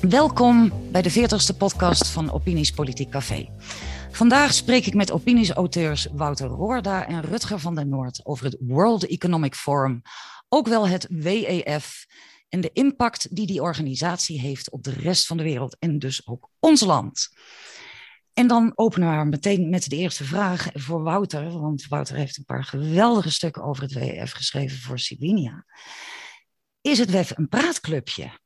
Welkom 0.00 0.72
bij 0.90 1.02
de 1.02 1.12
40ste 1.12 1.56
podcast 1.58 2.08
van 2.08 2.32
Opinies 2.32 2.70
Politiek 2.70 3.10
Café. 3.10 3.48
Vandaag 4.10 4.54
spreek 4.54 4.86
ik 4.86 4.94
met 4.94 5.12
opinies-auteurs 5.12 6.08
Wouter 6.12 6.46
Roorda 6.46 7.06
en 7.06 7.20
Rutger 7.20 7.58
van 7.58 7.74
der 7.74 7.86
Noord 7.86 8.20
over 8.24 8.44
het 8.44 8.56
World 8.60 9.06
Economic 9.06 9.54
Forum, 9.54 10.02
ook 10.48 10.68
wel 10.68 10.88
het 10.88 11.06
WEF, 11.10 12.06
en 12.48 12.60
de 12.60 12.70
impact 12.72 13.36
die 13.36 13.46
die 13.46 13.62
organisatie 13.62 14.40
heeft 14.40 14.70
op 14.70 14.82
de 14.82 14.92
rest 14.92 15.26
van 15.26 15.36
de 15.36 15.42
wereld 15.42 15.76
en 15.78 15.98
dus 15.98 16.26
ook 16.26 16.48
ons 16.58 16.80
land. 16.80 17.28
En 18.34 18.46
dan 18.46 18.72
openen 18.74 19.18
we 19.18 19.24
meteen 19.24 19.68
met 19.68 19.90
de 19.90 19.96
eerste 19.96 20.24
vraag 20.24 20.68
voor 20.72 21.02
Wouter, 21.02 21.60
want 21.60 21.86
Wouter 21.88 22.16
heeft 22.16 22.36
een 22.36 22.44
paar 22.44 22.64
geweldige 22.64 23.30
stukken 23.30 23.62
over 23.62 23.82
het 23.82 23.92
WEF 23.92 24.32
geschreven 24.32 24.78
voor 24.78 24.98
Sibinia. 24.98 25.64
Is 26.80 26.98
het 26.98 27.10
WEF 27.10 27.36
een 27.36 27.48
praatclubje? 27.48 28.38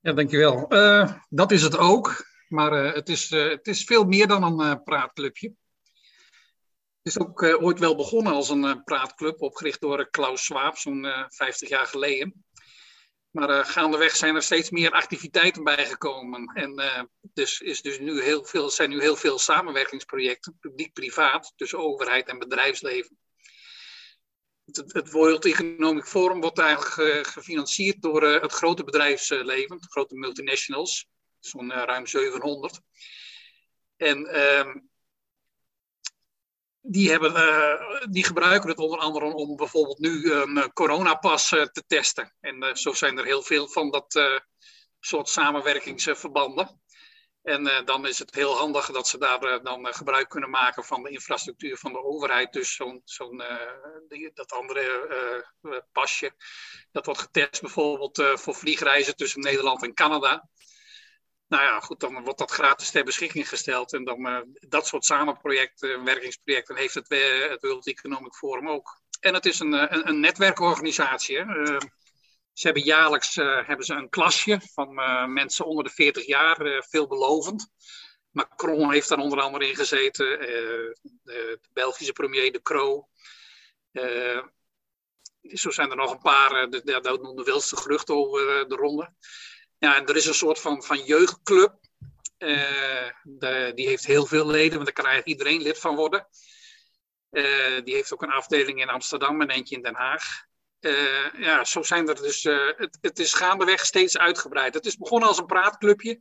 Ja, 0.00 0.12
dankjewel. 0.12 0.74
Uh, 0.74 1.12
dat 1.28 1.52
is 1.52 1.62
het 1.62 1.76
ook, 1.76 2.26
maar 2.48 2.84
uh, 2.84 2.94
het, 2.94 3.08
is, 3.08 3.30
uh, 3.30 3.48
het 3.48 3.66
is 3.66 3.84
veel 3.84 4.04
meer 4.04 4.26
dan 4.26 4.60
een 4.60 4.82
praatclubje. 4.82 5.48
Het 7.02 7.16
is 7.16 7.18
ook 7.18 7.42
ooit 7.42 7.78
wel 7.78 7.96
begonnen 7.96 8.32
als 8.32 8.48
een 8.48 8.84
praatclub, 8.84 9.42
opgericht 9.42 9.80
door 9.80 10.10
Klaus 10.10 10.44
Schwab 10.44 10.76
zo'n 10.76 11.06
50 11.28 11.68
jaar 11.68 11.86
geleden. 11.86 12.44
Maar 13.34 13.64
gaandeweg 13.64 14.16
zijn 14.16 14.34
er 14.34 14.42
steeds 14.42 14.70
meer 14.70 14.90
activiteiten 14.90 15.64
bijgekomen. 15.64 16.52
En 16.54 17.08
dus 17.20 17.60
is 17.60 17.82
dus 17.82 17.98
nu 17.98 18.22
heel 18.22 18.44
veel, 18.44 18.70
zijn 18.70 18.90
nu 18.90 19.00
heel 19.00 19.16
veel 19.16 19.38
samenwerkingsprojecten, 19.38 20.56
publiek-privaat, 20.60 21.52
tussen 21.56 21.78
overheid 21.78 22.28
en 22.28 22.38
bedrijfsleven 22.38 23.18
het, 24.64 24.92
het 24.92 25.10
World 25.10 25.44
Economic 25.44 26.04
Forum 26.04 26.40
wordt 26.40 26.58
eigenlijk 26.58 27.26
gefinancierd 27.26 28.02
door 28.02 28.22
eh, 28.22 28.42
het 28.42 28.52
grote 28.52 28.84
bedrijfsleven, 28.84 29.80
de 29.80 29.86
grote 29.90 30.14
multinationals, 30.14 31.06
zo'n 31.38 31.70
eh, 31.70 31.82
ruim 31.84 32.06
700. 32.06 32.80
En 33.96 34.26
ehm, 34.26 34.78
die, 36.86 37.10
hebben, 37.10 37.32
uh, 37.32 38.06
die 38.10 38.24
gebruiken 38.24 38.68
het 38.68 38.78
onder 38.78 38.98
andere 38.98 39.24
om 39.24 39.56
bijvoorbeeld 39.56 39.98
nu 39.98 40.32
een 40.32 40.72
coronapas 40.72 41.48
te 41.48 41.82
testen. 41.86 42.34
En 42.40 42.76
zo 42.76 42.92
zijn 42.92 43.18
er 43.18 43.24
heel 43.24 43.42
veel 43.42 43.68
van 43.68 43.90
dat 43.90 44.40
soort 45.00 45.28
samenwerkingsverbanden. 45.28 46.82
En 47.42 47.82
dan 47.84 48.06
is 48.06 48.18
het 48.18 48.34
heel 48.34 48.56
handig 48.56 48.90
dat 48.90 49.08
ze 49.08 49.18
daar 49.18 49.62
dan 49.62 49.94
gebruik 49.94 50.28
kunnen 50.28 50.50
maken 50.50 50.84
van 50.84 51.02
de 51.02 51.10
infrastructuur 51.10 51.76
van 51.76 51.92
de 51.92 52.02
overheid. 52.02 52.52
Dus 52.52 52.74
zo'n, 52.74 53.02
zo'n 53.04 53.42
dat 54.34 54.52
andere 54.52 55.46
pasje, 55.92 56.34
dat 56.92 57.06
wordt 57.06 57.20
getest 57.20 57.60
bijvoorbeeld 57.60 58.22
voor 58.34 58.54
vliegreizen 58.54 59.16
tussen 59.16 59.40
Nederland 59.40 59.82
en 59.82 59.94
Canada. 59.94 60.48
Nou 61.54 61.66
ja, 61.66 61.80
goed, 61.80 62.00
dan 62.00 62.22
wordt 62.22 62.38
dat 62.38 62.50
gratis 62.50 62.90
ter 62.90 63.04
beschikking 63.04 63.48
gesteld. 63.48 63.92
En 63.92 64.04
dan 64.04 64.46
dat 64.68 64.86
soort 64.86 65.04
samenprojecten, 65.04 66.04
werkingsprojecten 66.04 66.76
heeft 66.76 66.94
het, 66.94 67.08
het 67.50 67.62
World 67.62 67.86
Economic 67.86 68.34
Forum 68.34 68.68
ook. 68.68 69.00
En 69.20 69.34
het 69.34 69.46
is 69.46 69.58
een, 69.58 69.72
een, 69.72 70.08
een 70.08 70.20
netwerkorganisatie. 70.20 71.38
Hè? 71.38 71.64
Ze 72.52 72.66
hebben 72.66 72.82
jaarlijks 72.82 73.34
hebben 73.34 73.86
ze 73.86 73.94
een 73.94 74.08
klasje 74.08 74.60
van 74.72 74.94
mensen 75.32 75.66
onder 75.66 75.84
de 75.84 75.90
40 75.90 76.26
jaar, 76.26 76.84
veelbelovend. 76.88 77.68
Macron 78.30 78.92
heeft 78.92 79.08
daar 79.08 79.18
onder 79.18 79.40
andere 79.40 79.68
in 79.68 79.76
gezeten, 79.76 80.26
de, 80.38 80.96
de, 81.22 81.58
Belgische 81.72 82.12
premier 82.12 82.52
De 82.52 82.62
Croo. 82.62 83.08
zo 85.42 85.70
zijn 85.70 85.90
er 85.90 85.96
nog 85.96 86.12
een 86.12 86.22
paar, 86.22 86.70
de, 86.70 86.82
de, 86.84 87.00
dat 87.00 87.22
noemde 87.22 87.42
Wilste 87.42 87.76
geruchten 87.76 88.14
over 88.14 88.68
de 88.68 88.76
ronde. 88.76 89.12
Ja, 89.78 90.06
er 90.06 90.16
is 90.16 90.26
een 90.26 90.34
soort 90.34 90.60
van, 90.60 90.82
van 90.82 91.04
jeugdclub. 91.04 91.74
De, 93.22 93.72
die 93.74 93.88
heeft 93.88 94.06
heel 94.06 94.26
veel 94.26 94.46
leden, 94.46 94.72
want 94.72 94.84
daar 94.84 94.92
kan 94.92 95.06
eigenlijk 95.06 95.38
iedereen 95.38 95.62
lid 95.62 95.78
van 95.78 95.96
worden. 95.96 96.26
die 97.84 97.94
heeft 97.94 98.12
ook 98.12 98.22
een 98.22 98.30
afdeling 98.30 98.80
in 98.80 98.88
Amsterdam 98.88 99.40
en 99.40 99.50
eentje 99.50 99.76
in 99.76 99.82
Den 99.82 99.94
Haag. 99.94 100.44
Uh, 100.80 101.32
ja, 101.38 101.64
zo 101.64 101.82
zijn 101.82 102.08
er 102.08 102.14
dus. 102.14 102.42
Het, 102.76 102.98
het, 103.00 103.18
is 103.18 103.32
gaandeweg 103.32 103.86
steeds 103.86 104.18
uitgebreid. 104.18 104.74
Het 104.74 104.86
is 104.86 104.96
begonnen 104.96 105.28
als 105.28 105.38
een 105.38 105.46
praatclubje, 105.46 106.20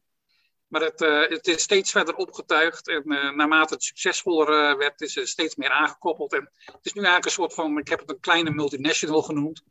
maar 0.68 0.82
het, 0.82 1.00
het 1.30 1.48
is 1.48 1.62
steeds 1.62 1.92
verder 1.92 2.16
opgetuigd. 2.16 2.88
En 2.88 3.04
naarmate 3.36 3.74
het 3.74 3.84
succesvoller 3.84 4.78
werd, 4.78 5.02
is 5.02 5.16
het 5.16 5.30
steeds 5.30 5.56
meer 5.56 5.70
aangekoppeld. 5.70 6.34
En 6.34 6.52
het 6.66 6.86
is 6.86 6.94
nu 6.94 7.02
eigenlijk 7.02 7.26
een 7.26 7.32
soort 7.32 7.54
van, 7.54 7.78
ik 7.78 7.88
heb 7.88 8.00
het 8.00 8.10
een 8.10 8.20
kleine 8.20 8.52
multinational 8.52 9.22
genoemd. 9.22 9.64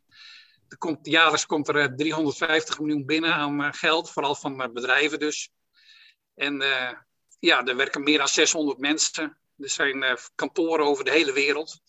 Komt, 0.77 1.05
jaarlijks 1.05 1.45
komt 1.45 1.67
er 1.67 1.95
350 1.95 2.79
miljoen 2.79 3.05
binnen 3.05 3.33
aan 3.33 3.73
geld, 3.73 4.11
vooral 4.11 4.35
van 4.35 4.73
bedrijven 4.73 5.19
dus. 5.19 5.49
En 6.35 6.55
ja, 7.39 7.65
er 7.65 7.75
werken 7.75 8.03
meer 8.03 8.17
dan 8.17 8.27
600 8.27 8.77
mensen. 8.77 9.37
Er 9.57 9.69
zijn 9.69 10.17
kantoren 10.35 10.85
over 10.85 11.03
de 11.03 11.11
hele 11.11 11.33
wereld. 11.33 11.79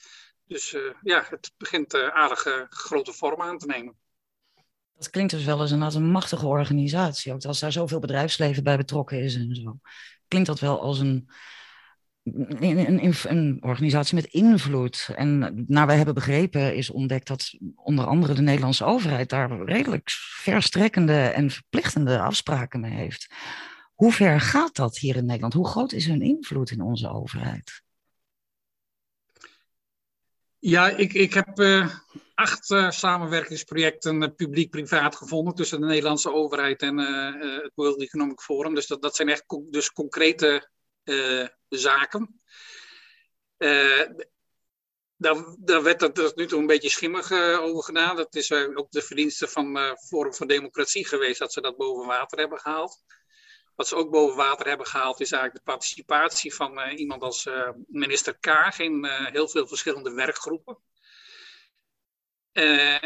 Dus 0.46 0.76
ja, 1.02 1.26
het 1.28 1.52
begint 1.56 1.94
aardige 1.94 2.66
grote 2.68 3.12
vorm 3.12 3.42
aan 3.42 3.58
te 3.58 3.66
nemen. 3.66 3.96
Dat 4.96 5.10
klinkt 5.10 5.32
dus 5.32 5.44
wel 5.44 5.60
eens 5.60 5.70
een, 5.70 5.82
als 5.82 5.94
een 5.94 6.10
machtige 6.10 6.46
organisatie. 6.46 7.32
Ook 7.32 7.44
als 7.44 7.60
daar 7.60 7.72
zoveel 7.72 7.98
bedrijfsleven 7.98 8.64
bij 8.64 8.76
betrokken 8.76 9.18
is 9.18 9.34
en 9.34 9.54
zo. 9.54 9.78
Klinkt 10.28 10.48
dat 10.48 10.60
wel 10.60 10.80
als 10.80 10.98
een, 10.98 11.28
een, 12.24 13.14
een, 13.28 13.58
organisatie 13.60 14.14
met 14.14 14.24
invloed. 14.24 15.08
En 15.14 15.64
naar 15.66 15.86
wij 15.86 15.96
hebben 15.96 16.14
begrepen 16.14 16.74
is 16.74 16.90
ontdekt 16.90 17.28
dat 17.28 17.54
onder 17.74 18.06
andere 18.06 18.34
de 18.34 18.42
Nederlandse 18.42 18.84
overheid 18.84 19.28
daar 19.28 19.64
redelijk 19.64 20.10
verstrekkende 20.42 21.20
en 21.20 21.50
verplichtende 21.50 22.20
afspraken 22.20 22.80
mee 22.80 22.92
heeft. 22.92 23.34
Hoe 23.94 24.12
ver 24.12 24.40
gaat 24.40 24.74
dat 24.74 24.98
hier 24.98 25.16
in 25.16 25.24
Nederland? 25.24 25.52
Hoe 25.52 25.68
groot 25.68 25.92
is 25.92 26.06
hun 26.06 26.22
invloed 26.22 26.70
in 26.70 26.80
onze 26.80 27.08
overheid? 27.08 27.82
Ja, 30.58 30.88
ik, 30.88 31.12
ik 31.12 31.34
heb 31.34 31.58
uh, 31.58 31.94
acht 32.34 32.70
uh, 32.70 32.90
samenwerkingsprojecten 32.90 34.22
uh, 34.22 34.28
publiek-privaat 34.36 35.16
gevonden 35.16 35.54
tussen 35.54 35.80
de 35.80 35.86
Nederlandse 35.86 36.32
overheid 36.32 36.82
en 36.82 36.98
het 36.98 37.72
World 37.74 38.00
Economic 38.00 38.40
Forum. 38.40 38.74
Dus 38.74 38.86
dat, 38.86 39.02
dat 39.02 39.16
zijn 39.16 39.28
echt 39.28 39.44
dus 39.70 39.92
concrete 39.92 40.72
zaken. 41.68 42.40
daar, 45.16 45.56
daar 45.58 45.82
werd 45.82 46.00
dat 46.00 46.14
tot 46.14 46.36
nu 46.36 46.46
toe 46.46 46.60
een 46.60 46.66
beetje 46.66 46.90
schimmig 46.90 47.32
over 47.60 47.82
gedaan. 47.82 48.16
Dat 48.16 48.34
is 48.34 48.52
ook 48.52 48.90
de 48.90 49.02
verdienste 49.02 49.48
van 49.48 49.96
Forum 50.08 50.34
voor 50.34 50.46
Democratie 50.46 51.06
geweest 51.06 51.38
dat 51.38 51.52
ze 51.52 51.60
dat 51.60 51.76
boven 51.76 52.06
water 52.06 52.38
hebben 52.38 52.58
gehaald. 52.58 53.02
Wat 53.74 53.88
ze 53.88 53.96
ook 53.96 54.10
boven 54.10 54.36
water 54.36 54.66
hebben 54.66 54.86
gehaald 54.86 55.20
is 55.20 55.32
eigenlijk 55.32 55.64
de 55.64 55.70
participatie 55.70 56.54
van 56.54 56.78
uh, 56.78 56.98
iemand 56.98 57.22
als 57.22 57.46
uh, 57.46 57.68
minister 57.86 58.38
Kaag 58.38 58.78
in 58.78 59.04
uh, 59.04 59.26
heel 59.26 59.48
veel 59.48 59.66
verschillende 59.66 60.12
werkgroepen. 60.12 60.78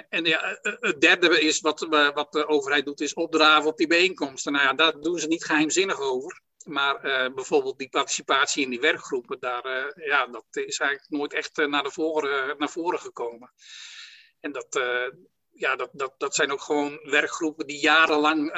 en 0.08 0.24
ja, 0.24 0.58
het 0.62 1.00
derde 1.00 1.40
is 1.40 1.60
wat, 1.60 1.80
wat 2.14 2.32
de 2.32 2.46
overheid 2.46 2.84
doet, 2.84 3.00
is 3.00 3.14
opdraven 3.14 3.70
op 3.70 3.76
die 3.76 3.86
bijeenkomsten. 3.86 4.52
Nou 4.52 4.64
ja, 4.64 4.72
daar 4.72 5.00
doen 5.00 5.18
ze 5.18 5.26
niet 5.26 5.44
geheimzinnig 5.44 6.00
over. 6.00 6.42
Maar 6.68 7.00
bijvoorbeeld 7.34 7.78
die 7.78 7.88
participatie 7.88 8.64
in 8.64 8.70
die 8.70 8.80
werkgroepen, 8.80 9.40
daar, 9.40 9.92
ja, 10.04 10.26
dat 10.26 10.44
is 10.50 10.78
eigenlijk 10.78 11.10
nooit 11.10 11.32
echt 11.32 11.56
naar, 11.56 11.82
de 11.82 11.90
voren, 11.90 12.58
naar 12.58 12.70
voren 12.70 12.98
gekomen. 12.98 13.52
En 14.40 14.52
dat, 14.52 14.80
ja, 15.52 15.76
dat, 15.76 15.90
dat, 15.92 16.14
dat 16.18 16.34
zijn 16.34 16.52
ook 16.52 16.60
gewoon 16.60 17.00
werkgroepen 17.02 17.66
die 17.66 17.80
jarenlang 17.80 18.52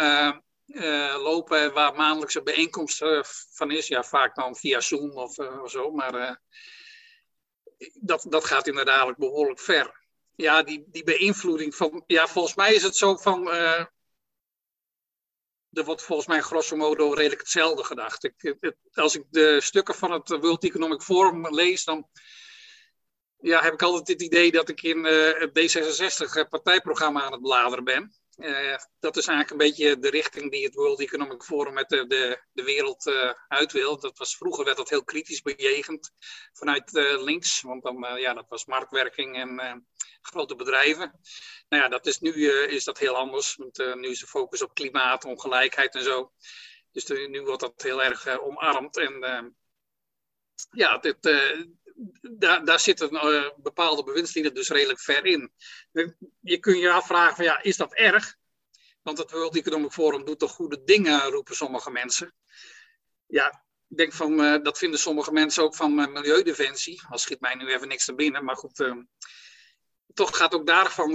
lopen 1.16 1.72
waar 1.72 1.94
maandelijkse 1.94 2.42
bijeenkomst 2.42 3.04
van 3.52 3.70
is. 3.70 3.88
Ja, 3.88 4.04
vaak 4.04 4.34
dan 4.34 4.56
via 4.56 4.80
Zoom 4.80 5.10
of, 5.10 5.38
of 5.38 5.70
zo. 5.70 5.90
Maar 5.90 6.40
dat, 7.94 8.26
dat 8.28 8.44
gaat 8.44 8.66
inderdaad 8.66 9.16
behoorlijk 9.16 9.60
ver. 9.60 9.98
Ja, 10.36 10.62
die, 10.62 10.84
die 10.86 11.04
beïnvloeding 11.04 11.74
van. 11.74 12.04
Ja, 12.06 12.26
volgens 12.26 12.54
mij 12.54 12.74
is 12.74 12.82
het 12.82 12.96
zo 12.96 13.16
van. 13.16 13.50
Er 15.72 15.84
wordt 15.84 16.02
volgens 16.02 16.28
mij 16.28 16.40
grosso 16.40 16.76
modo 16.76 17.12
redelijk 17.12 17.40
hetzelfde 17.40 17.84
gedacht. 17.84 18.24
Ik, 18.24 18.74
als 18.92 19.14
ik 19.14 19.24
de 19.30 19.60
stukken 19.60 19.94
van 19.94 20.12
het 20.12 20.28
World 20.28 20.64
Economic 20.64 21.02
Forum 21.02 21.54
lees, 21.54 21.84
dan 21.84 22.08
ja, 23.38 23.62
heb 23.62 23.72
ik 23.72 23.82
altijd 23.82 24.08
het 24.08 24.22
idee 24.22 24.52
dat 24.52 24.68
ik 24.68 24.82
in 24.82 25.04
het 25.04 25.50
D66-partijprogramma 25.60 27.22
aan 27.22 27.32
het 27.32 27.42
bladeren 27.42 27.84
ben. 27.84 28.19
Uh, 28.40 28.76
dat 28.98 29.16
is 29.16 29.26
eigenlijk 29.26 29.50
een 29.50 29.68
beetje 29.68 29.98
de 29.98 30.10
richting 30.10 30.50
die 30.50 30.64
het 30.64 30.74
World 30.74 31.00
Economic 31.00 31.42
Forum 31.42 31.72
met 31.72 31.88
de, 31.88 32.06
de, 32.06 32.42
de 32.52 32.62
wereld 32.62 33.06
uh, 33.06 33.32
uit 33.48 33.72
wil. 33.72 33.98
Dat 33.98 34.18
was, 34.18 34.36
vroeger 34.36 34.64
werd 34.64 34.76
dat 34.76 34.88
heel 34.88 35.04
kritisch 35.04 35.42
bejegend 35.42 36.12
vanuit 36.52 36.94
uh, 36.94 37.22
links, 37.22 37.60
want 37.60 37.82
dan, 37.82 38.18
ja, 38.18 38.34
dat 38.34 38.48
was 38.48 38.64
marktwerking 38.64 39.36
en 39.36 39.86
grote 40.22 40.54
bedrijven. 40.54 41.20
Nou 41.68 41.82
ja, 41.82 41.88
dat 41.88 42.06
is, 42.06 42.18
nu 42.18 42.50
is 42.52 42.84
dat 42.84 42.98
heel 42.98 43.16
anders, 43.16 43.56
want 43.56 43.78
nu 43.94 44.08
is 44.08 44.20
de 44.20 44.26
focus 44.26 44.62
op 44.62 44.74
klimaat, 44.74 45.24
ongelijkheid 45.24 45.94
en 45.94 46.02
zo. 46.02 46.32
Dus 46.92 47.06
nu 47.06 47.42
wordt 47.42 47.60
dat 47.60 47.82
heel 47.82 48.02
erg 48.02 48.38
omarmd. 48.38 48.96
En 48.96 49.56
ja, 50.70 50.98
dit, 50.98 51.16
daar, 52.20 52.64
daar 52.64 52.80
zitten 52.80 53.14
uh, 53.14 53.50
bepaalde 53.56 54.04
bewindslieden 54.04 54.54
dus 54.54 54.68
redelijk 54.68 55.00
ver 55.00 55.26
in. 55.26 55.52
Je 56.40 56.58
kunt 56.58 56.78
je 56.78 56.90
afvragen, 56.90 57.36
van, 57.36 57.44
ja, 57.44 57.62
is 57.62 57.76
dat 57.76 57.94
erg? 57.94 58.36
Want 59.02 59.18
het 59.18 59.30
World 59.30 59.56
Economic 59.56 59.92
Forum 59.92 60.24
doet 60.24 60.38
toch 60.38 60.52
goede 60.52 60.84
dingen, 60.84 61.22
roepen 61.22 61.54
sommige 61.54 61.90
mensen. 61.90 62.34
Ja, 63.26 63.64
ik 63.88 63.96
denk 63.96 64.12
van, 64.12 64.40
uh, 64.40 64.62
dat 64.62 64.78
vinden 64.78 65.00
sommige 65.00 65.32
mensen 65.32 65.62
ook 65.62 65.74
van 65.74 66.00
uh, 66.00 66.06
Milieudefensie. 66.06 67.02
Al 67.08 67.18
schiet 67.18 67.40
mij 67.40 67.54
nu 67.54 67.72
even 67.72 67.88
niks 67.88 68.04
te 68.04 68.14
binnen, 68.14 68.44
maar 68.44 68.56
goed. 68.56 68.94
Toch 70.14 70.36
gaat 70.36 70.54
ook 70.54 70.66
daarvan, 70.66 71.12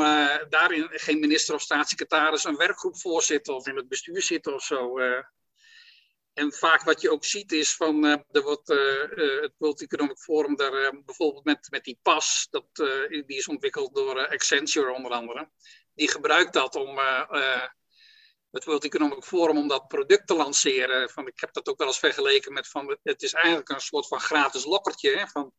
daarin 0.49 0.87
geen 0.91 1.19
minister 1.19 1.55
of 1.55 1.61
staatssecretaris 1.61 2.43
een 2.43 2.55
werkgroep 2.55 2.99
voorzitten 2.99 3.55
of 3.55 3.67
in 3.67 3.75
het 3.75 3.87
bestuur 3.87 4.21
zitten 4.21 4.53
of 4.53 4.63
zo. 4.63 4.99
En 6.35 6.53
vaak 6.53 6.83
wat 6.83 7.01
je 7.01 7.11
ook 7.11 7.25
ziet 7.25 7.51
is 7.51 7.75
van 7.75 8.01
de, 8.01 8.41
wat, 8.41 8.67
het 9.41 9.53
World 9.57 9.81
Economic 9.81 10.17
Forum, 10.17 10.55
daar, 10.55 11.03
bijvoorbeeld 11.05 11.43
met, 11.43 11.67
met 11.69 11.83
die 11.83 11.99
pas, 12.01 12.47
dat, 12.49 12.65
die 13.07 13.37
is 13.37 13.47
ontwikkeld 13.47 13.95
door 13.95 14.27
Accenture 14.27 14.93
onder 14.93 15.11
andere. 15.11 15.49
Die 15.93 16.09
gebruikt 16.09 16.53
dat 16.53 16.75
om 16.75 16.99
het 18.51 18.65
World 18.65 18.83
Economic 18.83 19.23
Forum 19.23 19.57
om 19.57 19.67
dat 19.67 19.87
product 19.87 20.27
te 20.27 20.35
lanceren. 20.35 21.09
Van, 21.09 21.27
ik 21.27 21.39
heb 21.39 21.53
dat 21.53 21.67
ook 21.67 21.77
wel 21.77 21.87
eens 21.87 21.99
vergeleken 21.99 22.53
met 22.53 22.67
van, 22.67 22.97
het 23.03 23.21
is 23.21 23.33
eigenlijk 23.33 23.69
een 23.69 23.79
soort 23.79 24.07
van 24.07 24.19
gratis 24.19 24.65
lokkertje. 24.65 25.17
Hè, 25.17 25.27
van, 25.27 25.53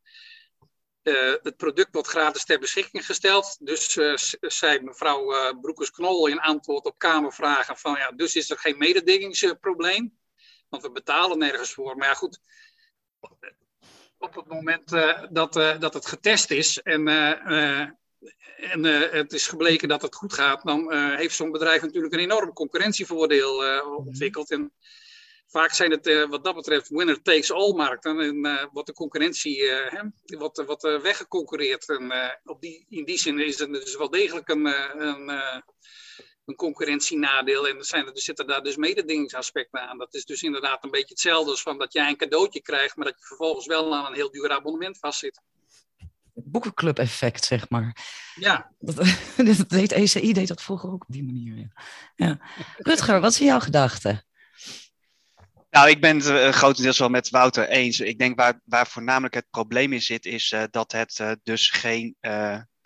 het 1.42 1.56
product 1.56 1.88
wordt 1.92 2.08
gratis 2.08 2.44
ter 2.44 2.58
beschikking 2.58 3.06
gesteld. 3.06 3.56
Dus 3.60 3.98
zei 4.40 4.80
mevrouw 4.80 5.32
uh, 5.32 5.60
Broekers-Knol 5.60 6.26
in 6.26 6.40
antwoord 6.40 6.84
op 6.84 6.98
Kamervragen 6.98 7.76
van 7.76 7.96
ja, 7.98 8.10
dus 8.10 8.36
is 8.36 8.50
er 8.50 8.58
geen 8.58 8.78
mededingingsprobleem. 8.78 10.18
Want 10.68 10.82
we 10.82 10.90
betalen 10.90 11.38
nergens 11.38 11.72
voor. 11.72 11.96
Maar 11.96 12.08
ja, 12.08 12.14
goed. 12.14 12.40
Op 14.18 14.34
het 14.34 14.46
moment 14.46 14.88
dat, 15.30 15.52
dat 15.52 15.94
het 15.94 16.06
getest 16.06 16.50
is 16.50 16.82
en 16.82 17.08
en 18.56 18.84
uh, 18.84 19.10
het 19.10 19.32
is 19.32 19.46
gebleken 19.46 19.88
dat 19.88 20.02
het 20.02 20.14
goed 20.14 20.32
gaat, 20.32 20.64
dan 20.64 20.94
heeft 20.94 21.34
zo'n 21.34 21.50
bedrijf 21.50 21.82
natuurlijk 21.82 22.14
een 22.14 22.20
enorm 22.20 22.52
concurrentievoordeel 22.52 23.64
uh, 23.64 23.96
ontwikkeld. 23.96 24.50
En 24.50 24.72
vaak 25.46 25.72
zijn 25.72 25.90
het 25.90 26.26
wat 26.28 26.44
dat 26.44 26.54
betreft 26.54 26.88
winner 26.88 27.22
takes 27.22 27.52
all 27.52 27.74
markten. 27.74 28.20
En 28.20 28.68
wordt 28.72 28.88
de 28.88 28.94
concurrentie 28.94 29.62
hè, 29.70 30.02
wat, 30.38 30.62
wat 30.66 30.82
weggeconcurreerd. 30.82 31.88
En 31.88 32.12
op 32.44 32.60
die, 32.60 32.86
in 32.88 33.04
die 33.04 33.18
zin 33.18 33.38
is 33.38 33.58
het 33.58 33.72
dus 33.72 33.96
wel 33.96 34.10
degelijk 34.10 34.48
een, 34.48 34.66
een, 35.02 35.62
een 36.46 36.56
concurrentienadeel. 36.56 37.68
En 37.68 37.76
er, 37.76 37.84
zijn, 37.84 38.06
er 38.06 38.20
zitten 38.20 38.46
daar 38.46 38.62
dus 38.62 38.76
mededingingsaspecten 38.76 39.80
aan. 39.80 39.98
Dat 39.98 40.14
is 40.14 40.24
dus 40.24 40.42
inderdaad 40.42 40.84
een 40.84 40.90
beetje 40.90 41.08
hetzelfde 41.08 41.50
als 41.50 41.62
van 41.62 41.78
dat 41.78 41.92
jij 41.92 42.08
een 42.08 42.16
cadeautje 42.16 42.62
krijgt, 42.62 42.96
maar 42.96 43.06
dat 43.06 43.18
je 43.18 43.26
vervolgens 43.26 43.66
wel 43.66 43.94
aan 43.94 44.06
een 44.06 44.14
heel 44.14 44.30
duur 44.30 44.50
abonnement 44.50 44.98
vastzit 44.98 45.40
boekenclub 46.44 46.98
effect, 46.98 47.44
zeg 47.44 47.68
maar. 47.68 47.96
Ja. 48.34 48.70
Dat, 48.78 48.96
dat 49.36 49.68
deed 49.68 49.92
ECI 49.92 50.32
deed 50.32 50.48
dat 50.48 50.62
vroeger 50.62 50.90
ook 50.90 51.02
op 51.02 51.12
die 51.12 51.24
manier. 51.24 51.56
Ja. 51.56 51.68
ja. 52.14 52.40
Rutger, 52.76 53.20
wat 53.20 53.34
zijn 53.34 53.48
jouw 53.48 53.60
gedachten? 53.60 54.24
Nou, 55.70 55.88
ik 55.88 56.00
ben 56.00 56.16
het 56.16 56.26
uh, 56.26 56.48
grotendeels 56.48 56.98
wel 56.98 57.08
met 57.08 57.30
Wouter 57.30 57.68
eens. 57.68 58.00
Ik 58.00 58.18
denk 58.18 58.38
waar, 58.38 58.60
waar 58.64 58.86
voornamelijk 58.86 59.34
het 59.34 59.46
probleem 59.50 59.92
in 59.92 60.02
zit, 60.02 60.26
is 60.26 60.52
uh, 60.52 60.62
dat 60.70 60.92
het 60.92 61.18
uh, 61.18 61.32
dus 61.42 61.70
geen 61.70 62.16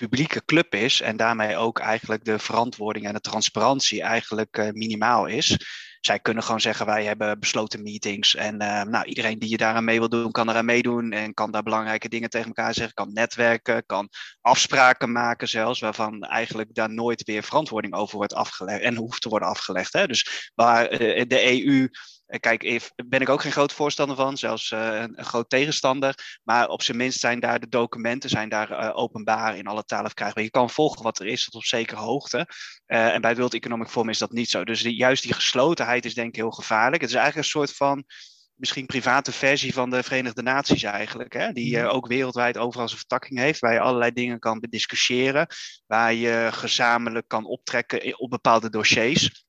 publieke 0.00 0.44
club 0.44 0.75
is 0.75 1.00
en 1.00 1.17
daarmee 1.17 1.56
ook 1.56 1.79
eigenlijk 1.79 2.25
de 2.25 2.38
verantwoording 2.38 3.06
en 3.06 3.12
de 3.12 3.20
transparantie 3.20 4.02
eigenlijk 4.02 4.70
minimaal 4.73 5.26
is. 5.26 5.56
Zij 6.00 6.19
kunnen 6.19 6.43
gewoon 6.43 6.61
zeggen, 6.61 6.87
wij 6.87 7.05
hebben 7.05 7.41
besloten 7.41 7.82
meetings. 7.82 8.35
En 8.35 8.62
uh, 8.62 8.82
nou, 8.82 9.05
iedereen 9.05 9.38
die 9.38 9.50
je 9.50 9.56
daaraan 9.56 9.85
mee 9.85 9.99
wil 9.99 10.08
doen, 10.08 10.31
kan 10.31 10.49
eraan 10.49 10.64
meedoen. 10.64 11.12
En 11.12 11.35
kan 11.35 11.50
daar 11.50 11.62
belangrijke 11.62 12.08
dingen 12.08 12.31
tegen 12.31 12.47
elkaar 12.47 12.75
zeggen. 12.75 12.94
Kan 12.94 13.12
netwerken, 13.12 13.87
kan 13.87 14.08
afspraken 14.41 15.12
maken 15.12 15.49
zelfs. 15.49 15.81
Waarvan 15.81 16.23
eigenlijk 16.23 16.75
daar 16.75 16.91
nooit 16.91 17.23
weer 17.25 17.43
verantwoording 17.43 17.94
over 17.94 18.17
wordt 18.17 18.35
afgelegd. 18.35 18.82
En 18.82 18.97
hoeft 18.97 19.23
te 19.23 19.29
worden 19.29 19.49
afgelegd. 19.49 19.93
Hè? 19.93 20.06
Dus 20.06 20.50
waar 20.55 20.93
uh, 20.93 21.25
de 21.26 21.64
EU 21.64 21.82
eh, 21.82 21.88
kijk, 22.38 22.91
ben 23.06 23.21
ik 23.21 23.29
ook 23.29 23.41
geen 23.41 23.53
groot 23.53 23.73
voorstander 23.73 24.17
van, 24.17 24.37
zelfs 24.37 24.71
uh, 24.71 25.00
een, 25.00 25.25
groot 25.25 25.50
tegenstander. 25.50 26.38
Maar 26.43 26.69
op 26.69 26.82
zijn 26.82 26.97
minst 26.97 27.21
zijn 27.21 27.41
daar 27.41 27.61
de 27.61 27.69
documenten 27.69 28.31
zijn 28.31 28.49
daar, 28.49 28.71
uh, 28.71 28.91
openbaar 28.97 29.56
in 29.56 29.67
alle 29.67 29.85
talen 29.85 30.06
verkrijgbaar. 30.06 30.44
Je 30.44 30.50
kan 30.50 30.71
volgen 30.71 31.03
wat 31.03 31.19
er 31.19 31.27
is 31.27 31.44
tot 31.44 31.55
op 31.55 31.65
zekere 31.65 32.00
hoogte. 32.00 32.47
Uh, 32.87 33.15
en 33.15 33.21
bij 33.21 33.37
World 33.37 33.55
Economic 33.55 33.88
Forum 33.88 34.09
is 34.09 34.19
dat 34.19 34.32
niet 34.32 34.50
zo. 34.50 34.65
Dus 34.65 34.82
die, 34.82 34.94
juist 34.94 35.23
die 35.23 35.32
geslotenheid 35.32 36.05
is 36.05 36.15
denk 36.15 36.29
ik 36.29 36.37
heel 36.37 36.50
gevaarlijk. 36.50 37.03
Het 37.03 37.11
is 37.11 37.17
eigenlijk 37.17 37.47
een 37.47 37.53
soort 37.53 37.77
van 37.77 38.05
misschien 38.55 38.87
private 38.87 39.33
versie 39.33 39.73
van 39.73 39.91
de 39.91 40.03
Verenigde 40.03 40.43
Naties 40.43 40.83
eigenlijk. 40.83 41.33
Hè? 41.33 41.53
Die 41.53 41.76
uh, 41.76 41.94
ook 41.94 42.06
wereldwijd 42.06 42.59
overal 42.59 42.87
zijn 42.87 42.99
vertakking 42.99 43.38
heeft. 43.38 43.61
Waar 43.61 43.73
je 43.73 43.81
allerlei 43.81 44.12
dingen 44.12 44.38
kan 44.38 44.61
bediscussiëren. 44.61 45.47
Waar 45.87 46.15
je 46.15 46.49
gezamenlijk 46.53 47.29
kan 47.29 47.44
optrekken 47.44 48.19
op 48.19 48.31
bepaalde 48.31 48.71
dossiers. 48.71 49.49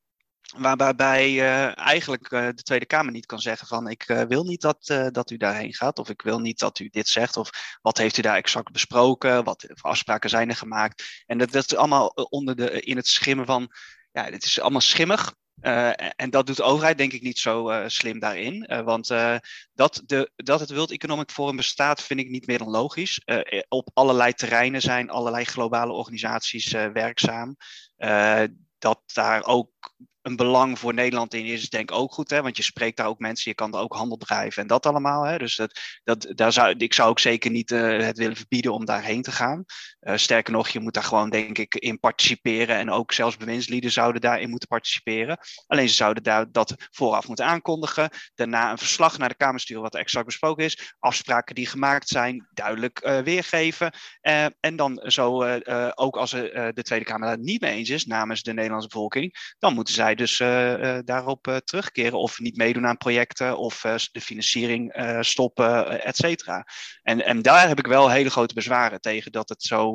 Waarbij 0.58 1.32
uh, 1.32 1.78
eigenlijk 1.80 2.32
uh, 2.32 2.48
de 2.48 2.64
Tweede 2.64 2.86
Kamer 2.86 3.12
niet 3.12 3.26
kan 3.26 3.40
zeggen 3.40 3.68
van 3.68 3.90
ik 3.90 4.10
uh, 4.10 4.22
wil 4.22 4.44
niet 4.44 4.62
dat, 4.62 5.10
dat 5.12 5.32
u 5.32 5.38
daarheen 5.38 5.74
gaat 5.74 6.00
of 6.00 6.10
ik 6.10 6.22
wil 6.22 6.40
niet 6.40 6.60
dat 6.60 6.80
u 6.80 6.88
dit 6.90 7.08
zegt 7.08 7.38
of 7.38 7.50
wat 7.82 7.98
heeft 7.98 8.18
u 8.18 8.22
daar 8.22 8.36
exact 8.36 8.72
besproken, 8.72 9.44
wat 9.44 9.68
afspraken 9.82 10.30
zijn 10.30 10.50
er 10.50 10.56
gemaakt. 10.56 11.24
En 11.26 11.38
dat, 11.38 11.52
dat 11.52 11.72
is 11.72 11.76
allemaal 11.76 12.08
onder 12.10 12.56
de, 12.56 12.82
in 12.82 12.96
het 12.96 13.08
schimmen 13.08 13.46
van, 13.46 13.68
ja, 14.12 14.24
het 14.24 14.44
is 14.44 14.60
allemaal 14.60 14.82
schimmig. 14.82 15.34
en 16.16 16.30
dat 16.30 16.48
doet 16.48 16.56
de 16.56 16.64
overheid 16.64 16.98
denk 16.98 17.14
ik 17.14 17.22
niet 17.22 17.40
zo 17.40 17.84
slim 17.88 18.20
daarin. 18.20 18.84
want 18.84 19.08
dat, 19.74 20.02
de, 20.06 20.32
dat 20.36 20.60
het 20.60 20.72
World 20.72 20.92
Economic 20.92 21.32
Forum 21.32 21.56
bestaat 21.56 22.02
vind 22.02 22.20
ik 22.20 22.30
niet 22.30 22.48
meer 22.48 22.58
dan 22.58 22.70
logisch. 22.70 23.22
op 23.68 23.90
allerlei 23.94 24.34
terreinen 24.34 24.82
zijn 24.82 25.10
allerlei 25.10 25.46
globale 25.46 25.92
organisaties 25.92 26.72
werkzaam 26.72 27.56
dat 28.82 29.02
daar 29.14 29.44
ook 29.44 29.94
een 30.22 30.36
belang 30.36 30.80
voor 30.80 30.94
Nederland 30.94 31.34
in 31.34 31.46
is, 31.46 31.70
denk 31.70 31.90
ik 31.90 31.96
ook 31.96 32.14
goed. 32.14 32.30
Hè? 32.30 32.42
Want 32.42 32.58
je 32.58 32.64
spreekt 32.64 32.98
daar 32.98 33.08
ook 33.08 33.20
mensen, 33.20 33.52
je 33.52 33.56
kan 33.56 33.74
er 33.74 33.80
ook 33.80 33.96
handel 33.96 34.18
drijven 34.18 34.62
en 34.62 34.68
dat 34.68 34.86
allemaal. 34.86 35.26
Hè? 35.26 35.38
Dus 35.38 35.56
dat, 35.56 35.80
dat, 36.04 36.28
daar 36.36 36.52
zou, 36.52 36.76
ik 36.78 36.94
zou 36.94 37.10
ook 37.10 37.20
zeker 37.20 37.52
niet 37.52 37.72
uh, 37.72 37.98
het 37.98 38.18
willen 38.18 38.36
verbieden 38.36 38.74
om 38.74 38.86
daarheen 38.86 39.22
te 39.22 39.32
gaan. 39.32 39.64
Uh, 40.02 40.18
sterker 40.18 40.54
nog, 40.54 40.70
je 40.70 40.80
moet 40.80 40.94
daar 40.94 41.04
gewoon, 41.04 41.30
denk 41.30 41.58
ik, 41.58 41.76
in 41.76 42.00
participeren. 42.00 42.76
En 42.76 42.92
ook 42.92 43.12
zelfs 43.12 43.38
bewindslieden 43.38 43.92
zouden 43.92 44.22
daarin 44.22 44.50
moeten 44.50 44.68
participeren. 44.68 45.38
Alleen 45.68 45.90
ze 45.90 45.96
zouden 45.96 46.24
daar 46.24 46.52
dat 46.52 46.76
vooraf 46.92 47.28
moeten 47.28 47.46
aankondigen. 47.46 48.10
Daarna 48.36 48.72
een 48.72 48.78
verslag 48.78 49.18
naar 49.18 49.30
de 49.30 49.36
Kamer 49.36 49.60
sturen 49.60 49.84
wat 49.84 49.94
er 49.94 50.00
exact 50.00 50.26
besproken 50.26 50.66
is. 50.66 50.94
Afspraken 51.00 51.56
die 51.56 51.68
gemaakt 51.68 52.08
zijn, 52.08 52.48
duidelijk 52.54 53.06
uh, 53.06 53.20
weergeven. 53.20 53.94
en 54.60 54.76
dan 54.76 55.04
zo, 55.06 55.44
ook 55.96 56.18
als 56.18 56.32
de 56.32 56.80
Tweede 56.82 57.06
Kamer 57.06 57.28
daar 57.28 57.40
niet 57.40 57.62
mee 57.62 57.74
eens 57.74 57.90
is, 57.90 58.06
namens 58.06 58.42
de 58.42 58.54
Nederlandse 58.54 58.88
bevolking, 58.88 59.56
dan 59.60 59.74
moeten 59.74 59.94
zij 59.94 60.11
dus 60.16 60.40
uh, 60.40 60.98
daarop 61.06 61.48
uh, 61.48 61.56
terugkeren 61.56 62.20
of 62.20 62.40
niet 62.40 62.58
meedoen 62.58 62.88
aan 62.88 62.98
projecten 62.98 63.58
of 63.58 63.82
de 64.12 64.22
financiering 64.22 64.94
stoppen, 65.20 66.04
et 66.04 66.16
cetera. 66.16 66.66
En, 67.02 67.26
en 67.26 67.42
daar 67.42 67.68
heb 67.68 67.80
ik 67.80 67.88
wel 67.88 68.10
hele 68.10 68.30
grote 68.30 68.54
bezwaren 68.54 69.02
tegen 69.02 69.32
dat 69.32 69.50
het 69.50 69.64
zo, 69.64 69.94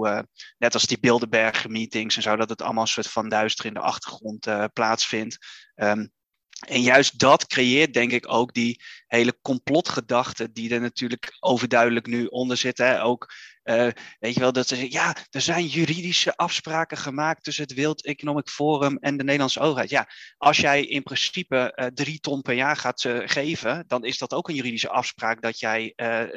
net 0.59 0.75
als 0.75 0.87
die 0.87 1.01
Bilderberg 1.01 1.69
meetings 1.69 2.17
en 2.17 2.23
zo, 2.23 2.37
dat 2.37 2.49
het 2.49 2.63
allemaal 2.63 2.83
een 2.83 2.89
soort 2.89 3.11
van 3.11 3.29
duister 3.29 3.67
in 3.67 3.75
de 3.75 3.81
achtergrond 3.81 4.49
plaatsvindt. 4.73 5.39
Um, 5.75 6.15
en 6.59 6.81
juist 6.81 7.19
dat 7.19 7.47
creëert, 7.47 7.95
denk 7.95 8.13
ik, 8.13 8.33
ook 8.33 8.53
die 8.53 8.81
hele 9.07 9.39
complotgedachte 9.43 10.53
die 10.53 10.75
er 10.75 10.81
natuurlijk 10.81 11.37
overduidelijk 11.41 12.07
nu 12.07 12.27
onder 12.27 12.57
zit. 12.57 12.79
Hè? 12.79 13.03
Ook, 13.03 13.33
uh, 13.65 13.89
weet 14.19 14.35
je 14.35 14.41
wel, 14.41 14.53
dat 14.53 14.69
ze 14.69 14.75
zeggen, 14.75 14.93
ja, 14.93 15.17
er 15.31 15.41
zijn 15.41 15.67
juridische 15.67 16.37
afspraken 16.37 16.97
gemaakt 16.97 17.45
tussen 17.45 17.65
het 17.65 17.75
World 17.75 18.05
Economic 18.05 18.49
Forum 18.49 18.97
en 18.97 19.17
de 19.17 19.23
Nederlandse 19.25 19.61
overheid. 19.61 19.91
Ja, 19.91 20.09
als 20.37 20.57
jij 20.57 20.85
in 20.85 21.03
principe 21.03 21.73
uh, 21.77 21.87
drie 21.87 22.21
ton 22.21 22.43
per 22.43 22.55
jaar 22.55 22.77
gaat 22.77 23.05
uh, 23.05 23.19
geven, 23.25 23.85
dan 23.87 24.05
is 24.05 24.19
dat 24.19 24.33
ook 24.33 24.49
een 24.49 24.55
juridische 24.55 24.91
afspraak 24.91 25.43
dat 25.43 25.61
jij 25.61 25.93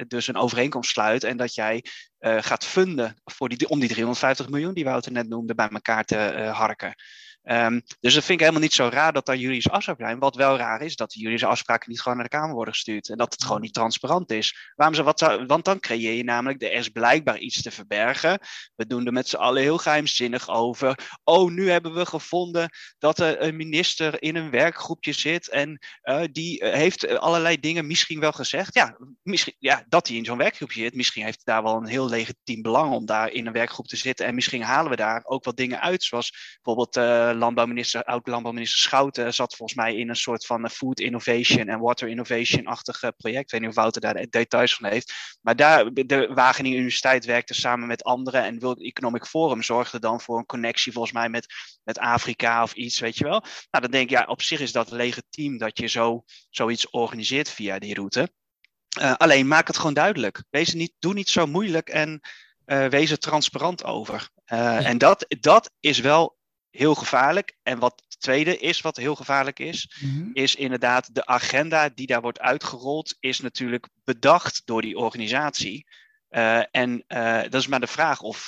dus 0.07 0.27
een 0.27 0.37
overeenkomst 0.37 0.91
sluit 0.91 1.23
en 1.23 1.37
dat 1.37 1.53
jij 1.53 1.83
gaat 2.19 2.65
funden 2.65 3.15
voor 3.23 3.49
die, 3.49 3.69
om 3.69 3.79
die 3.79 3.89
350 3.89 4.49
miljoen 4.49 4.73
die 4.73 4.83
Wouter 4.83 5.11
net 5.11 5.29
noemde 5.29 5.55
bij 5.55 5.69
elkaar 5.69 6.03
te 6.03 6.15
harken. 6.53 6.95
Um, 7.51 7.81
dus 7.99 8.13
dat 8.13 8.23
vind 8.23 8.29
ik 8.29 8.39
helemaal 8.39 8.61
niet 8.61 8.73
zo 8.73 8.89
raar 8.91 9.13
dat 9.13 9.25
daar 9.25 9.35
juridische 9.35 9.71
afspraken 9.71 10.05
zijn. 10.05 10.19
Wat 10.19 10.35
wel 10.35 10.57
raar 10.57 10.81
is, 10.81 10.95
dat 10.95 11.11
die 11.11 11.21
juridische 11.21 11.47
afspraken 11.47 11.89
niet 11.89 12.01
gewoon 12.01 12.17
naar 12.17 12.29
de 12.29 12.37
Kamer 12.37 12.55
worden 12.55 12.73
gestuurd. 12.73 13.09
En 13.09 13.17
dat 13.17 13.33
het 13.33 13.43
gewoon 13.43 13.61
niet 13.61 13.73
transparant 13.73 14.31
is. 14.31 14.71
Waarom 14.75 14.95
ze 14.95 15.03
wat 15.03 15.19
zou, 15.19 15.45
want 15.45 15.65
dan 15.65 15.79
creëer 15.79 16.13
je 16.13 16.23
namelijk, 16.23 16.61
er 16.61 16.71
is 16.71 16.89
blijkbaar 16.89 17.37
iets 17.37 17.61
te 17.61 17.71
verbergen. 17.71 18.39
We 18.75 18.87
doen 18.87 19.05
er 19.05 19.13
met 19.13 19.27
z'n 19.27 19.35
allen 19.35 19.61
heel 19.61 19.77
geheimzinnig 19.77 20.49
over. 20.49 21.19
Oh, 21.23 21.51
nu 21.51 21.69
hebben 21.69 21.93
we 21.93 22.05
gevonden 22.05 22.69
dat 22.97 23.19
er 23.19 23.41
een 23.41 23.55
minister 23.55 24.21
in 24.21 24.35
een 24.35 24.49
werkgroepje 24.49 25.11
zit. 25.11 25.49
En 25.49 25.79
uh, 26.03 26.21
die 26.31 26.63
uh, 26.63 26.73
heeft 26.73 27.17
allerlei 27.17 27.59
dingen 27.59 27.87
misschien 27.87 28.19
wel 28.19 28.31
gezegd. 28.31 28.73
Ja, 28.73 28.97
misschien, 29.23 29.55
ja 29.59 29.83
dat 29.87 30.07
hij 30.07 30.17
in 30.17 30.25
zo'n 30.25 30.37
werkgroepje 30.37 30.81
zit. 30.81 30.95
Misschien 30.95 31.23
heeft 31.23 31.45
daar 31.45 31.63
wel 31.63 31.75
een 31.75 31.87
heel 31.87 32.09
legitiem 32.09 32.61
belang 32.61 32.93
om 32.93 33.05
daar 33.05 33.31
in 33.31 33.47
een 33.47 33.53
werkgroep 33.53 33.87
te 33.87 33.97
zitten. 33.97 34.25
En 34.25 34.35
misschien 34.35 34.61
halen 34.61 34.91
we 34.91 34.97
daar 34.97 35.21
ook 35.23 35.43
wat 35.43 35.57
dingen 35.57 35.81
uit. 35.81 36.03
Zoals 36.03 36.57
bijvoorbeeld. 36.61 36.97
Uh, 36.97 37.37
landbouwminister, 37.39 38.03
oud-landbouwminister 38.03 38.79
Schouten 38.79 39.33
zat 39.33 39.55
volgens 39.55 39.77
mij 39.77 39.95
in 39.95 40.09
een 40.09 40.15
soort 40.15 40.45
van 40.45 40.69
food 40.69 40.99
innovation 40.99 41.67
en 41.67 41.79
water 41.79 42.07
innovation-achtig 42.07 42.99
project. 43.17 43.43
Ik 43.43 43.51
weet 43.51 43.61
niet 43.61 43.69
of 43.69 43.75
Wouter 43.75 44.01
daar 44.01 44.13
de 44.13 44.27
details 44.29 44.75
van 44.75 44.89
heeft. 44.89 45.37
Maar 45.41 45.55
daar, 45.55 45.93
de 45.93 46.29
Wageningen 46.33 46.77
Universiteit 46.77 47.25
werkte 47.25 47.53
samen 47.53 47.87
met 47.87 48.03
anderen 48.03 48.43
en 48.43 48.59
World 48.59 48.83
Economic 48.83 49.25
Forum 49.25 49.63
zorgde 49.63 49.99
dan 49.99 50.21
voor 50.21 50.37
een 50.37 50.45
connectie 50.45 50.91
volgens 50.91 51.13
mij 51.13 51.29
met, 51.29 51.45
met 51.83 51.99
Afrika 51.99 52.63
of 52.63 52.73
iets, 52.73 52.99
weet 52.99 53.17
je 53.17 53.23
wel. 53.23 53.39
Nou, 53.39 53.83
dan 53.83 53.91
denk 53.91 54.03
ik, 54.03 54.17
ja, 54.17 54.25
op 54.25 54.41
zich 54.41 54.59
is 54.59 54.71
dat 54.71 54.91
legitiem 54.91 55.57
dat 55.57 55.77
je 55.77 55.87
zo, 55.87 56.23
zoiets 56.49 56.89
organiseert 56.89 57.49
via 57.49 57.79
die 57.79 57.93
route. 57.93 58.29
Uh, 58.99 59.13
alleen 59.13 59.47
maak 59.47 59.67
het 59.67 59.77
gewoon 59.77 59.93
duidelijk. 59.93 60.43
Wees 60.49 60.73
niet, 60.73 60.93
doe 60.99 61.13
niet 61.13 61.29
zo 61.29 61.45
moeilijk 61.45 61.89
en 61.89 62.21
uh, 62.65 62.85
wees 62.85 63.11
er 63.11 63.17
transparant 63.17 63.83
over. 63.83 64.29
Uh, 64.53 64.87
en 64.87 64.97
dat, 64.97 65.25
dat 65.39 65.71
is 65.79 65.99
wel 65.99 66.37
heel 66.71 66.95
gevaarlijk. 66.95 67.57
En 67.63 67.79
wat 67.79 68.03
het 68.07 68.19
tweede 68.19 68.57
is, 68.57 68.81
wat 68.81 68.97
heel 68.97 69.15
gevaarlijk 69.15 69.59
is, 69.59 69.97
mm-hmm. 69.99 70.29
is 70.33 70.55
inderdaad 70.55 71.15
de 71.15 71.25
agenda 71.25 71.89
die 71.89 72.07
daar 72.07 72.21
wordt 72.21 72.39
uitgerold, 72.39 73.15
is 73.19 73.39
natuurlijk 73.39 73.87
bedacht 74.03 74.61
door 74.65 74.81
die 74.81 74.97
organisatie. 74.97 75.87
en 76.71 77.03
dat 77.49 77.53
is 77.53 77.67
maar 77.67 77.79
de 77.79 77.87
vraag 77.87 78.21
of 78.21 78.45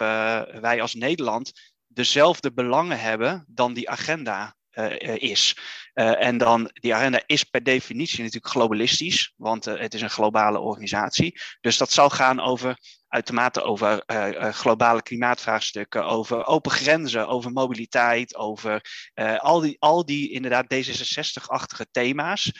wij 0.61 0.81
als 0.81 0.93
Nederland 0.93 1.51
dezelfde 1.87 2.51
belangen 2.51 2.99
hebben 2.99 3.45
dan 3.47 3.73
die 3.73 3.89
agenda 3.89 4.55
is. 5.15 5.57
Uh, 5.93 6.23
en 6.23 6.37
dan, 6.37 6.69
die 6.73 6.95
agenda 6.95 7.23
is 7.25 7.43
per 7.43 7.63
definitie 7.63 8.17
natuurlijk 8.17 8.53
globalistisch, 8.53 9.33
want 9.35 9.65
het 9.65 9.93
is 9.93 10.01
een 10.01 10.09
globale 10.09 10.59
organisatie. 10.59 11.39
Dus 11.61 11.77
dat 11.77 11.91
zal 11.91 12.09
gaan 12.09 12.39
over, 12.39 12.77
uitermate 13.07 13.61
over 13.61 14.03
globale 14.53 15.01
klimaatvraagstukken, 15.01 16.05
over 16.05 16.45
open 16.45 16.71
grenzen, 16.71 17.27
over 17.27 17.51
mobiliteit, 17.51 18.35
over 18.35 18.81
al, 19.37 19.59
die, 19.59 19.75
al 19.79 20.05
die 20.05 20.31
inderdaad 20.31 20.73
D66-achtige 20.73 21.85
thema's, 21.91 22.51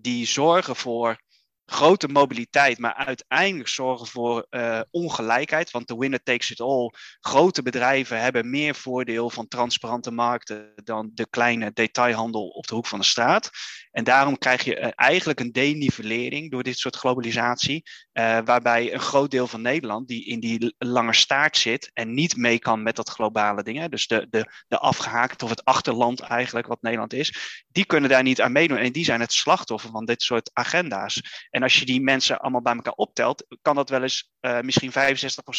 die 0.00 0.26
zorgen 0.26 0.76
voor 0.76 1.22
grote 1.66 2.08
mobiliteit, 2.08 2.78
maar 2.78 2.94
uiteindelijk 2.94 3.68
zorgen 3.68 4.06
voor 4.06 4.46
uh, 4.50 4.80
ongelijkheid. 4.90 5.70
Want 5.70 5.88
de 5.88 5.96
winner 5.96 6.22
takes 6.22 6.50
it 6.50 6.60
all. 6.60 6.90
Grote 7.20 7.62
bedrijven 7.62 8.20
hebben 8.20 8.50
meer 8.50 8.74
voordeel 8.74 9.30
van 9.30 9.48
transparante 9.48 10.10
markten 10.10 10.72
dan 10.84 11.10
de 11.14 11.26
kleine 11.30 11.70
detailhandel 11.72 12.48
op 12.48 12.66
de 12.66 12.74
hoek 12.74 12.86
van 12.86 12.98
de 12.98 13.04
straat. 13.04 13.50
En 13.90 14.04
daarom 14.04 14.38
krijg 14.38 14.64
je 14.64 14.80
uh, 14.80 14.88
eigenlijk 14.94 15.40
een 15.40 15.52
denivellering 15.52 16.50
door 16.50 16.62
dit 16.62 16.78
soort 16.78 16.96
globalisatie, 16.96 17.82
uh, 18.12 18.38
waarbij 18.44 18.92
een 18.92 19.00
groot 19.00 19.30
deel 19.30 19.46
van 19.46 19.62
Nederland, 19.62 20.08
die 20.08 20.24
in 20.24 20.40
die 20.40 20.74
lange 20.78 21.14
staart 21.14 21.56
zit 21.56 21.90
en 21.92 22.14
niet 22.14 22.36
mee 22.36 22.58
kan 22.58 22.82
met 22.82 22.96
dat 22.96 23.08
globale 23.08 23.62
ding, 23.62 23.84
dus 23.84 24.06
de, 24.06 24.26
de, 24.30 24.50
de 24.68 24.78
afgehaakt 24.78 25.42
of 25.42 25.50
het 25.50 25.64
achterland 25.64 26.20
eigenlijk 26.20 26.66
wat 26.66 26.82
Nederland 26.82 27.12
is, 27.12 27.62
die 27.68 27.84
kunnen 27.84 28.10
daar 28.10 28.22
niet 28.22 28.40
aan 28.40 28.52
meedoen. 28.52 28.78
En 28.78 28.92
die 28.92 29.04
zijn 29.04 29.20
het 29.20 29.32
slachtoffer 29.32 29.90
van 29.90 30.04
dit 30.04 30.22
soort 30.22 30.50
agenda's. 30.52 31.46
En 31.54 31.62
als 31.62 31.78
je 31.78 31.84
die 31.84 32.00
mensen 32.00 32.40
allemaal 32.40 32.62
bij 32.62 32.74
elkaar 32.74 32.92
optelt, 32.92 33.46
kan 33.62 33.74
dat 33.74 33.88
wel 33.88 34.02
eens 34.02 34.30
uh, 34.40 34.60
misschien 34.60 34.92
65% 34.92 34.94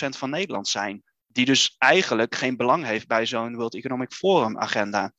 van 0.09 0.29
Nederland 0.29 0.67
zijn. 0.67 1.03
Die 1.27 1.45
dus 1.45 1.75
eigenlijk 1.77 2.35
geen 2.35 2.57
belang 2.57 2.85
heeft 2.85 3.07
bij 3.07 3.25
zo'n 3.25 3.55
World 3.55 3.75
Economic 3.75 4.11
Forum 4.11 4.57
agenda. 4.57 5.13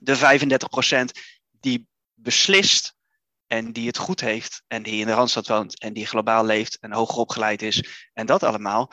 De 0.00 0.16
35% 0.16 1.20
die 1.50 1.86
beslist 2.14 2.94
en 3.46 3.72
die 3.72 3.86
het 3.86 3.98
goed 3.98 4.20
heeft 4.20 4.62
en 4.66 4.82
die 4.82 5.00
in 5.00 5.06
de 5.06 5.12
Randstad 5.12 5.48
woont 5.48 5.80
en 5.80 5.92
die 5.92 6.06
globaal 6.06 6.44
leeft 6.44 6.78
en 6.80 6.92
hoger 6.92 7.18
opgeleid 7.18 7.62
is 7.62 8.08
en 8.12 8.26
dat 8.26 8.42
allemaal, 8.42 8.90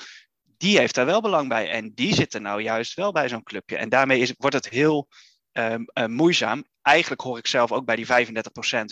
die 0.58 0.78
heeft 0.78 0.96
daar 0.96 1.06
wel 1.06 1.22
belang 1.22 1.50
bij. 1.50 1.70
En 1.70 1.94
die 1.94 2.14
zitten 2.14 2.42
nou 2.42 2.62
juist 2.62 2.94
wel 2.94 3.12
bij 3.12 3.30
zo'n 3.30 3.44
clubje. 3.44 3.78
En 3.78 3.90
daarmee 3.90 4.20
is, 4.20 4.34
wordt 4.38 4.56
het 4.56 4.70
heel 4.70 5.08
um, 5.52 5.86
uh, 5.94 6.06
moeizaam. 6.06 6.64
Eigenlijk 6.82 7.22
hoor 7.22 7.38
ik 7.38 7.48
zelf 7.48 7.72
ook 7.72 7.86
bij 7.86 7.96
die 7.96 8.06
35%, 8.06 8.10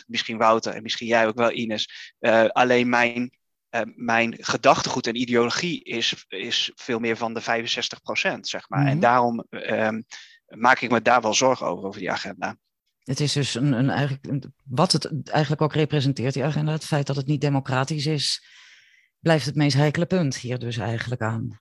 misschien 0.07 0.37
Wouter 0.37 0.73
en 0.73 0.83
misschien 0.83 1.07
jij 1.07 1.27
ook 1.27 1.37
wel 1.37 1.51
Ines. 1.51 2.13
Uh, 2.19 2.45
alleen 2.45 2.89
mijn, 2.89 3.37
uh, 3.75 3.81
mijn 3.95 4.35
gedachtegoed 4.39 5.07
en 5.07 5.15
ideologie 5.15 5.83
is, 5.83 6.25
is 6.27 6.71
veel 6.75 6.99
meer 6.99 7.17
van 7.17 7.33
de 7.33 7.41
65%, 7.41 7.45
zeg 8.39 8.69
maar. 8.69 8.79
Mm 8.79 8.85
-hmm. 8.85 8.93
En 8.93 8.99
daarom 8.99 9.45
um, 9.49 10.03
maak 10.45 10.79
ik 10.79 10.91
me 10.91 11.01
daar 11.01 11.21
wel 11.21 11.33
zorgen 11.33 11.67
over, 11.67 11.85
over 11.85 11.99
die 11.99 12.11
agenda. 12.11 12.57
Het 13.03 13.19
is 13.19 13.33
dus 13.33 13.55
een, 13.55 13.73
een 13.73 13.89
eigenlijk, 13.89 14.45
wat 14.63 14.91
het 14.91 15.29
eigenlijk 15.29 15.61
ook 15.61 15.73
representeert, 15.73 16.33
die 16.33 16.43
agenda, 16.43 16.71
het 16.71 16.85
feit 16.85 17.07
dat 17.07 17.15
het 17.15 17.27
niet 17.27 17.41
democratisch 17.41 18.05
is, 18.05 18.43
blijft 19.19 19.45
het 19.45 19.55
meest 19.55 19.75
heikele 19.75 20.05
punt 20.05 20.35
hier 20.35 20.59
dus 20.59 20.77
eigenlijk 20.77 21.21
aan. 21.21 21.59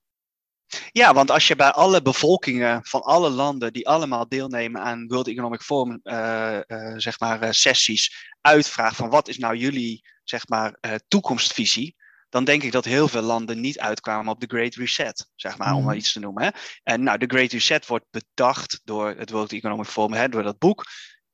Ja, 0.93 1.15
want 1.15 1.31
als 1.31 1.49
je 1.49 1.57
bij 1.57 1.71
alle 1.71 2.03
bevolkingen 2.03 2.81
van 2.85 3.03
alle 3.03 3.31
landen 3.31 3.73
die 3.73 3.89
allemaal 3.89 4.29
deelnemen 4.29 4.81
aan 4.81 5.07
World 5.07 5.29
Economic 5.29 5.63
Forum, 5.63 6.01
uh, 6.05 6.59
uh, 6.67 6.95
zeg 6.97 7.21
maar, 7.21 7.43
uh, 7.43 7.51
sessies, 7.51 8.35
uitvraagt 8.41 8.97
van 8.97 9.09
wat 9.09 9.29
is 9.29 9.39
nou 9.39 9.57
jullie, 9.57 10.09
zeg 10.25 10.49
maar, 10.49 10.79
toekomstvisie, 11.09 11.97
dan 12.29 12.45
denk 12.45 12.63
ik 12.63 12.73
dat 12.73 12.85
heel 12.85 13.09
veel 13.09 13.23
landen 13.23 13.61
niet 13.61 13.79
uitkwamen 13.79 14.33
op 14.33 14.41
de 14.41 14.47
Great 14.47 14.75
Reset, 14.75 15.31
zeg 15.35 15.59
maar, 15.59 15.71
mm. 15.71 15.77
om 15.77 15.85
maar 15.85 15.97
iets 15.97 16.13
te 16.13 16.21
noemen. 16.21 16.43
Hè. 16.43 16.49
En 16.83 17.03
nou, 17.03 17.19
de 17.19 17.27
Great 17.27 17.53
Reset 17.53 17.87
wordt 17.87 18.07
bedacht 18.11 18.81
door 18.85 19.15
het 19.19 19.31
World 19.31 19.53
Economic 19.53 19.87
Forum, 19.87 20.13
hè, 20.13 20.29
door 20.29 20.43
dat 20.43 20.59
boek. 20.59 20.85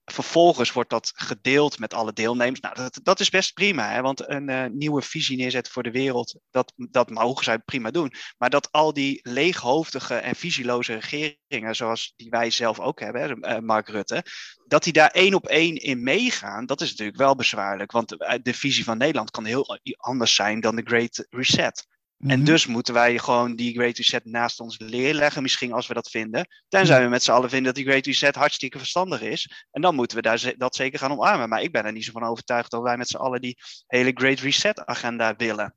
Vervolgens 0.04 0.72
wordt 0.72 0.90
dat 0.90 1.12
gedeeld 1.14 1.78
met 1.78 1.94
alle 1.94 2.12
deelnemers. 2.12 2.60
Nou, 2.60 2.74
dat, 2.74 3.00
dat 3.02 3.20
is 3.20 3.30
best 3.30 3.54
prima, 3.54 3.90
hè? 3.90 4.00
want 4.00 4.28
een 4.28 4.50
uh, 4.50 4.64
nieuwe 4.64 5.02
visie 5.02 5.36
neerzetten 5.36 5.72
voor 5.72 5.82
de 5.82 5.90
wereld, 5.90 6.38
dat, 6.50 6.72
dat 6.76 7.10
mogen 7.10 7.44
zij 7.44 7.58
prima 7.58 7.90
doen. 7.90 8.12
Maar 8.38 8.50
dat 8.50 8.72
al 8.72 8.92
die 8.92 9.20
leeghoofdige 9.22 10.14
en 10.14 10.34
visieloze 10.34 10.94
regeringen, 10.94 11.76
zoals 11.76 12.12
die 12.16 12.30
wij 12.30 12.50
zelf 12.50 12.80
ook 12.80 13.00
hebben, 13.00 13.22
hè, 13.22 13.56
uh, 13.56 13.58
Mark 13.58 13.88
Rutte, 13.88 14.24
dat 14.66 14.84
die 14.84 14.92
daar 14.92 15.10
één 15.10 15.34
op 15.34 15.46
één 15.46 15.76
in 15.76 16.02
meegaan, 16.02 16.66
dat 16.66 16.80
is 16.80 16.90
natuurlijk 16.90 17.18
wel 17.18 17.34
bezwaarlijk. 17.34 17.92
Want 17.92 18.20
eh, 18.20 18.38
de 18.42 18.54
visie 18.54 18.84
van 18.84 18.98
Nederland 18.98 19.30
kan 19.30 19.44
heel 19.44 19.78
anders 19.96 20.34
zijn 20.34 20.60
dan 20.60 20.76
de 20.76 20.82
Great 20.84 21.26
Reset. 21.30 21.86
En 22.18 22.38
mhm. 22.38 22.44
dus 22.44 22.66
moeten 22.66 22.94
wij 22.94 23.18
gewoon 23.18 23.56
die 23.56 23.74
Great 23.74 23.96
Reset 23.96 24.24
naast 24.24 24.60
ons 24.60 24.78
leerleggen, 24.78 25.42
misschien 25.42 25.72
als 25.72 25.86
we 25.86 25.94
dat 25.94 26.10
vinden. 26.10 26.48
Tenzij 26.68 27.02
we 27.02 27.08
met 27.08 27.22
z'n 27.22 27.30
allen 27.30 27.48
vinden 27.48 27.66
dat 27.66 27.82
die 27.82 27.90
Great 27.90 28.06
Reset 28.06 28.34
hartstikke 28.34 28.78
verstandig 28.78 29.20
is. 29.20 29.66
En 29.70 29.80
dan 29.80 29.94
moeten 29.94 30.16
we 30.16 30.22
daar 30.22 30.54
dat 30.56 30.76
zeker 30.76 30.98
gaan 30.98 31.10
omarmen. 31.10 31.48
Maar 31.48 31.62
ik 31.62 31.72
ben 31.72 31.84
er 31.84 31.92
niet 31.92 32.04
zo 32.04 32.12
van 32.12 32.24
overtuigd 32.24 32.70
dat 32.70 32.82
wij 32.82 32.96
met 32.96 33.08
z'n 33.08 33.16
allen 33.16 33.40
die 33.40 33.58
hele 33.86 34.10
Great 34.14 34.40
Reset 34.40 34.86
agenda 34.86 35.36
willen. 35.36 35.74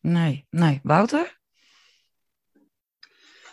Nee, 0.00 0.46
nee. 0.50 0.80
Wouter? 0.82 1.38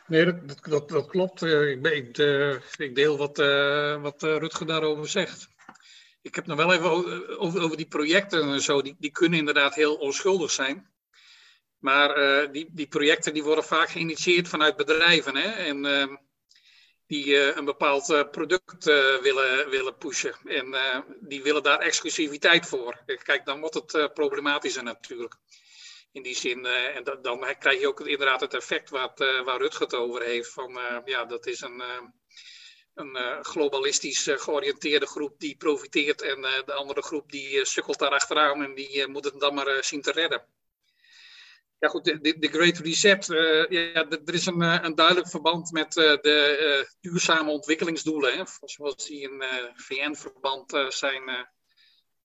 Nee, 0.07 0.25
dat, 0.25 0.63
dat, 0.63 0.89
dat 0.89 1.07
klopt. 1.07 1.41
Eh, 1.41 1.69
ik, 1.69 1.87
ik, 1.87 2.17
uh, 2.17 2.55
ik 2.77 2.95
deel 2.95 3.17
wat, 3.17 3.39
uh, 3.39 4.01
wat 4.01 4.21
Rutger 4.21 4.65
daarover 4.65 5.07
zegt. 5.07 5.47
Ik 6.21 6.35
heb 6.35 6.45
nog 6.45 6.57
wel 6.57 6.73
even 6.73 6.91
over, 7.39 7.61
over 7.61 7.77
die 7.77 7.87
projecten 7.87 8.41
en 8.41 8.61
zo. 8.61 8.81
Die, 8.81 8.95
die 8.99 9.11
kunnen 9.11 9.39
inderdaad 9.39 9.75
heel 9.75 9.95
onschuldig 9.95 10.51
zijn. 10.51 10.89
Maar 11.79 12.17
uh, 12.17 12.51
die, 12.51 12.69
die 12.71 12.87
projecten 12.87 13.33
die 13.33 13.43
worden 13.43 13.63
vaak 13.63 13.89
geïnitieerd 13.89 14.47
vanuit 14.47 14.75
bedrijven. 14.75 15.35
Hè? 15.35 15.49
En 15.49 15.85
uh, 15.85 16.15
die 17.07 17.25
uh, 17.25 17.55
een 17.55 17.65
bepaald 17.65 18.31
product 18.31 18.85
willen, 19.21 19.69
willen 19.69 19.97
pushen. 19.97 20.35
En 20.45 20.75
die 21.19 21.43
willen 21.43 21.63
daar 21.63 21.79
exclusiviteit 21.79 22.67
voor. 22.67 23.03
Kijk, 23.23 23.45
dan 23.45 23.59
wordt 23.59 23.75
het 23.75 24.13
problematischer 24.13 24.83
natuurlijk. 24.83 25.35
In 26.11 26.23
die 26.23 26.35
zin, 26.35 26.65
en 26.65 27.03
da 27.03 27.15
dan 27.15 27.55
krijg 27.59 27.79
je 27.79 27.87
ook 27.87 27.99
inderdaad 27.99 28.41
het 28.41 28.53
effect 28.53 28.89
wat, 28.89 29.19
waar 29.45 29.57
Rutger 29.57 29.81
het 29.81 29.93
over 29.93 30.21
heeft. 30.21 30.49
Van 30.49 30.79
ja, 31.05 31.25
dat 31.25 31.45
is 31.45 31.61
een 31.61 31.83
een 32.93 33.43
globalistisch 33.45 34.29
georiënteerde 34.31 35.05
groep 35.05 35.39
die 35.39 35.57
profiteert 35.57 36.21
en 36.21 36.41
de 36.41 36.73
andere 36.73 37.01
groep 37.01 37.31
die 37.31 37.65
sukkelt 37.65 37.99
daar 37.99 38.11
achteraan 38.11 38.63
en 38.63 38.75
die 38.75 39.07
moet 39.07 39.25
het 39.25 39.39
dan 39.39 39.53
maar 39.53 39.83
zien 39.83 40.01
te 40.01 40.11
redden. 40.11 40.43
Ja, 41.79 41.87
goed, 41.87 42.05
de, 42.05 42.47
Great 42.51 42.77
Reset. 42.77 43.29
Uh, 43.29 43.69
ja, 43.69 44.09
er 44.09 44.33
is 44.33 44.45
een, 44.45 44.61
eh, 44.61 44.79
een 44.81 44.95
duidelijk 44.95 45.29
verband 45.29 45.71
met 45.71 45.95
uh, 45.95 46.03
de 46.21 46.95
duurzame 46.99 47.51
ontwikkelingsdoelen. 47.51 48.37
Hè, 48.37 48.43
zoals 48.63 49.05
die 49.05 49.21
in 49.21 49.43
VN-verband 49.75 50.85
zijn 50.89 51.47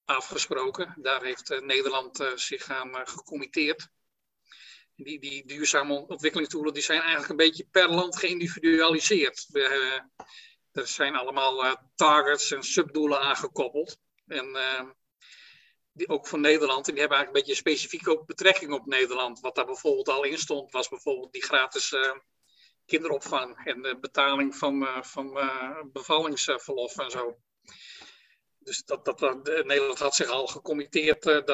afgesproken. 0.04 0.94
Daar 0.96 1.22
heeft 1.22 1.60
Nederland 1.60 2.32
zich 2.34 2.68
aan 2.68 2.90
gecommitteerd. 3.08 3.88
Die, 4.96 5.20
die 5.20 5.46
duurzame 5.46 6.06
ontwikkelingsdoelen 6.06 6.72
die 6.72 6.82
zijn 6.82 7.00
eigenlijk 7.00 7.30
een 7.30 7.36
beetje 7.36 7.68
per 7.70 7.88
land 7.88 8.18
geïndividualiseerd. 8.18 9.48
er 10.72 10.86
zijn 10.86 11.14
allemaal 11.14 11.76
targets 11.94 12.50
en 12.50 12.62
subdoelen 12.62 13.20
aangekoppeld. 13.20 13.98
En 14.26 14.56
die, 15.92 16.08
ook 16.08 16.26
van 16.26 16.40
Nederland. 16.40 16.88
En 16.88 16.92
die 16.92 17.00
hebben 17.00 17.18
eigenlijk 17.18 17.46
een 17.46 17.54
beetje 17.54 17.70
specifieke 17.70 18.22
betrekking 18.26 18.72
op 18.72 18.86
Nederland. 18.86 19.40
Wat 19.40 19.54
daar 19.54 19.66
bijvoorbeeld 19.66 20.08
al 20.08 20.24
in 20.24 20.38
stond, 20.38 20.72
was 20.72 20.88
bijvoorbeeld 20.88 21.32
die 21.32 21.42
gratis 21.42 21.92
uh, 21.92 22.12
kinderopvang 22.86 23.64
en 23.64 23.82
de 23.82 23.98
betaling 24.00 24.56
van, 24.56 24.82
uh, 24.82 25.02
van 25.02 25.36
uh, 25.36 25.82
bevallingsverlof 25.92 26.98
en 26.98 27.10
zo. 27.10 27.36
Dus 28.58 28.84
dat, 28.84 29.04
dat, 29.04 29.18
dat, 29.18 29.44
Nederland 29.44 29.98
had 29.98 30.14
zich 30.14 30.28
al 30.28 30.46
gecommitteerd 30.46 31.22
dat, 31.22 31.46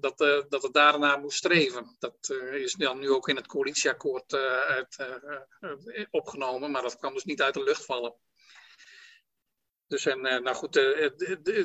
dat, 0.00 0.18
dat 0.48 0.62
het 0.62 0.72
daarna 0.72 1.16
moest 1.16 1.36
streven. 1.36 1.96
Dat 1.98 2.30
is 2.52 2.72
dan 2.72 2.98
nu 2.98 3.10
ook 3.10 3.28
in 3.28 3.36
het 3.36 3.46
coalitieakkoord 3.46 4.34
uit, 4.34 4.96
opgenomen, 6.10 6.70
maar 6.70 6.82
dat 6.82 6.96
kwam 6.96 7.14
dus 7.14 7.24
niet 7.24 7.42
uit 7.42 7.54
de 7.54 7.62
lucht 7.62 7.84
vallen. 7.84 8.14
Dus 9.86 10.06
en, 10.06 10.20
nou 10.20 10.54
goed, 10.54 10.72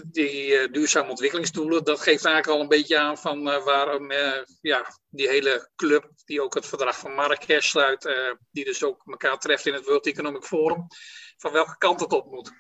die 0.06 0.70
duurzame 0.72 1.10
ontwikkelingsdoelen, 1.10 1.84
dat 1.84 2.00
geeft 2.00 2.26
eigenlijk 2.26 2.48
al 2.56 2.62
een 2.62 2.78
beetje 2.78 3.00
aan 3.00 3.18
van 3.18 3.44
waarom 3.44 4.12
ja, 4.62 4.86
die 5.10 5.30
hele 5.30 5.70
club, 5.76 6.12
die 6.26 6.42
ook 6.42 6.54
het 6.54 6.68
verdrag 6.68 6.98
van 6.98 7.14
Marrakesh 7.14 7.70
sluit, 7.70 8.10
die 8.52 8.66
dus 8.66 8.84
ook 8.84 9.02
elkaar 9.06 9.38
treft 9.38 9.66
in 9.66 9.74
het 9.74 9.86
World 9.86 10.08
Economic 10.08 10.44
Forum, 10.44 10.88
van 11.38 11.52
welke 11.52 11.78
kant 11.78 12.00
het 12.00 12.14
op 12.14 12.32
moet. 12.32 12.52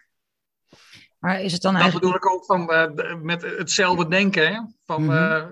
Maar 1.20 1.42
is 1.42 1.52
het 1.52 1.62
dan 1.62 1.76
eigenlijk... 1.76 2.04
Dat 2.04 2.14
bedoel 2.14 2.32
ik 2.32 2.40
ook 2.40 2.46
van, 2.46 3.26
met 3.26 3.42
hetzelfde 3.42 4.08
denken, 4.08 4.48
hè? 4.48 4.62
van... 4.86 5.04
Mhm 5.04 5.52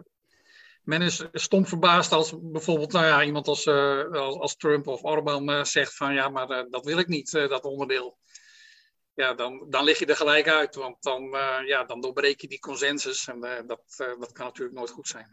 men 0.88 1.02
is 1.02 1.24
stom 1.34 1.66
verbaasd 1.66 2.12
als 2.12 2.34
bijvoorbeeld 2.42 2.92
nou 2.92 3.06
ja, 3.06 3.24
iemand 3.24 3.48
als, 3.48 3.66
uh, 3.66 4.12
als, 4.12 4.36
als, 4.36 4.56
Trump 4.56 4.88
of 4.88 5.04
Orbán 5.04 5.50
uh, 5.50 5.64
zegt 5.64 5.96
van 5.96 6.14
ja, 6.14 6.30
maar 6.30 6.50
uh, 6.50 6.64
dat 6.70 6.86
wil 6.86 6.98
ik 6.98 7.08
niet, 7.08 7.32
dat 7.32 7.64
onderdeel. 7.64 8.18
Ja, 9.18 9.34
dan, 9.34 9.66
dan 9.70 9.84
lig 9.84 10.00
je 10.00 10.06
er 10.06 10.16
gelijk 10.16 10.48
uit, 10.48 10.76
want 10.76 11.04
dan, 11.04 11.24
ja, 11.66 11.84
dan 11.84 12.02
doorbreek 12.02 12.42
je 12.42 12.48
die 12.48 12.60
consensus 12.60 13.28
en 13.28 13.40
dat, 13.68 13.82
dat 14.20 14.32
kan 14.32 14.46
natuurlijk 14.46 14.78
nooit 14.78 14.90
goed 14.90 15.08
zijn. 15.08 15.28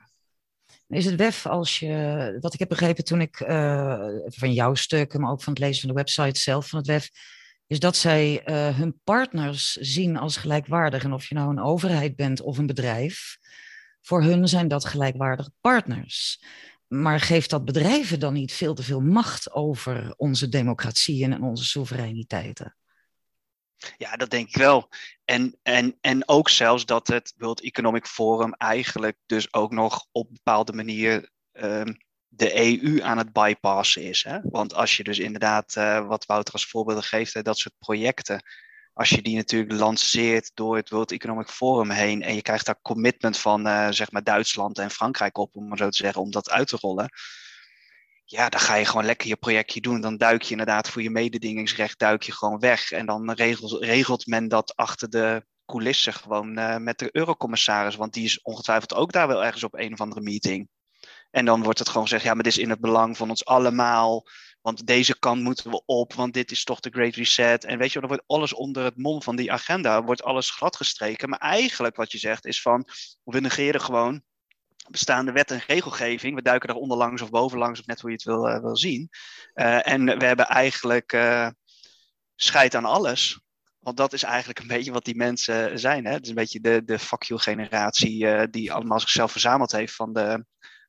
Is 0.88 1.04
het 1.04 1.16
WEF 1.16 1.46
als 1.46 1.78
je, 1.78 2.36
wat 2.40 2.52
ik 2.52 2.58
heb 2.58 2.68
begrepen 2.68 3.04
toen 3.04 3.20
ik 3.20 3.36
van 4.26 4.52
jouw 4.52 4.74
stukken, 4.74 5.20
maar 5.20 5.30
ook 5.30 5.42
van 5.42 5.52
het 5.52 5.62
lezen 5.62 5.80
van 5.80 5.88
de 5.88 5.94
website 5.94 6.40
zelf 6.40 6.68
van 6.68 6.78
het 6.78 6.88
WEF, 6.88 7.10
is 7.66 7.78
dat 7.78 7.96
zij 7.96 8.42
hun 8.76 9.00
partners 9.04 9.72
zien 9.72 10.16
als 10.16 10.36
gelijkwaardig. 10.36 11.04
En 11.04 11.12
of 11.12 11.28
je 11.28 11.34
nou 11.34 11.50
een 11.50 11.62
overheid 11.62 12.16
bent 12.16 12.40
of 12.40 12.58
een 12.58 12.66
bedrijf, 12.66 13.36
voor 14.02 14.22
hun 14.22 14.48
zijn 14.48 14.68
dat 14.68 14.84
gelijkwaardige 14.84 15.52
partners. 15.60 16.44
Maar 16.86 17.20
geeft 17.20 17.50
dat 17.50 17.64
bedrijven 17.64 18.20
dan 18.20 18.32
niet 18.32 18.52
veel 18.52 18.74
te 18.74 18.82
veel 18.82 19.00
macht 19.00 19.52
over 19.52 20.14
onze 20.16 20.48
democratieën 20.48 21.32
en 21.32 21.42
onze 21.42 21.64
soevereiniteiten? 21.64 22.76
Ja, 23.96 24.16
dat 24.16 24.30
denk 24.30 24.48
ik 24.48 24.56
wel. 24.56 24.88
En, 25.24 25.58
en, 25.62 25.98
en 26.00 26.28
ook 26.28 26.48
zelfs 26.48 26.86
dat 26.86 27.06
het 27.06 27.34
World 27.36 27.60
Economic 27.60 28.06
Forum 28.06 28.52
eigenlijk 28.52 29.16
dus 29.26 29.52
ook 29.52 29.72
nog 29.72 30.06
op 30.12 30.28
een 30.28 30.34
bepaalde 30.34 30.72
manier 30.72 31.30
ehm, 31.52 31.92
de 32.28 32.82
EU 32.82 33.02
aan 33.02 33.18
het 33.18 33.32
bypassen 33.32 34.02
is. 34.02 34.24
Hè? 34.24 34.38
Want 34.42 34.74
als 34.74 34.96
je 34.96 35.04
dus 35.04 35.18
inderdaad, 35.18 35.74
uh, 35.76 36.06
wat 36.06 36.26
Wouter 36.26 36.52
als 36.52 36.66
voorbeelden 36.66 37.04
geeft, 37.04 37.44
dat 37.44 37.58
soort 37.58 37.74
projecten, 37.78 38.42
als 38.92 39.08
je 39.08 39.22
die 39.22 39.36
natuurlijk 39.36 39.72
lanceert 39.72 40.50
door 40.54 40.76
het 40.76 40.90
World 40.90 41.12
Economic 41.12 41.48
Forum 41.48 41.90
heen 41.90 42.22
en 42.22 42.34
je 42.34 42.42
krijgt 42.42 42.66
daar 42.66 42.78
commitment 42.82 43.38
van 43.38 43.66
uh, 43.66 43.90
zeg 43.90 44.10
maar 44.10 44.22
Duitsland 44.22 44.78
en 44.78 44.90
Frankrijk 44.90 45.38
op, 45.38 45.56
om 45.56 45.68
maar 45.68 45.78
zo 45.78 45.88
te 45.88 45.96
zeggen, 45.96 46.22
om 46.22 46.30
dat 46.30 46.50
uit 46.50 46.68
te 46.68 46.76
rollen. 46.80 47.08
Ja, 48.26 48.49
dan 48.49 48.61
ga 48.61 48.75
je 48.75 48.85
gewoon 48.85 49.04
lekker 49.04 49.28
je 49.28 49.37
projectje 49.37 49.81
doen. 49.81 50.00
Dan 50.00 50.16
duik 50.16 50.43
je 50.43 50.50
inderdaad 50.50 50.90
voor 50.90 51.02
je 51.02 51.11
mededingingsrecht 51.11 51.99
duik 51.99 52.23
je 52.23 52.33
gewoon 52.33 52.59
weg. 52.59 52.90
En 52.90 53.07
dan 53.07 53.31
regelt, 53.33 53.83
regelt 53.83 54.26
men 54.26 54.49
dat 54.49 54.76
achter 54.76 55.11
de 55.11 55.45
coulissen 55.66 56.12
gewoon 56.12 56.59
uh, 56.59 56.76
met 56.76 56.99
de 56.99 57.09
eurocommissaris. 57.12 57.97
Want 57.97 58.12
die 58.12 58.25
is 58.25 58.43
ongetwijfeld 58.43 58.95
ook 58.95 59.12
daar 59.12 59.28
wel 59.28 59.45
ergens 59.45 59.64
op 59.64 59.75
een 59.75 59.93
of 59.93 60.00
andere 60.00 60.21
meeting. 60.21 60.69
En 61.31 61.45
dan 61.45 61.62
wordt 61.62 61.78
het 61.78 61.88
gewoon 61.88 62.02
gezegd, 62.02 62.25
ja, 62.25 62.35
maar 62.35 62.43
dit 62.43 62.52
is 62.52 62.59
in 62.59 62.71
het 62.71 62.81
belang 62.81 63.16
van 63.16 63.28
ons 63.28 63.45
allemaal. 63.45 64.26
Want 64.61 64.87
deze 64.87 65.19
kant 65.19 65.43
moeten 65.43 65.71
we 65.71 65.83
op, 65.87 66.14
want 66.14 66.35
dit 66.35 66.50
is 66.50 66.64
toch 66.64 66.81
de 66.81 66.90
Great 66.90 67.14
Reset. 67.14 67.64
En 67.64 67.78
weet 67.78 67.93
je, 67.93 67.99
dan 67.99 68.09
wordt 68.09 68.25
alles 68.26 68.54
onder 68.54 68.85
het 68.85 68.97
mom 68.97 69.23
van 69.23 69.37
die 69.37 69.52
agenda, 69.52 70.02
wordt 70.02 70.23
alles 70.23 70.50
gladgestreken. 70.50 71.28
Maar 71.28 71.38
eigenlijk 71.38 71.97
wat 71.97 72.12
je 72.12 72.19
zegt 72.19 72.47
is 72.47 72.62
van, 72.62 72.88
we 73.25 73.40
negeren 73.40 73.81
gewoon 73.81 74.23
bestaande 74.90 75.32
wet 75.32 75.50
en 75.50 75.62
regelgeving. 75.66 76.34
We 76.34 76.42
duiken 76.42 76.68
er 76.68 76.74
onderlangs 76.74 77.22
of 77.22 77.30
bovenlangs, 77.30 77.80
of 77.80 77.86
net 77.86 78.00
hoe 78.00 78.10
je 78.10 78.16
het 78.16 78.24
wil, 78.24 78.48
uh, 78.48 78.60
wil 78.60 78.76
zien. 78.76 79.08
Uh, 79.54 79.88
en 79.88 80.18
we 80.18 80.24
hebben 80.24 80.46
eigenlijk 80.46 81.12
uh, 81.12 81.48
scheid 82.34 82.74
aan 82.74 82.84
alles. 82.84 83.40
Want 83.78 83.96
dat 83.96 84.12
is 84.12 84.22
eigenlijk 84.22 84.58
een 84.58 84.66
beetje 84.76 84.92
wat 84.92 85.04
die 85.04 85.16
mensen 85.16 85.78
zijn. 85.78 86.06
Het 86.06 86.22
is 86.22 86.28
een 86.28 86.34
beetje 86.34 86.60
de, 86.60 86.82
de 86.84 86.98
fuck 86.98 87.22
you 87.22 87.40
generatie 87.40 88.48
die 88.50 88.72
allemaal 88.72 89.00
zichzelf 89.00 89.32
verzameld 89.32 89.72
heeft 89.72 89.94
van 89.94 90.12
de 90.12 90.44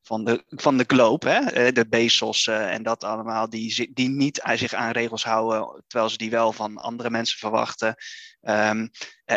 van 0.05 0.23
de, 0.23 0.43
van 0.47 0.77
de 0.77 0.83
globe, 0.87 1.29
hè? 1.29 1.39
Eh, 1.39 1.73
de 1.73 1.87
Bezos 1.87 2.47
en 2.47 2.83
dat 2.83 3.03
allemaal, 3.03 3.49
die, 3.49 3.93
die 3.93 4.09
niet 4.09 4.41
zich 4.55 4.73
aan 4.73 4.91
regels 4.91 5.23
houden, 5.23 5.83
terwijl 5.87 6.09
ze 6.09 6.17
die 6.17 6.29
wel 6.29 6.53
van 6.53 6.77
andere 6.77 7.09
mensen 7.09 7.37
verwachten. 7.37 7.95
Um, 8.41 8.89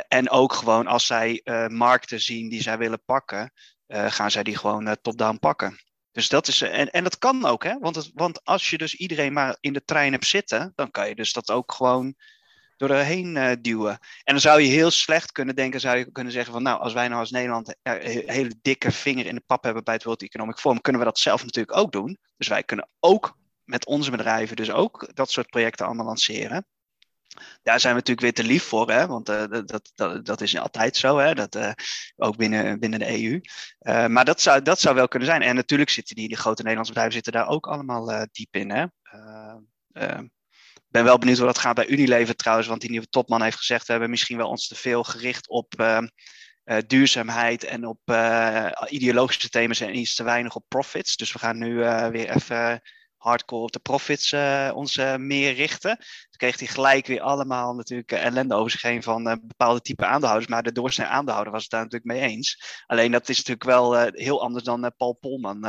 en 0.08 0.30
ook 0.30 0.52
gewoon 0.52 0.86
als 0.86 1.06
zij 1.06 1.40
markten 1.68 2.20
zien 2.20 2.48
die 2.48 2.62
zij 2.62 2.78
willen 2.78 3.04
pakken, 3.04 3.52
gaan 3.88 4.30
zij 4.30 4.42
die 4.42 4.56
gewoon 4.56 4.96
top-down 5.02 5.38
pakken. 5.38 5.78
Dus 6.12 6.28
dat 6.28 6.48
is, 6.48 6.62
en, 6.62 6.90
en 6.90 7.04
dat 7.04 7.18
kan 7.18 7.44
ook, 7.44 7.64
hè? 7.64 7.78
Want, 7.78 7.96
het, 7.96 8.10
want 8.14 8.44
als 8.44 8.70
je 8.70 8.78
dus 8.78 8.94
iedereen 8.94 9.32
maar 9.32 9.56
in 9.60 9.72
de 9.72 9.84
trein 9.84 10.12
hebt 10.12 10.26
zitten, 10.26 10.72
dan 10.74 10.90
kan 10.90 11.08
je 11.08 11.14
dus 11.14 11.32
dat 11.32 11.50
ook 11.50 11.72
gewoon 11.72 12.14
door 12.76 12.90
erheen 12.90 13.36
uh, 13.36 13.52
duwen. 13.60 13.98
En 14.24 14.32
dan 14.34 14.40
zou 14.40 14.60
je 14.60 14.68
heel 14.68 14.90
slecht 14.90 15.32
kunnen 15.32 15.54
denken, 15.54 15.80
zou 15.80 15.98
je 15.98 16.12
kunnen 16.12 16.32
zeggen 16.32 16.52
van 16.52 16.62
nou, 16.62 16.80
als 16.80 16.92
wij 16.92 17.08
nou 17.08 17.20
als 17.20 17.30
Nederland 17.30 17.76
een 17.82 18.00
hele 18.26 18.54
dikke 18.62 18.92
vinger 18.92 19.26
in 19.26 19.34
de 19.34 19.42
pap 19.46 19.64
hebben 19.64 19.84
bij 19.84 19.94
het 19.94 20.04
World 20.04 20.22
Economic 20.22 20.56
Forum, 20.56 20.80
kunnen 20.80 21.00
we 21.00 21.06
dat 21.06 21.18
zelf 21.18 21.44
natuurlijk 21.44 21.76
ook 21.76 21.92
doen. 21.92 22.18
Dus 22.36 22.48
wij 22.48 22.62
kunnen 22.62 22.88
ook 23.00 23.36
met 23.64 23.86
onze 23.86 24.10
bedrijven 24.10 24.56
dus 24.56 24.70
ook 24.70 25.10
dat 25.14 25.30
soort 25.30 25.50
projecten 25.50 25.86
allemaal 25.86 26.06
lanceren. 26.06 26.66
Daar 27.62 27.80
zijn 27.80 27.94
we 27.94 27.98
natuurlijk 27.98 28.20
weer 28.20 28.44
te 28.44 28.52
lief 28.52 28.62
voor, 28.62 28.90
hè? 28.90 29.06
want 29.06 29.28
uh, 29.28 29.44
dat, 29.48 29.90
dat, 29.94 30.26
dat 30.26 30.40
is 30.40 30.58
altijd 30.58 30.96
zo, 30.96 31.18
hè? 31.18 31.34
Dat, 31.34 31.56
uh, 31.56 31.72
ook 32.16 32.36
binnen, 32.36 32.80
binnen 32.80 32.98
de 32.98 33.22
EU. 33.22 33.40
Uh, 33.80 34.06
maar 34.06 34.24
dat 34.24 34.40
zou, 34.40 34.62
dat 34.62 34.80
zou 34.80 34.94
wel 34.94 35.08
kunnen 35.08 35.28
zijn. 35.28 35.42
En 35.42 35.54
natuurlijk 35.54 35.90
zitten 35.90 36.16
die, 36.16 36.28
die 36.28 36.36
grote 36.36 36.62
Nederlandse 36.62 36.92
bedrijven 36.92 37.14
zitten 37.14 37.32
daar 37.32 37.48
ook 37.48 37.66
allemaal 37.66 38.26
diep 38.32 38.56
in. 38.56 38.70
Hè? 38.70 38.86
ben 40.90 41.04
wel 41.04 41.18
benieuwd 41.18 41.38
hoe 41.38 41.46
dat 41.46 41.58
gaat 41.58 41.74
bij 41.74 41.88
Unilever 41.88 42.36
trouwens, 42.36 42.68
want 42.68 42.80
die 42.80 42.90
nieuwe 42.90 43.08
topman 43.08 43.42
heeft 43.42 43.56
gezegd, 43.56 43.86
we 43.86 43.92
hebben 43.92 44.10
misschien 44.10 44.36
wel 44.36 44.48
ons 44.48 44.66
te 44.68 44.74
veel 44.74 45.04
gericht 45.04 45.48
op 45.48 46.00
duurzaamheid 46.86 47.64
en 47.64 47.86
op 47.86 48.00
ideologische 48.88 49.48
thema's 49.48 49.80
en 49.80 49.98
iets 49.98 50.14
te 50.14 50.22
weinig 50.22 50.54
op 50.54 50.64
profits. 50.68 51.16
Dus 51.16 51.32
we 51.32 51.38
gaan 51.38 51.58
nu 51.58 51.74
weer 52.10 52.30
even 52.30 52.82
hardcore 53.28 53.62
op 53.62 53.72
de 53.72 53.78
profits 53.78 54.32
uh, 54.32 54.70
ons 54.74 54.96
uh, 54.96 55.16
meer 55.16 55.54
richten. 55.54 55.96
Toen 55.96 56.36
kreeg 56.36 56.58
hij 56.58 56.68
gelijk 56.68 57.06
weer 57.06 57.20
allemaal 57.20 57.74
natuurlijk 57.74 58.12
uh, 58.12 58.24
ellende 58.24 58.54
over 58.54 58.70
zich 58.70 58.82
heen 58.82 59.02
van 59.02 59.40
bepaalde 59.46 59.80
type 59.80 60.06
aandeelhouders. 60.06 60.50
Maar 60.50 60.62
de 60.62 60.72
doorsnee 60.72 61.06
aandeelhouder 61.06 61.52
was 61.52 61.62
het 61.62 61.70
daar 61.70 61.82
natuurlijk 61.82 62.12
mee 62.12 62.30
eens. 62.30 62.82
Alleen 62.86 63.12
dat 63.12 63.28
is 63.28 63.36
natuurlijk 63.36 63.64
wel 63.64 63.96
heel 64.12 64.42
anders 64.42 64.64
dan 64.64 64.92
Paul 64.96 65.12
Polman, 65.12 65.64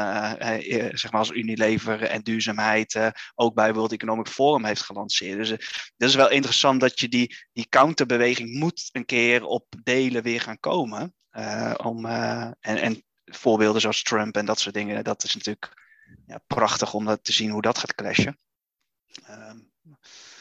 zeg 0.93 1.11
maar 1.11 1.19
als 1.19 1.29
Unilever 1.31 2.03
en 2.03 2.21
duurzaamheid 2.21 3.11
ook 3.35 3.53
bij 3.53 3.73
World 3.73 3.91
Economic 3.91 4.27
Forum 4.27 4.65
heeft 4.65 4.83
gelanceerd. 4.83 5.37
Dus 5.37 5.49
dat 5.97 6.09
is 6.09 6.15
wel 6.15 6.29
interessant 6.29 6.79
dat 6.79 6.99
je 6.99 7.07
die, 7.07 7.35
die 7.53 7.69
counterbeweging 7.69 8.59
moet 8.59 8.89
een 8.91 9.05
keer 9.05 9.43
op 9.43 9.65
delen 9.83 10.23
weer 10.23 10.41
gaan 10.41 10.59
komen. 10.59 11.15
om, 11.77 12.05
en, 12.05 12.55
en 12.59 13.03
voorbeelden 13.25 13.81
zoals 13.81 14.03
Trump 14.03 14.35
en 14.35 14.45
dat 14.45 14.59
soort 14.59 14.75
dingen, 14.75 15.03
dat 15.03 15.23
is 15.23 15.35
natuurlijk 15.35 15.88
ja, 16.29 16.41
prachtig 16.47 16.93
om 16.93 17.05
dat 17.05 17.23
te 17.23 17.33
zien 17.33 17.49
hoe 17.49 17.61
dat 17.61 17.77
gaat 17.77 17.95
clashen. 17.95 18.39
Uh, 19.29 19.51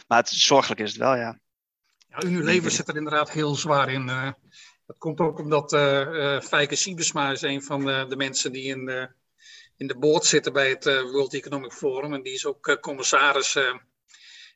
maar 0.06 0.18
het, 0.18 0.28
zorgelijk 0.28 0.80
is 0.80 0.90
het 0.90 0.98
wel, 0.98 1.16
ja. 1.16 1.40
ja 2.08 2.22
Unilever 2.22 2.70
zit 2.70 2.88
er 2.88 2.96
inderdaad 2.96 3.30
heel 3.30 3.54
zwaar 3.54 3.92
in. 3.92 4.08
Uh, 4.08 4.32
dat 4.86 4.98
komt 4.98 5.20
ook 5.20 5.38
omdat 5.38 5.72
uh, 5.72 6.00
uh, 6.00 6.40
Fijke 6.40 6.76
Siebesma 6.76 7.30
is 7.30 7.42
een 7.42 7.62
van 7.62 7.84
de, 7.84 8.06
de 8.08 8.16
mensen 8.16 8.52
die 8.52 8.64
in 8.64 8.84
de, 8.84 9.12
in 9.76 9.86
de 9.86 9.98
board 9.98 10.24
zitten 10.24 10.52
bij 10.52 10.68
het 10.68 10.84
World 10.84 11.34
Economic 11.34 11.72
Forum. 11.72 12.14
En 12.14 12.22
die 12.22 12.32
is 12.32 12.46
ook 12.46 12.78
commissaris 12.80 13.58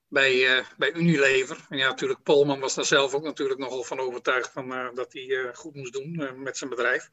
bij, 0.09 0.65
bij 0.77 0.93
Unilever. 0.93 1.67
En 1.69 1.79
ja, 1.79 1.89
natuurlijk, 1.89 2.23
Polman 2.23 2.61
was 2.61 2.75
daar 2.75 2.85
zelf 2.85 3.15
ook 3.15 3.23
natuurlijk 3.23 3.61
nogal 3.61 3.83
van 3.83 4.01
overtuigd 4.01 4.53
van, 4.53 4.95
dat 4.95 5.13
hij 5.13 5.51
goed 5.55 5.75
moest 5.75 5.93
doen 5.93 6.43
met 6.43 6.57
zijn 6.57 6.71
bedrijf. 6.71 7.11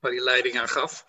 Waar 0.00 0.12
hij 0.12 0.20
leiding 0.20 0.58
aan 0.58 0.68
gaf. 0.68 1.04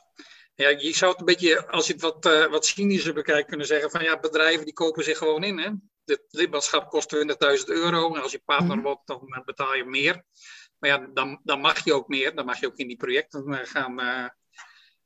Ja, 0.55 0.69
je 0.69 0.95
zou 0.95 1.11
het 1.11 1.19
een 1.19 1.25
beetje, 1.25 1.67
als 1.67 1.87
je 1.87 1.93
het 1.93 2.01
wat, 2.01 2.25
uh, 2.25 2.45
wat 2.45 2.65
cynischer 2.65 3.13
bekijkt, 3.13 3.47
kunnen 3.47 3.67
zeggen 3.67 3.91
van 3.91 4.03
ja, 4.03 4.19
bedrijven 4.19 4.65
die 4.65 4.73
kopen 4.73 5.03
zich 5.03 5.17
gewoon 5.17 5.43
in. 5.43 5.57
Hè? 5.57 5.69
Het 6.05 6.23
lidmaatschap 6.29 6.89
kost 6.89 7.15
20.000 7.15 7.23
euro 7.65 8.15
en 8.15 8.21
als 8.21 8.31
je 8.31 8.41
partner 8.45 8.75
mhm. 8.75 8.85
wordt, 8.85 9.07
dan 9.07 9.21
uh, 9.25 9.45
betaal 9.45 9.75
je 9.75 9.85
meer. 9.85 10.23
Maar 10.77 10.89
ja, 10.89 11.07
dan, 11.13 11.39
dan 11.43 11.59
mag 11.59 11.83
je 11.83 11.93
ook 11.93 12.07
meer, 12.07 12.35
dan 12.35 12.45
mag 12.45 12.59
je 12.59 12.67
ook 12.67 12.77
in 12.77 12.87
die 12.87 12.97
projecten 12.97 13.51
uh, 13.51 13.59
gaan, 13.63 13.99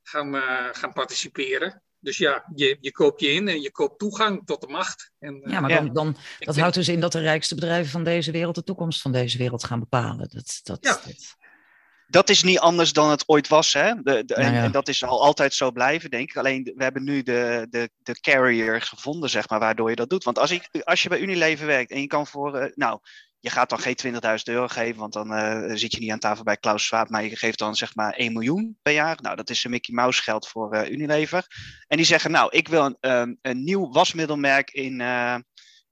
gaan, 0.02 0.34
gaan 0.74 0.92
participeren. 0.92 1.82
Dus 1.98 2.18
ja, 2.18 2.44
je, 2.54 2.76
je 2.80 2.92
koopt 2.92 3.20
je 3.20 3.28
in 3.28 3.48
en 3.48 3.60
je 3.60 3.70
koopt 3.70 3.98
toegang 3.98 4.46
tot 4.46 4.60
de 4.60 4.66
macht. 4.66 5.12
En, 5.18 5.42
ja, 5.44 5.60
maar 5.60 5.70
dan, 5.70 5.92
dan, 5.92 6.16
dat 6.38 6.56
houdt 6.56 6.74
dus 6.74 6.88
in 6.88 7.00
dat 7.00 7.12
de 7.12 7.20
rijkste 7.20 7.54
bedrijven 7.54 7.90
van 7.90 8.04
deze 8.04 8.30
wereld 8.30 8.54
de 8.54 8.64
toekomst 8.64 9.02
van 9.02 9.12
deze 9.12 9.38
wereld 9.38 9.64
gaan 9.64 9.80
bepalen. 9.80 10.28
Dat, 10.32 10.60
dat, 10.62 10.78
ja. 10.80 10.92
dat 10.92 11.36
dat 12.06 12.28
is 12.28 12.42
niet 12.42 12.58
anders 12.58 12.92
dan 12.92 13.10
het 13.10 13.28
ooit 13.28 13.48
was. 13.48 13.72
Hè? 13.72 13.94
De, 14.02 14.24
de, 14.24 14.34
en, 14.34 14.54
en, 14.54 14.72
dat 14.72 14.88
is 14.88 15.04
al 15.04 15.22
altijd 15.22 15.54
zo 15.54 15.70
blijven, 15.70 16.10
denk 16.10 16.28
ik. 16.28 16.36
Alleen 16.36 16.72
we 16.76 16.82
hebben 16.82 17.04
nu 17.04 17.22
de, 17.22 17.66
de, 17.70 17.90
de 18.02 18.20
carrier 18.20 18.80
gevonden, 18.80 19.30
zeg 19.30 19.48
maar, 19.48 19.58
waardoor 19.58 19.90
je 19.90 19.96
dat 19.96 20.10
doet. 20.10 20.24
Want 20.24 20.38
als, 20.38 20.50
ik, 20.50 20.68
als 20.84 21.02
je 21.02 21.08
bij 21.08 21.20
Unilever 21.20 21.66
werkt 21.66 21.90
en 21.90 22.00
je 22.00 22.06
kan 22.06 22.26
voor. 22.26 22.60
Uh, 22.60 22.66
nou, 22.74 22.98
je 23.40 23.50
gaat 23.50 23.68
dan 23.68 23.78
geen 23.78 23.96
20.000 24.06 24.18
euro 24.44 24.66
geven, 24.66 25.00
want 25.00 25.12
dan 25.12 25.32
uh, 25.32 25.74
zit 25.74 25.92
je 25.92 26.00
niet 26.00 26.10
aan 26.10 26.18
tafel 26.18 26.44
bij 26.44 26.56
Klaus 26.56 26.84
Schwab, 26.84 27.08
maar 27.08 27.24
je 27.24 27.36
geeft 27.36 27.58
dan 27.58 27.74
zeg 27.74 27.94
maar 27.94 28.12
1 28.12 28.32
miljoen 28.32 28.78
per 28.82 28.92
jaar. 28.92 29.18
Nou, 29.20 29.36
dat 29.36 29.50
is 29.50 29.64
een 29.64 29.70
Mickey 29.70 29.94
Mouse 29.94 30.22
geld 30.22 30.48
voor 30.48 30.74
uh, 30.74 30.90
Unilever. 30.90 31.46
En 31.86 31.96
die 31.96 32.06
zeggen, 32.06 32.30
nou, 32.30 32.48
ik 32.50 32.68
wil 32.68 32.84
een, 32.84 33.10
um, 33.10 33.38
een 33.42 33.64
nieuw 33.64 33.92
wasmiddelmerk 33.92 34.70
in, 34.70 35.00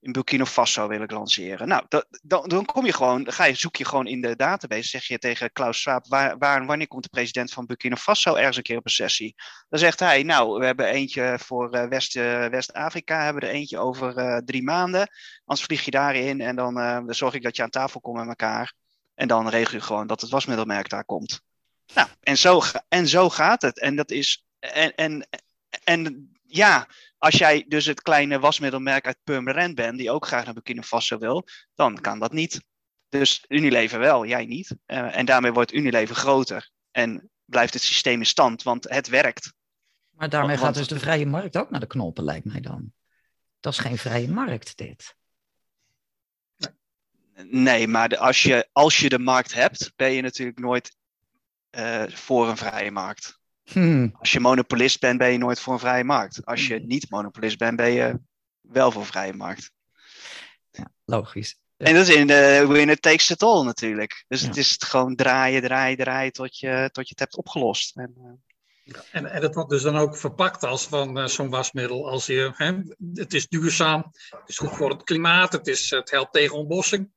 in 0.04 0.12
Burkina 0.12 0.44
Faso 0.44 0.88
wil 0.88 1.02
ik 1.02 1.10
lanceren. 1.10 1.68
Nou, 1.68 1.84
dan, 2.22 2.48
dan 2.48 2.64
kom 2.64 2.86
je 2.86 2.92
gewoon, 2.92 3.32
ga 3.32 3.44
je, 3.44 3.54
zoek 3.54 3.76
je 3.76 3.84
gewoon 3.84 4.06
in 4.06 4.20
de 4.20 4.36
database, 4.36 4.88
zeg 4.88 5.04
je 5.06 5.18
tegen 5.18 5.52
Klaus 5.52 5.80
Schwab, 5.80 6.06
waar, 6.08 6.38
waar, 6.38 6.66
wanneer 6.66 6.88
komt 6.88 7.02
de 7.02 7.08
president 7.08 7.52
van 7.52 7.66
Burkina 7.66 7.96
Faso 7.96 8.34
ergens 8.34 8.56
een 8.56 8.62
keer 8.62 8.76
op 8.76 8.84
een 8.84 8.90
sessie? 8.90 9.34
Dan 9.68 9.78
zegt 9.78 10.00
hij, 10.00 10.22
nou, 10.22 10.58
we 10.58 10.64
hebben 10.64 10.86
eentje 10.86 11.38
voor 11.40 11.76
uh, 11.76 11.84
West, 11.84 12.16
uh, 12.16 12.46
West-Afrika, 12.46 13.24
hebben 13.24 13.42
er 13.42 13.48
eentje 13.48 13.78
over 13.78 14.18
uh, 14.18 14.36
drie 14.36 14.62
maanden. 14.62 15.08
Anders 15.44 15.66
vlieg 15.66 15.84
je 15.84 15.90
daarin 15.90 16.40
en 16.40 16.56
dan, 16.56 16.74
dan 16.74 17.14
zorg 17.14 17.34
ik 17.34 17.42
dat 17.42 17.56
je 17.56 17.62
aan 17.62 17.70
tafel 17.70 18.00
komt 18.00 18.16
met 18.16 18.28
elkaar. 18.28 18.72
En 19.14 19.28
dan 19.28 19.48
regel 19.48 19.76
je 19.76 19.84
gewoon 19.84 20.06
dat 20.06 20.20
het 20.20 20.30
wasmiddelmerk 20.30 20.88
daar 20.88 21.04
komt. 21.04 21.40
Nou, 21.94 22.08
en 22.20 22.38
zo, 22.38 22.62
en 22.88 23.08
zo 23.08 23.30
gaat 23.30 23.62
het. 23.62 23.80
En 23.80 23.96
dat 23.96 24.10
is, 24.10 24.44
en, 24.58 24.94
en, 24.94 25.28
en 25.84 26.32
ja, 26.46 26.86
als 27.24 27.34
jij 27.34 27.64
dus 27.68 27.86
het 27.86 28.02
kleine 28.02 28.38
wasmiddelmerk 28.38 29.06
uit 29.06 29.18
Purmerend 29.24 29.74
bent, 29.74 29.98
die 29.98 30.10
ook 30.10 30.26
graag 30.26 30.44
naar 30.44 30.54
Burkina 30.54 30.82
Faso 30.82 31.18
wil, 31.18 31.46
dan 31.74 32.00
kan 32.00 32.18
dat 32.18 32.32
niet. 32.32 32.64
Dus 33.08 33.44
Unilever 33.48 33.98
wel, 33.98 34.26
jij 34.26 34.46
niet. 34.46 34.76
Uh, 34.86 35.16
en 35.16 35.26
daarmee 35.26 35.52
wordt 35.52 35.72
Unilever 35.72 36.14
groter 36.14 36.70
en 36.90 37.30
blijft 37.44 37.74
het 37.74 37.82
systeem 37.82 38.18
in 38.18 38.26
stand, 38.26 38.62
want 38.62 38.88
het 38.88 39.08
werkt. 39.08 39.52
Maar 40.10 40.28
daarmee 40.28 40.56
want, 40.56 40.66
gaat 40.66 40.74
dus 40.74 40.88
de 40.88 40.98
vrije 40.98 41.26
markt 41.26 41.56
ook 41.56 41.70
naar 41.70 41.80
de 41.80 41.86
knoppen, 41.86 42.24
lijkt 42.24 42.44
mij 42.44 42.60
dan. 42.60 42.92
Dat 43.60 43.72
is 43.72 43.78
geen 43.78 43.98
vrije 43.98 44.28
markt, 44.28 44.76
dit. 44.76 45.16
Nee, 47.34 47.88
maar 47.88 48.08
de, 48.08 48.18
als, 48.18 48.42
je, 48.42 48.68
als 48.72 48.98
je 48.98 49.08
de 49.08 49.18
markt 49.18 49.54
hebt, 49.54 49.92
ben 49.96 50.12
je 50.12 50.22
natuurlijk 50.22 50.58
nooit 50.58 50.96
uh, 51.70 52.06
voor 52.08 52.48
een 52.48 52.56
vrije 52.56 52.90
markt. 52.90 53.42
Hmm. 53.64 54.14
Als 54.18 54.32
je 54.32 54.40
monopolist 54.40 55.00
bent, 55.00 55.18
ben 55.18 55.32
je 55.32 55.38
nooit 55.38 55.60
voor 55.60 55.72
een 55.72 55.78
vrije 55.78 56.04
markt. 56.04 56.44
Als 56.44 56.66
je 56.66 56.76
hmm. 56.76 56.86
niet 56.86 57.10
monopolist 57.10 57.58
bent, 57.58 57.76
ben 57.76 57.90
je 57.90 58.20
wel 58.60 58.90
voor 58.90 59.00
een 59.00 59.06
vrije 59.06 59.32
markt. 59.32 59.70
Ja, 60.70 60.90
logisch. 61.04 61.58
En 61.76 61.94
dat 61.94 62.08
is 62.08 62.14
in 62.14 62.26
de 62.26 62.64
winner 62.68 63.00
takes 63.00 63.30
it 63.30 63.42
all 63.42 63.64
natuurlijk. 63.64 64.24
Dus 64.28 64.40
het 64.40 64.56
is 64.56 64.76
gewoon 64.78 65.14
draaien, 65.14 65.62
draaien, 65.62 65.96
draaien 65.96 66.32
tot 66.32 66.58
je, 66.58 66.88
tot 66.92 67.04
je 67.04 67.10
het 67.10 67.18
hebt 67.18 67.36
opgelost. 67.36 67.96
En, 67.96 68.14
uh... 68.18 68.98
en, 69.10 69.26
en 69.26 69.42
het 69.42 69.54
wordt 69.54 69.70
dus 69.70 69.82
dan 69.82 69.96
ook 69.96 70.16
verpakt 70.16 70.64
als 70.64 70.86
van 70.86 71.18
uh, 71.18 71.26
zo'n 71.26 71.50
wasmiddel. 71.50 72.10
Als 72.10 72.26
je, 72.26 72.52
hè, 72.54 72.72
het 73.12 73.34
is 73.34 73.48
duurzaam, 73.48 74.12
het 74.30 74.48
is 74.48 74.58
goed 74.58 74.76
voor 74.76 74.90
het 74.90 75.02
klimaat, 75.02 75.52
het, 75.52 75.66
is, 75.66 75.90
het 75.90 76.10
helpt 76.10 76.32
tegen 76.32 76.56
ontbossing. 76.56 77.10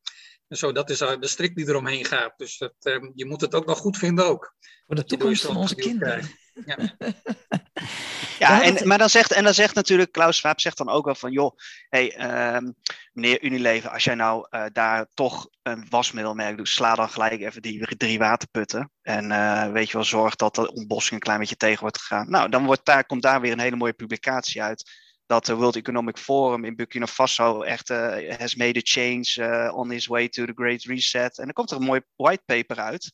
En 0.47 0.57
zo, 0.57 0.71
dat 0.71 0.89
is 0.89 0.97
de 0.97 1.17
strik 1.19 1.55
die 1.55 1.67
eromheen 1.67 2.05
gaat. 2.05 2.33
Dus 2.37 2.57
dat, 2.57 2.73
um, 2.83 3.11
je 3.15 3.25
moet 3.25 3.41
het 3.41 3.55
ook 3.55 3.65
nog 3.65 3.77
goed 3.77 3.97
vinden 3.97 4.25
ook. 4.25 4.55
Voor 4.85 4.95
de 4.95 5.03
toekomst 5.03 5.45
van 5.45 5.57
onze 5.57 5.75
kinderen. 5.75 6.29
Ja, 6.65 6.77
ja 8.39 8.63
en, 8.63 8.87
maar 8.87 8.97
dan 8.97 9.09
zegt, 9.09 9.31
en 9.31 9.43
dan 9.43 9.53
zegt 9.53 9.75
natuurlijk 9.75 10.11
Klaus 10.11 10.37
Schwab 10.37 10.59
zegt 10.59 10.77
dan 10.77 10.89
ook 10.89 11.05
wel 11.05 11.15
van, 11.15 11.31
joh, 11.31 11.57
hey, 11.89 12.35
um, 12.55 12.75
meneer 13.13 13.43
Unilever, 13.43 13.89
als 13.89 14.03
jij 14.03 14.15
nou 14.15 14.47
uh, 14.49 14.65
daar 14.71 15.07
toch 15.13 15.49
een 15.63 15.85
wasmiddelmerk 15.89 16.57
doet, 16.57 16.69
sla 16.69 16.95
dan 16.95 17.09
gelijk 17.09 17.41
even 17.41 17.61
die 17.61 17.97
drie 17.97 18.19
waterputten. 18.19 18.91
En 19.01 19.31
uh, 19.31 19.71
weet 19.71 19.87
je 19.87 19.93
wel, 19.93 20.03
zorg 20.03 20.35
dat 20.35 20.55
de 20.55 20.73
ontbossing 20.73 21.13
een 21.13 21.25
klein 21.25 21.39
beetje 21.39 21.55
tegen 21.55 21.81
wordt 21.81 21.99
gegaan. 21.99 22.29
Nou, 22.29 22.49
dan 22.49 22.65
wordt 22.65 22.85
daar, 22.85 23.05
komt 23.05 23.21
daar 23.21 23.41
weer 23.41 23.51
een 23.51 23.59
hele 23.59 23.75
mooie 23.75 23.93
publicatie 23.93 24.63
uit 24.63 25.06
dat 25.27 25.45
de 25.45 25.55
World 25.55 25.75
Economic 25.75 26.17
Forum 26.17 26.65
in 26.65 26.75
Burkina 26.75 27.07
Faso 27.07 27.61
echt 27.61 27.89
uh, 27.89 28.37
has 28.37 28.55
made 28.55 28.77
a 28.77 28.81
change 28.83 29.35
uh, 29.37 29.77
on 29.77 29.91
his 29.91 30.07
way 30.07 30.29
to 30.29 30.45
the 30.45 30.53
Great 30.55 30.83
Reset. 30.83 31.37
En 31.37 31.43
dan 31.43 31.53
komt 31.53 31.71
er 31.71 31.77
een 31.77 31.83
mooi 31.83 32.01
white 32.15 32.43
paper 32.45 32.79
uit. 32.79 33.11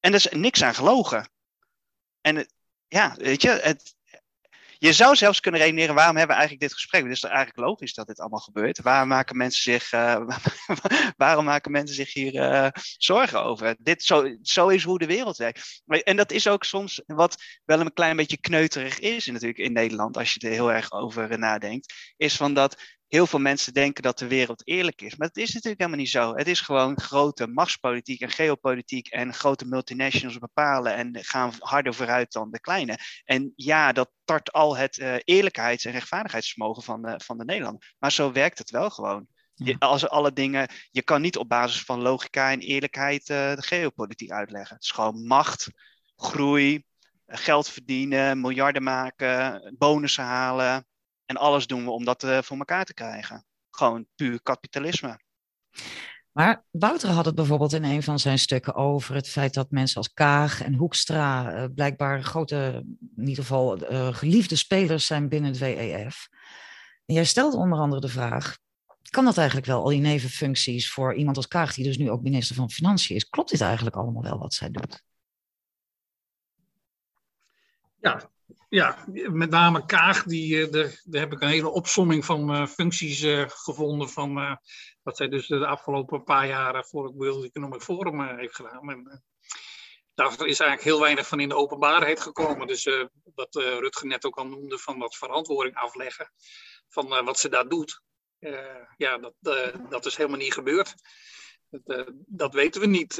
En 0.00 0.10
er 0.10 0.16
is 0.16 0.28
niks 0.30 0.62
aan 0.62 0.74
gelogen. 0.74 1.30
En 2.20 2.46
ja, 2.88 3.14
weet 3.16 3.42
je, 3.42 3.48
het, 3.48 3.96
je 4.78 4.92
zou 4.92 5.16
zelfs 5.16 5.40
kunnen 5.40 5.60
redeneren, 5.60 5.94
waarom 5.94 6.16
hebben 6.16 6.36
we 6.36 6.40
eigenlijk 6.40 6.70
dit 6.70 6.80
gesprek? 6.80 7.02
Het 7.02 7.12
is 7.12 7.22
eigenlijk 7.22 7.56
logisch 7.56 7.94
dat 7.94 8.06
dit 8.06 8.20
allemaal 8.20 8.38
gebeurt? 8.38 8.82
Waarom 8.82 9.08
maken 9.08 9.36
mensen 9.36 9.62
zich, 9.62 9.92
uh, 9.92 10.28
waarom 11.16 11.44
maken 11.44 11.70
mensen 11.70 11.96
zich 11.96 12.12
hier 12.12 12.34
uh, 12.34 12.68
zorgen 12.96 13.42
over? 13.42 13.76
Dit, 13.78 14.02
zo, 14.02 14.36
zo 14.42 14.68
is 14.68 14.84
hoe 14.84 14.98
de 14.98 15.06
wereld 15.06 15.36
werkt. 15.36 15.82
En 15.86 16.16
dat 16.16 16.32
is 16.32 16.48
ook 16.48 16.64
soms 16.64 17.02
wat 17.06 17.42
wel 17.64 17.80
een 17.80 17.92
klein 17.92 18.16
beetje 18.16 18.40
kneuterig 18.40 18.98
is 18.98 19.26
natuurlijk 19.26 19.58
in 19.58 19.72
Nederland, 19.72 20.16
als 20.16 20.34
je 20.34 20.40
er 20.40 20.52
heel 20.52 20.72
erg 20.72 20.92
over 20.92 21.38
nadenkt, 21.38 21.94
is 22.16 22.36
van 22.36 22.54
dat 22.54 22.76
heel 23.08 23.26
veel 23.26 23.38
mensen 23.38 23.72
denken 23.72 24.02
dat 24.02 24.18
de 24.18 24.26
wereld 24.26 24.66
eerlijk 24.66 25.02
is. 25.02 25.16
Maar 25.16 25.28
het 25.28 25.36
is 25.36 25.52
natuurlijk 25.52 25.80
helemaal 25.80 26.00
niet 26.00 26.10
zo. 26.10 26.34
Het 26.34 26.46
is 26.46 26.60
gewoon 26.60 27.00
grote 27.00 27.46
machtspolitiek 27.46 28.20
en 28.20 28.30
geopolitiek 28.30 29.08
en 29.08 29.34
grote 29.34 29.64
multinationals 29.64 30.38
bepalen 30.38 30.94
en 30.94 31.24
gaan 31.24 31.52
harder 31.58 31.94
vooruit 31.94 32.32
dan 32.32 32.50
de 32.50 32.60
kleine. 32.60 32.98
En 33.24 33.52
ja, 33.56 33.92
dat 33.92 34.10
tart 34.24 34.52
al 34.52 34.76
het 34.76 34.98
uh, 34.98 35.14
eerlijkheids- 35.24 35.84
en 35.84 35.92
rechtvaardigheidsvermogen 35.92 36.82
van 36.82 37.02
de, 37.02 37.20
van 37.24 37.38
de 37.38 37.44
Nederlander. 37.44 37.94
Maar 37.98 38.12
zo 38.12 38.32
werkt 38.32 38.58
het 38.58 38.70
wel 38.70 38.90
gewoon. 38.90 39.26
Je, 39.54 39.76
als 39.78 40.08
alle 40.08 40.32
dingen, 40.32 40.68
je 40.90 41.02
kan 41.02 41.20
niet 41.20 41.36
op 41.36 41.48
basis 41.48 41.82
van 41.82 42.00
logica 42.00 42.50
en 42.50 42.60
eerlijkheid 42.60 43.20
uh, 43.28 43.54
de 43.54 43.62
geopolitiek 43.62 44.30
uitleggen. 44.30 44.74
Het 44.74 44.84
is 44.84 44.90
gewoon 44.90 45.26
macht, 45.26 45.70
groei, 46.16 46.84
geld 47.26 47.68
verdienen, 47.68 48.40
miljarden 48.40 48.82
maken, 48.82 49.74
bonussen 49.78 50.24
halen. 50.24 50.86
En 51.28 51.36
alles 51.36 51.66
doen 51.66 51.84
we 51.84 51.90
om 51.90 52.04
dat 52.04 52.22
uh, 52.22 52.42
voor 52.42 52.56
elkaar 52.56 52.84
te 52.84 52.94
krijgen. 52.94 53.44
Gewoon 53.70 54.06
puur 54.14 54.42
kapitalisme. 54.42 55.20
Maar 56.32 56.64
Wouter 56.70 57.10
had 57.10 57.24
het 57.24 57.34
bijvoorbeeld 57.34 57.72
in 57.72 57.84
een 57.84 58.02
van 58.02 58.18
zijn 58.18 58.38
stukken 58.38 58.74
over 58.74 59.14
het 59.14 59.28
feit 59.28 59.54
dat 59.54 59.70
mensen 59.70 59.96
als 59.96 60.12
Kaag 60.12 60.62
en 60.62 60.74
Hoekstra 60.74 61.54
uh, 61.54 61.64
blijkbaar 61.74 62.22
grote, 62.22 62.84
in 63.16 63.28
ieder 63.28 63.44
geval 63.44 63.92
uh, 63.92 64.14
geliefde 64.14 64.56
spelers 64.56 65.06
zijn 65.06 65.28
binnen 65.28 65.50
het 65.50 65.58
WEF. 65.58 66.28
En 67.06 67.14
jij 67.14 67.24
stelt 67.24 67.54
onder 67.54 67.78
andere 67.78 68.00
de 68.00 68.08
vraag, 68.08 68.58
kan 69.10 69.24
dat 69.24 69.36
eigenlijk 69.36 69.66
wel, 69.66 69.82
al 69.82 69.88
die 69.88 70.00
nevenfuncties 70.00 70.90
voor 70.90 71.14
iemand 71.14 71.36
als 71.36 71.48
Kaag, 71.48 71.74
die 71.74 71.84
dus 71.84 71.98
nu 71.98 72.10
ook 72.10 72.22
minister 72.22 72.56
van 72.56 72.70
Financiën 72.70 73.16
is, 73.16 73.28
klopt 73.28 73.50
dit 73.50 73.60
eigenlijk 73.60 73.96
allemaal 73.96 74.22
wel 74.22 74.38
wat 74.38 74.54
zij 74.54 74.70
doet? 74.70 75.02
Ja, 78.00 78.30
ja, 78.68 79.04
met 79.12 79.50
name 79.50 79.86
Kaag, 79.86 80.22
die, 80.22 80.62
eh, 80.62 80.72
daar, 81.04 81.20
heb 81.20 81.32
ik 81.32 81.40
een 81.40 81.48
hele 81.48 81.70
opsomming 81.70 82.24
van 82.24 82.54
uh, 82.54 82.66
functies 82.66 83.22
uh, 83.22 83.44
gevonden 83.48 84.08
van 84.08 84.58
wat 85.02 85.16
zij 85.16 85.28
dus 85.28 85.46
de 85.46 85.66
afgelopen 85.66 86.24
paar 86.24 86.46
jaren 86.46 86.84
voor 86.84 87.04
het 87.04 87.14
World 87.14 87.44
Economic 87.44 87.82
Forum 87.82 88.36
heeft 88.36 88.54
gedaan. 88.54 88.90
En, 88.90 89.22
daar 90.14 90.30
is 90.30 90.38
eigenlijk 90.38 90.82
heel 90.82 91.00
weinig 91.00 91.26
van 91.26 91.40
in 91.40 91.48
de 91.48 91.54
openbaarheid 91.54 92.20
gekomen. 92.20 92.66
Dus 92.66 92.88
wat 93.34 93.54
Rutger 93.54 94.06
net 94.06 94.24
ook 94.24 94.36
al 94.36 94.46
noemde, 94.46 94.78
van 94.78 94.98
wat 94.98 95.16
verantwoording 95.16 95.76
afleggen 95.76 96.32
van 96.88 97.24
wat 97.24 97.38
ze 97.38 97.48
daar 97.48 97.68
doet. 97.68 98.02
ja, 98.96 99.18
dat, 99.18 99.34
dat 99.88 100.06
is 100.06 100.16
helemaal 100.16 100.38
niet 100.38 100.52
gebeurd. 100.52 100.94
Dat, 101.70 102.12
dat 102.26 102.54
weten 102.54 102.80
we 102.80 102.86
niet. 102.86 103.16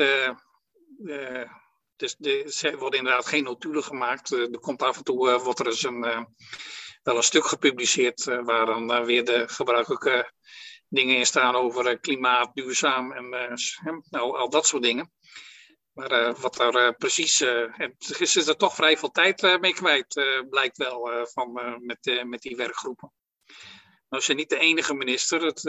Dus 1.98 2.62
er 2.62 2.78
worden 2.78 2.98
inderdaad 2.98 3.26
geen 3.26 3.44
notulen 3.44 3.82
gemaakt. 3.82 4.32
Eh, 4.32 4.40
er 4.40 4.58
komt 4.60 4.82
af 4.82 4.96
en 4.96 5.04
toe 5.04 5.28
uh, 5.28 5.42
wordt 5.42 5.58
er 5.58 5.66
eens 5.66 5.82
een, 5.82 6.04
uh, 6.04 6.24
wel 7.02 7.16
een 7.16 7.22
stuk 7.22 7.44
gepubliceerd 7.44 8.24
waar 8.24 8.66
dan 8.66 9.04
weer 9.04 9.24
de 9.24 9.48
gebruikelijke 9.48 10.32
dingen 10.88 11.16
in 11.16 11.26
staan 11.26 11.54
over 11.54 11.98
klimaat, 11.98 12.54
duurzaam 12.54 13.12
en 13.12 13.28
nou, 14.10 14.36
al 14.36 14.50
dat 14.50 14.66
soort 14.66 14.82
dingen. 14.82 15.12
Maar 15.92 16.34
wat 16.40 16.56
daar 16.56 16.94
precies, 16.96 17.40
is, 18.08 18.36
is 18.36 18.46
er 18.46 18.56
toch 18.56 18.74
vrij 18.74 18.98
veel 18.98 19.10
tijd 19.10 19.58
mee 19.60 19.74
kwijt, 19.74 20.14
blijkt 20.50 20.76
wel 20.76 21.26
van, 21.32 21.52
met, 21.82 22.24
met 22.26 22.42
die 22.42 22.56
werkgroepen. 22.56 23.12
Nou, 24.08 24.22
ze 24.22 24.34
niet 24.34 24.48
de 24.48 24.58
enige 24.58 24.94
minister. 24.94 25.42
Het, 25.42 25.64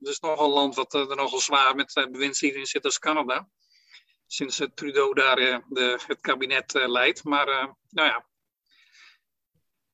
is 0.00 0.20
nog 0.20 0.40
een 0.40 0.50
land 0.50 0.74
wat 0.74 0.94
er 0.94 1.16
nogal 1.16 1.40
zwaar 1.40 1.74
met 1.74 2.08
bewindslieden 2.10 2.66
zit 2.66 2.84
als 2.84 2.98
Canada 2.98 3.48
sinds 4.26 4.62
Trudeau 4.74 5.14
daar 5.14 5.38
eh, 5.38 5.58
de, 5.68 6.00
het 6.06 6.20
kabinet 6.20 6.74
eh, 6.74 6.88
leidt. 6.88 7.24
Maar 7.24 7.48
eh, 7.48 7.68
nou 7.90 8.08
ja, 8.08 8.26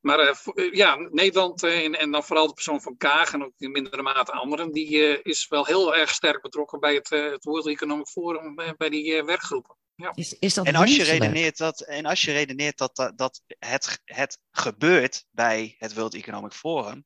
maar 0.01 0.43
ja, 0.73 0.97
Nederland 0.97 1.63
en, 1.63 1.99
en, 1.99 2.11
dan 2.11 2.25
vooral 2.25 2.47
de 2.47 2.53
persoon 2.53 2.81
van 2.81 2.97
Kaag 2.97 3.33
en 3.33 3.45
ook 3.45 3.55
in 3.59 3.71
mindere 3.71 4.03
mate 4.03 4.33
anderen, 4.33 4.73
die 4.73 5.23
is 5.23 5.49
wel 5.49 5.67
heel 5.67 5.97
erg 5.97 6.11
sterk 6.11 6.43
betrokken 6.43 6.81
bij 6.81 6.95
het, 6.95 7.09
het 7.09 7.45
World 7.45 7.67
Economic 7.67 8.07
Forum, 8.07 8.55
bij 8.77 8.89
die 8.89 9.23
werkgroepen. 9.23 9.77
Ja. 9.95 10.13
Is, 10.15 10.39
is 10.39 10.55
dat 10.55 10.67
en, 10.67 10.75
als 10.75 10.97
je 10.97 11.03
redeneert 11.03 11.57
dat, 11.57 11.81
en 11.81 12.07
als 12.07 12.23
je 12.23 12.33
redeneert 12.33 12.79
dat, 12.79 12.97
dat, 12.97 13.19
dat 13.19 13.43
het, 13.59 14.01
het 14.05 14.39
gebeurt 14.51 15.25
bij 15.31 15.75
het 15.79 15.95
World 15.95 16.15
Economic 16.15 16.53
Forum, 16.53 17.05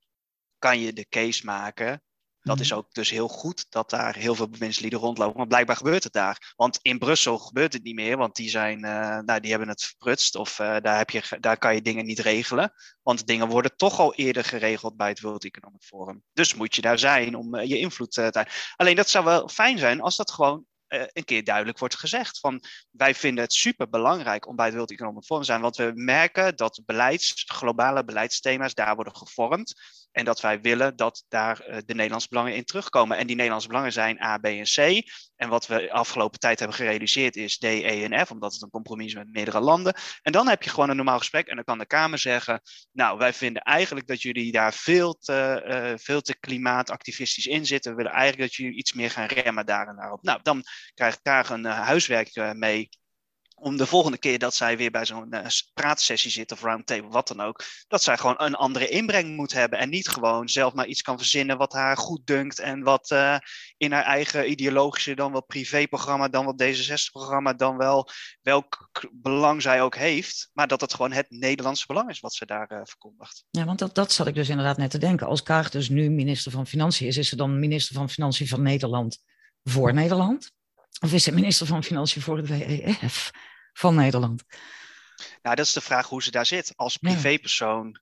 kan 0.58 0.78
je 0.78 0.92
de 0.92 1.06
case 1.08 1.44
maken 1.44 2.02
dat 2.44 2.60
is 2.60 2.68
mhm. 2.68 2.78
ook 2.78 2.92
dus 2.92 3.10
heel 3.10 3.28
goed 3.28 3.66
dat 3.68 3.90
daar 3.90 4.16
heel 4.16 4.34
veel 4.34 4.48
bewindslieden 4.48 4.98
rondlopen. 4.98 5.36
Maar 5.36 5.46
blijkbaar 5.46 5.76
gebeurt 5.76 6.04
het 6.04 6.12
daar. 6.12 6.52
Want 6.56 6.78
in 6.82 6.98
Brussel 6.98 7.38
gebeurt 7.38 7.72
het 7.72 7.82
niet 7.82 7.94
meer, 7.94 8.16
want 8.16 8.36
die, 8.36 8.48
zijn, 8.48 8.84
uh, 8.84 9.18
nou, 9.18 9.40
die 9.40 9.50
hebben 9.50 9.68
het 9.68 9.84
verprutst. 9.84 10.34
Of 10.34 10.58
uh, 10.58 10.76
daar, 10.80 10.96
heb 10.96 11.10
je, 11.10 11.36
daar 11.40 11.58
kan 11.58 11.74
je 11.74 11.82
dingen 11.82 12.06
niet 12.06 12.18
regelen. 12.18 12.72
Want 13.02 13.26
dingen 13.26 13.48
worden 13.48 13.76
toch 13.76 13.98
al 13.98 14.14
eerder 14.14 14.44
geregeld 14.44 14.96
bij 14.96 15.08
het 15.08 15.20
World 15.20 15.44
Economic 15.44 15.82
Forum. 15.82 16.22
Dus 16.32 16.54
moet 16.54 16.74
je 16.74 16.82
daar 16.82 16.98
zijn 16.98 17.34
om 17.34 17.54
uh, 17.54 17.68
je 17.68 17.78
invloed 17.78 18.12
te 18.12 18.46
Alleen 18.76 18.96
dat 18.96 19.08
zou 19.08 19.24
wel 19.24 19.48
fijn 19.48 19.78
zijn 19.78 20.00
als 20.00 20.16
dat 20.16 20.30
gewoon 20.30 20.64
een 21.12 21.24
keer 21.24 21.44
duidelijk 21.44 21.78
wordt 21.78 21.98
gezegd. 21.98 22.38
Van 22.38 22.62
wij 22.90 23.14
vinden 23.14 23.44
het 23.44 23.52
super 23.52 23.88
belangrijk 23.88 24.46
om 24.46 24.56
bij 24.56 24.66
het 24.66 24.74
World 24.74 24.90
Economic 24.90 25.24
Forum 25.24 25.42
te 25.42 25.48
zijn, 25.48 25.60
want 25.60 25.76
we 25.76 25.92
merken 25.94 26.56
dat 26.56 26.82
beleids, 26.84 27.44
globale 27.46 28.04
beleidsthema's 28.04 28.74
daar 28.74 28.94
worden 28.94 29.16
gevormd 29.16 29.74
En 30.14 30.24
dat 30.24 30.40
wij 30.40 30.60
willen 30.60 30.96
dat 30.96 31.24
daar 31.28 31.68
uh, 31.68 31.76
de 31.86 31.94
Nederlandse 31.94 32.28
belangen 32.28 32.54
in 32.54 32.64
terugkomen. 32.64 33.16
En 33.16 33.26
die 33.26 33.36
Nederlandse 33.36 33.68
belangen 33.68 33.92
zijn 33.92 34.22
A, 34.22 34.38
B 34.38 34.44
en 34.44 34.64
C. 34.64 35.02
En 35.36 35.48
wat 35.48 35.66
we 35.66 35.92
afgelopen 35.92 36.38
tijd 36.38 36.58
hebben 36.58 36.76
gerealiseerd 36.76 37.36
is 37.36 37.58
D, 37.58 37.64
E 37.64 38.04
en 38.04 38.26
F, 38.26 38.30
omdat 38.30 38.52
het 38.52 38.62
een 38.62 38.70
compromis 38.70 39.06
is 39.06 39.14
met 39.14 39.32
meerdere 39.32 39.60
landen. 39.60 39.94
En 40.22 40.32
dan 40.32 40.48
heb 40.48 40.62
je 40.62 40.70
gewoon 40.70 40.90
een 40.90 40.96
normaal 40.96 41.18
gesprek 41.18 41.46
en 41.46 41.54
dan 41.54 41.64
kan 41.64 41.78
de 41.78 41.86
Kamer 41.86 42.18
zeggen, 42.18 42.60
nou 42.92 43.18
wij 43.18 43.32
vinden 43.32 43.62
eigenlijk 43.62 44.06
dat 44.06 44.22
jullie 44.22 44.52
daar 44.52 44.72
veel 44.72 45.14
te, 45.14 45.64
uh, 45.66 45.98
veel 45.98 46.20
te 46.20 46.38
klimaatactivistisch 46.40 47.46
in 47.46 47.66
zitten. 47.66 47.90
We 47.90 47.96
willen 47.96 48.12
eigenlijk 48.12 48.42
dat 48.50 48.54
jullie 48.54 48.78
iets 48.78 48.92
meer 48.92 49.10
gaan 49.10 49.26
remmen 49.26 49.66
daar 49.66 49.88
en 49.88 49.96
daarop. 49.96 50.22
Nou, 50.22 50.40
dan 50.42 50.62
krijg 50.94 51.14
ik 51.14 51.20
daar 51.22 51.50
een 51.50 51.66
uh, 51.66 51.80
huiswerk 51.80 52.54
mee 52.54 52.88
om 53.54 53.76
de 53.76 53.86
volgende 53.86 54.18
keer 54.18 54.38
dat 54.38 54.54
zij 54.54 54.76
weer 54.76 54.90
bij 54.90 55.04
zo'n 55.04 55.34
uh, 55.34 55.46
praatsessie 55.74 56.30
zit 56.30 56.52
of 56.52 56.62
roundtable, 56.62 57.08
wat 57.08 57.28
dan 57.28 57.40
ook, 57.40 57.64
dat 57.88 58.02
zij 58.02 58.16
gewoon 58.16 58.34
een 58.38 58.54
andere 58.54 58.88
inbreng 58.88 59.36
moet 59.36 59.52
hebben 59.52 59.78
en 59.78 59.88
niet 59.88 60.08
gewoon 60.08 60.48
zelf 60.48 60.74
maar 60.74 60.86
iets 60.86 61.02
kan 61.02 61.18
verzinnen 61.18 61.58
wat 61.58 61.72
haar 61.72 61.96
goed 61.96 62.26
dunkt 62.26 62.58
en 62.58 62.82
wat 62.82 63.10
uh, 63.10 63.36
in 63.76 63.92
haar 63.92 64.04
eigen 64.04 64.50
ideologische, 64.50 65.14
dan 65.14 65.32
wel 65.32 65.44
privéprogramma, 65.44 66.28
dan 66.28 66.44
wel 66.44 66.72
D66-programma, 66.74 67.52
dan 67.52 67.76
wel 67.76 68.08
welk 68.42 68.90
belang 69.12 69.62
zij 69.62 69.82
ook 69.82 69.96
heeft, 69.96 70.50
maar 70.52 70.68
dat 70.68 70.80
het 70.80 70.94
gewoon 70.94 71.12
het 71.12 71.30
Nederlandse 71.30 71.86
belang 71.86 72.10
is 72.10 72.20
wat 72.20 72.34
ze 72.34 72.46
daar 72.46 72.72
uh, 72.72 72.78
verkondigt. 72.82 73.44
Ja, 73.50 73.64
want 73.64 73.78
dat, 73.78 73.94
dat 73.94 74.12
zat 74.12 74.26
ik 74.26 74.34
dus 74.34 74.48
inderdaad 74.48 74.76
net 74.76 74.90
te 74.90 74.98
denken. 74.98 75.26
Als 75.26 75.42
Kaag 75.42 75.70
dus 75.70 75.88
nu 75.88 76.10
minister 76.10 76.52
van 76.52 76.66
Financiën 76.66 77.06
is, 77.06 77.16
is 77.16 77.28
ze 77.28 77.36
dan 77.36 77.58
minister 77.58 77.94
van 77.94 78.10
Financiën 78.10 78.48
van 78.48 78.62
Nederland 78.62 79.18
voor 79.62 79.94
Nederland? 79.94 80.52
Of 81.00 81.12
is 81.12 81.26
het 81.26 81.34
minister 81.34 81.66
van 81.66 81.84
Financiën 81.84 82.22
voor 82.22 82.36
het 82.36 82.48
WEF 82.48 83.30
van 83.72 83.94
Nederland? 83.94 84.44
Nou, 85.42 85.56
dat 85.56 85.66
is 85.66 85.72
de 85.72 85.80
vraag 85.80 86.08
hoe 86.08 86.22
ze 86.22 86.30
daar 86.30 86.46
zit. 86.46 86.72
Als 86.76 86.96
privépersoon, 86.96 88.00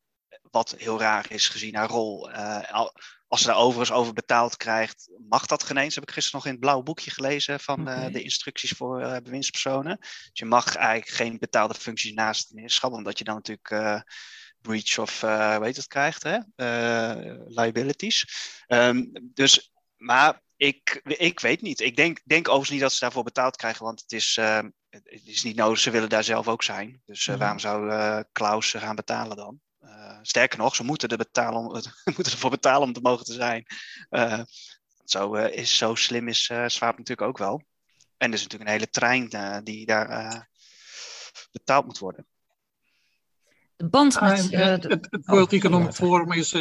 wat 0.51 0.75
heel 0.79 0.99
raar 0.99 1.27
is 1.29 1.49
gezien 1.49 1.75
haar 1.75 1.89
rol. 1.89 2.31
Uh, 2.31 2.87
als 3.29 3.41
ze 3.41 3.47
daar 3.47 3.57
overigens 3.57 3.99
over 3.99 4.13
betaald 4.13 4.57
krijgt, 4.57 5.11
mag 5.29 5.47
dat 5.47 5.63
geen 5.63 5.77
eens. 5.77 5.95
Heb 5.95 6.05
ik 6.05 6.11
gisteren 6.11 6.39
nog 6.39 6.47
in 6.47 6.53
het 6.53 6.61
blauwe 6.61 6.83
boekje 6.83 7.11
gelezen 7.11 7.61
van 7.61 7.81
okay. 7.81 8.07
uh, 8.07 8.13
de 8.13 8.23
instructies 8.23 8.71
voor 8.71 9.01
uh, 9.01 9.17
bewindspersonen. 9.23 9.97
Dus 10.01 10.31
je 10.33 10.45
mag 10.45 10.75
eigenlijk 10.75 11.09
geen 11.09 11.39
betaalde 11.39 11.75
functies 11.75 12.13
naast 12.13 12.43
het 12.43 12.53
ministerschap, 12.53 12.93
omdat 12.93 13.19
je 13.19 13.25
dan 13.25 13.35
natuurlijk 13.35 14.05
breach 14.61 14.99
of, 14.99 15.21
weet 15.61 15.77
het, 15.77 15.87
krijgt, 15.87 16.23
hè? 16.23 16.39
liabilities. 17.47 18.27
Um, 18.67 19.11
dus, 19.35 19.73
maar 19.97 20.42
ik, 20.63 21.01
ik 21.05 21.41
weet 21.41 21.63
niet. 21.63 21.81
Ik 21.81 21.97
denk, 21.97 22.21
denk 22.25 22.47
overigens 22.47 22.71
niet 22.71 22.81
dat 22.81 22.93
ze 22.93 23.01
daarvoor 23.01 23.23
betaald 23.23 23.57
krijgen, 23.57 23.85
want 23.85 24.01
het 24.01 24.13
is, 24.13 24.37
uh, 24.37 24.61
het 24.89 25.21
is 25.25 25.43
niet 25.43 25.57
nodig. 25.57 25.79
Ze 25.79 25.91
willen 25.91 26.09
daar 26.09 26.25
zelf 26.25 26.49
ook 26.49 26.63
zijn. 26.63 27.03
Dus 27.05 27.27
uh, 27.27 27.37
waarom 27.37 27.59
zou 27.59 27.91
uh, 27.91 28.21
Klaus 28.33 28.69
ze 28.69 28.79
gaan 28.79 28.97
betalen 28.97 29.37
dan? 29.37 29.61
sterker 30.23 30.59
nog, 30.59 30.75
ze 30.75 30.85
moeten, 30.85 31.09
er 31.09 31.17
betalen 31.17 31.61
om, 31.61 31.67
moeten 32.17 32.33
ervoor 32.33 32.51
betalen 32.51 32.83
om 32.83 32.93
te 32.93 33.01
mogen 33.01 33.25
te 33.25 33.33
zijn. 33.33 33.67
zo, 35.05 35.35
is, 35.35 35.77
zo 35.77 35.95
slim 35.95 36.29
is 36.29 36.43
Swaap 36.67 36.99
natuurlijk 36.99 37.29
ook 37.29 37.39
wel. 37.39 37.63
En 38.17 38.29
er 38.29 38.35
is 38.35 38.43
natuurlijk 38.43 38.71
een 38.71 38.77
hele 38.77 38.91
trein 38.91 39.29
die 39.65 39.87
daar 39.87 40.49
betaald 41.53 41.85
moet 41.85 41.99
worden. 41.99 42.27
De 43.77 43.89
band 43.89 44.21
met... 44.21 44.51
het, 44.51 44.83
het, 44.83 45.07
het 45.11 45.27
World 45.27 45.53
oh, 45.53 45.59
Economic 45.59 45.93
Forum 45.93 46.33
is, 46.33 46.53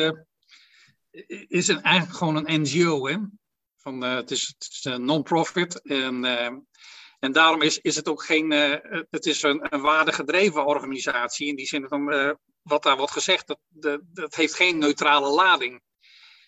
is 1.47 1.67
een, 1.67 1.81
eigenlijk 1.81 2.17
gewoon 2.17 2.35
een 2.35 2.61
NGO, 2.61 3.07
hè? 3.07 3.17
Van, 3.81 4.03
uh, 4.03 4.15
het 4.15 4.31
is, 4.31 4.55
een 4.81 5.05
non-profit 5.05 5.81
en, 5.81 6.23
uh, 6.23 6.49
en 7.19 7.31
daarom 7.31 7.61
is, 7.61 7.79
is 7.79 7.95
het 7.95 8.07
ook 8.07 8.23
geen, 8.23 8.51
uh, 8.51 9.05
het 9.09 9.25
is 9.25 9.43
een, 9.43 9.73
een 9.73 9.81
waardegedreven 9.81 10.65
organisatie. 10.65 11.47
In 11.47 11.55
die 11.55 11.65
zin 11.65 11.87
van 11.87 12.05
wat 12.61 12.83
daar 12.83 12.97
wordt 12.97 13.11
gezegd, 13.11 13.47
dat, 13.47 13.59
dat, 13.67 14.01
dat, 14.03 14.35
heeft 14.35 14.55
geen 14.55 14.77
neutrale 14.77 15.29
lading. 15.29 15.81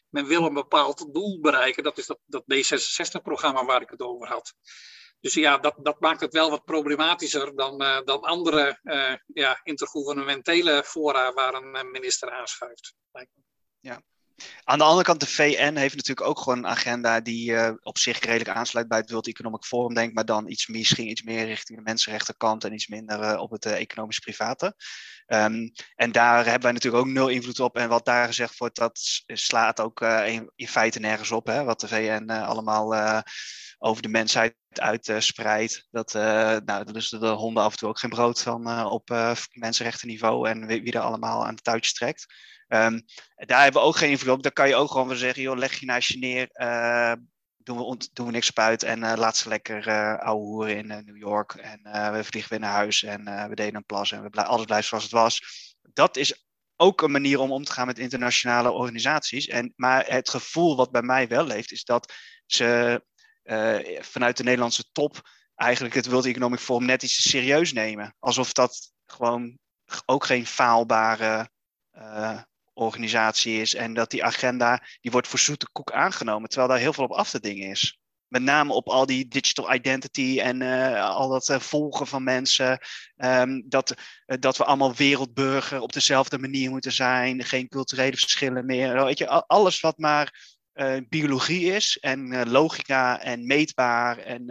Men 0.09 0.25
wil 0.25 0.45
een 0.45 0.53
bepaald 0.53 1.13
doel 1.13 1.39
bereiken, 1.39 1.83
dat 1.83 1.97
is 1.97 2.05
dat, 2.05 2.19
dat 2.25 2.43
D66-programma 2.43 3.65
waar 3.65 3.81
ik 3.81 3.89
het 3.89 4.01
over 4.01 4.27
had. 4.27 4.53
Dus 5.19 5.33
ja, 5.33 5.57
dat, 5.57 5.75
dat 5.77 5.99
maakt 5.99 6.21
het 6.21 6.33
wel 6.33 6.49
wat 6.49 6.65
problematischer 6.65 7.55
dan, 7.55 7.77
dan 8.05 8.21
andere 8.21 8.79
ja, 9.33 9.59
intergouvernementele 9.63 10.83
fora 10.83 11.33
waar 11.33 11.53
een 11.53 11.91
minister 11.91 12.31
aanschuift. 12.31 12.95
Ja, 13.79 14.01
aan 14.63 14.77
de 14.77 14.83
andere 14.83 15.03
kant, 15.03 15.19
de 15.19 15.27
VN 15.27 15.75
heeft 15.75 15.95
natuurlijk 15.95 16.27
ook 16.27 16.39
gewoon 16.39 16.57
een 16.57 16.67
agenda 16.67 17.19
die 17.19 17.51
uh, 17.51 17.71
op 17.81 17.97
zich 17.97 18.19
redelijk 18.19 18.57
aansluit 18.57 18.87
bij 18.87 18.97
het 18.97 19.09
World 19.09 19.27
Economic 19.27 19.63
Forum, 19.63 19.93
denk 19.93 20.13
maar 20.13 20.25
dan 20.25 20.49
iets, 20.49 20.67
misschien 20.67 21.09
iets 21.09 21.21
meer 21.21 21.45
richting 21.45 21.77
de 21.77 21.83
mensenrechtenkant 21.83 22.63
en 22.63 22.73
iets 22.73 22.87
minder 22.87 23.19
uh, 23.23 23.39
op 23.39 23.51
het 23.51 23.65
uh, 23.65 23.79
economisch-private. 23.79 24.75
Um, 25.27 25.71
en 25.95 26.11
daar 26.11 26.45
hebben 26.45 26.61
wij 26.61 26.71
natuurlijk 26.71 27.03
ook 27.05 27.11
nul 27.11 27.27
invloed 27.27 27.59
op. 27.59 27.77
En 27.77 27.89
wat 27.89 28.05
daar 28.05 28.27
gezegd 28.27 28.57
wordt, 28.57 28.75
dat 28.75 28.99
slaat 29.25 29.79
ook 29.79 30.01
in, 30.01 30.51
in, 30.55 30.67
feite 30.67 30.99
nergens 30.99 31.31
op. 31.31 31.47
Hè? 31.47 31.63
Wat 31.63 31.79
de 31.79 31.87
VN 31.87 32.29
allemaal 32.29 33.23
over 33.77 34.01
de 34.01 34.09
mensheid 34.09 34.55
uitspreidt. 34.73 35.87
dat, 35.91 36.13
nou, 36.65 36.91
dus 36.91 37.09
de 37.09 37.27
honden 37.27 37.63
af 37.63 37.71
en 37.71 37.77
toe 37.77 37.89
ook 37.89 37.99
geen 37.99 38.09
brood 38.09 38.41
van 38.41 38.85
op 38.85 39.09
mensenrechtenniveau 39.51 40.49
en 40.49 40.67
wie, 40.67 40.81
wie 40.81 40.93
er 40.93 40.99
allemaal 40.99 41.45
aan 41.45 41.55
de 41.55 41.61
touwtjes 41.61 41.93
trekt. 41.93 42.25
Um, 42.73 43.03
daar 43.35 43.63
hebben 43.63 43.81
we 43.81 43.87
ook 43.87 43.95
geen 43.95 44.09
invloed 44.09 44.35
op. 44.35 44.43
Daar 44.43 44.51
kan 44.51 44.67
je 44.67 44.75
ook 44.75 44.91
gewoon 44.91 45.07
van 45.07 45.15
zeggen, 45.15 45.41
joh, 45.41 45.57
leg 45.57 45.79
je 45.79 45.85
naast 45.85 46.09
je 46.09 46.17
neer, 46.17 46.49
uh, 46.53 47.13
doen, 47.57 47.77
we 47.77 48.09
doen 48.13 48.31
niks 48.31 48.45
spuit 48.45 48.83
en 48.83 49.03
uh, 49.03 49.13
laat 49.15 49.37
ze 49.37 49.49
lekker 49.49 49.87
uh, 49.87 50.17
ouwe 50.19 50.43
hoeren 50.43 50.77
in 50.77 50.87
New 50.87 51.17
York. 51.17 51.53
En 51.53 51.79
we 52.13 52.23
vliegen 52.23 52.51
weer 52.51 52.59
naar 52.59 52.73
huis 52.73 53.03
en 53.03 53.49
we 53.49 53.55
deden 53.55 53.75
een 53.75 53.85
plas 53.85 54.11
en 54.11 54.31
we 54.31 54.43
alles 54.43 54.65
blijft 54.65 54.87
zoals 54.87 55.03
het 55.03 55.11
was. 55.11 55.41
Dat 55.93 56.17
is 56.17 56.45
ook 56.75 57.01
een 57.01 57.11
manier 57.11 57.39
om 57.39 57.51
om 57.51 57.63
te 57.63 57.71
gaan 57.71 57.87
met 57.87 57.99
internationale 57.99 58.71
organisaties. 58.71 59.47
En, 59.47 59.73
maar 59.75 60.05
het 60.05 60.29
gevoel 60.29 60.75
wat 60.75 60.91
bij 60.91 61.01
mij 61.01 61.27
wel 61.27 61.45
leeft, 61.45 61.71
is 61.71 61.83
dat 61.83 62.13
ze 62.45 63.01
vanuit 63.99 64.37
de 64.37 64.43
Nederlandse 64.43 64.91
top 64.91 65.29
eigenlijk 65.55 65.95
het 65.95 66.09
World 66.09 66.25
Economic 66.25 66.59
Forum 66.59 66.85
net 66.85 67.03
iets 67.03 67.29
serieus 67.29 67.73
nemen. 67.73 68.15
Alsof 68.19 68.53
dat 68.53 68.91
gewoon 69.05 69.57
ook 70.05 70.25
geen 70.25 70.45
faalbare 70.45 71.49
organisatie 72.73 73.61
is 73.61 73.75
en 73.75 73.93
dat 73.93 74.09
die 74.11 74.23
agenda, 74.23 74.83
die 75.01 75.11
wordt 75.11 75.27
voor 75.27 75.39
zoete 75.39 75.69
koek 75.71 75.91
aangenomen, 75.91 76.49
terwijl 76.49 76.69
daar 76.69 76.79
heel 76.79 76.93
veel 76.93 77.03
op 77.03 77.11
af 77.11 77.29
te 77.29 77.39
dingen 77.39 77.69
is. 77.69 77.97
Met 78.27 78.41
name 78.41 78.73
op 78.73 78.87
al 78.87 79.05
die 79.05 79.27
digital 79.27 79.73
identity 79.73 80.39
en 80.39 80.61
uh, 80.61 81.09
al 81.09 81.29
dat 81.29 81.49
uh, 81.49 81.59
volgen 81.59 82.07
van 82.07 82.23
mensen. 82.23 82.79
Um, 83.15 83.63
dat, 83.67 83.93
uh, 84.25 84.37
dat 84.39 84.57
we 84.57 84.65
allemaal 84.65 84.95
wereldburger 84.95 85.79
op 85.79 85.93
dezelfde 85.93 86.37
manier 86.37 86.69
moeten 86.69 86.91
zijn. 86.91 87.43
Geen 87.43 87.67
culturele 87.67 88.17
verschillen 88.17 88.65
meer. 88.65 89.03
Weet 89.03 89.17
je, 89.17 89.29
alles 89.47 89.79
wat 89.79 89.97
maar 89.97 90.51
biologie 91.09 91.73
is 91.73 91.97
en 91.97 92.49
logica 92.49 93.21
en 93.21 93.45
meetbaar 93.45 94.17
en 94.17 94.45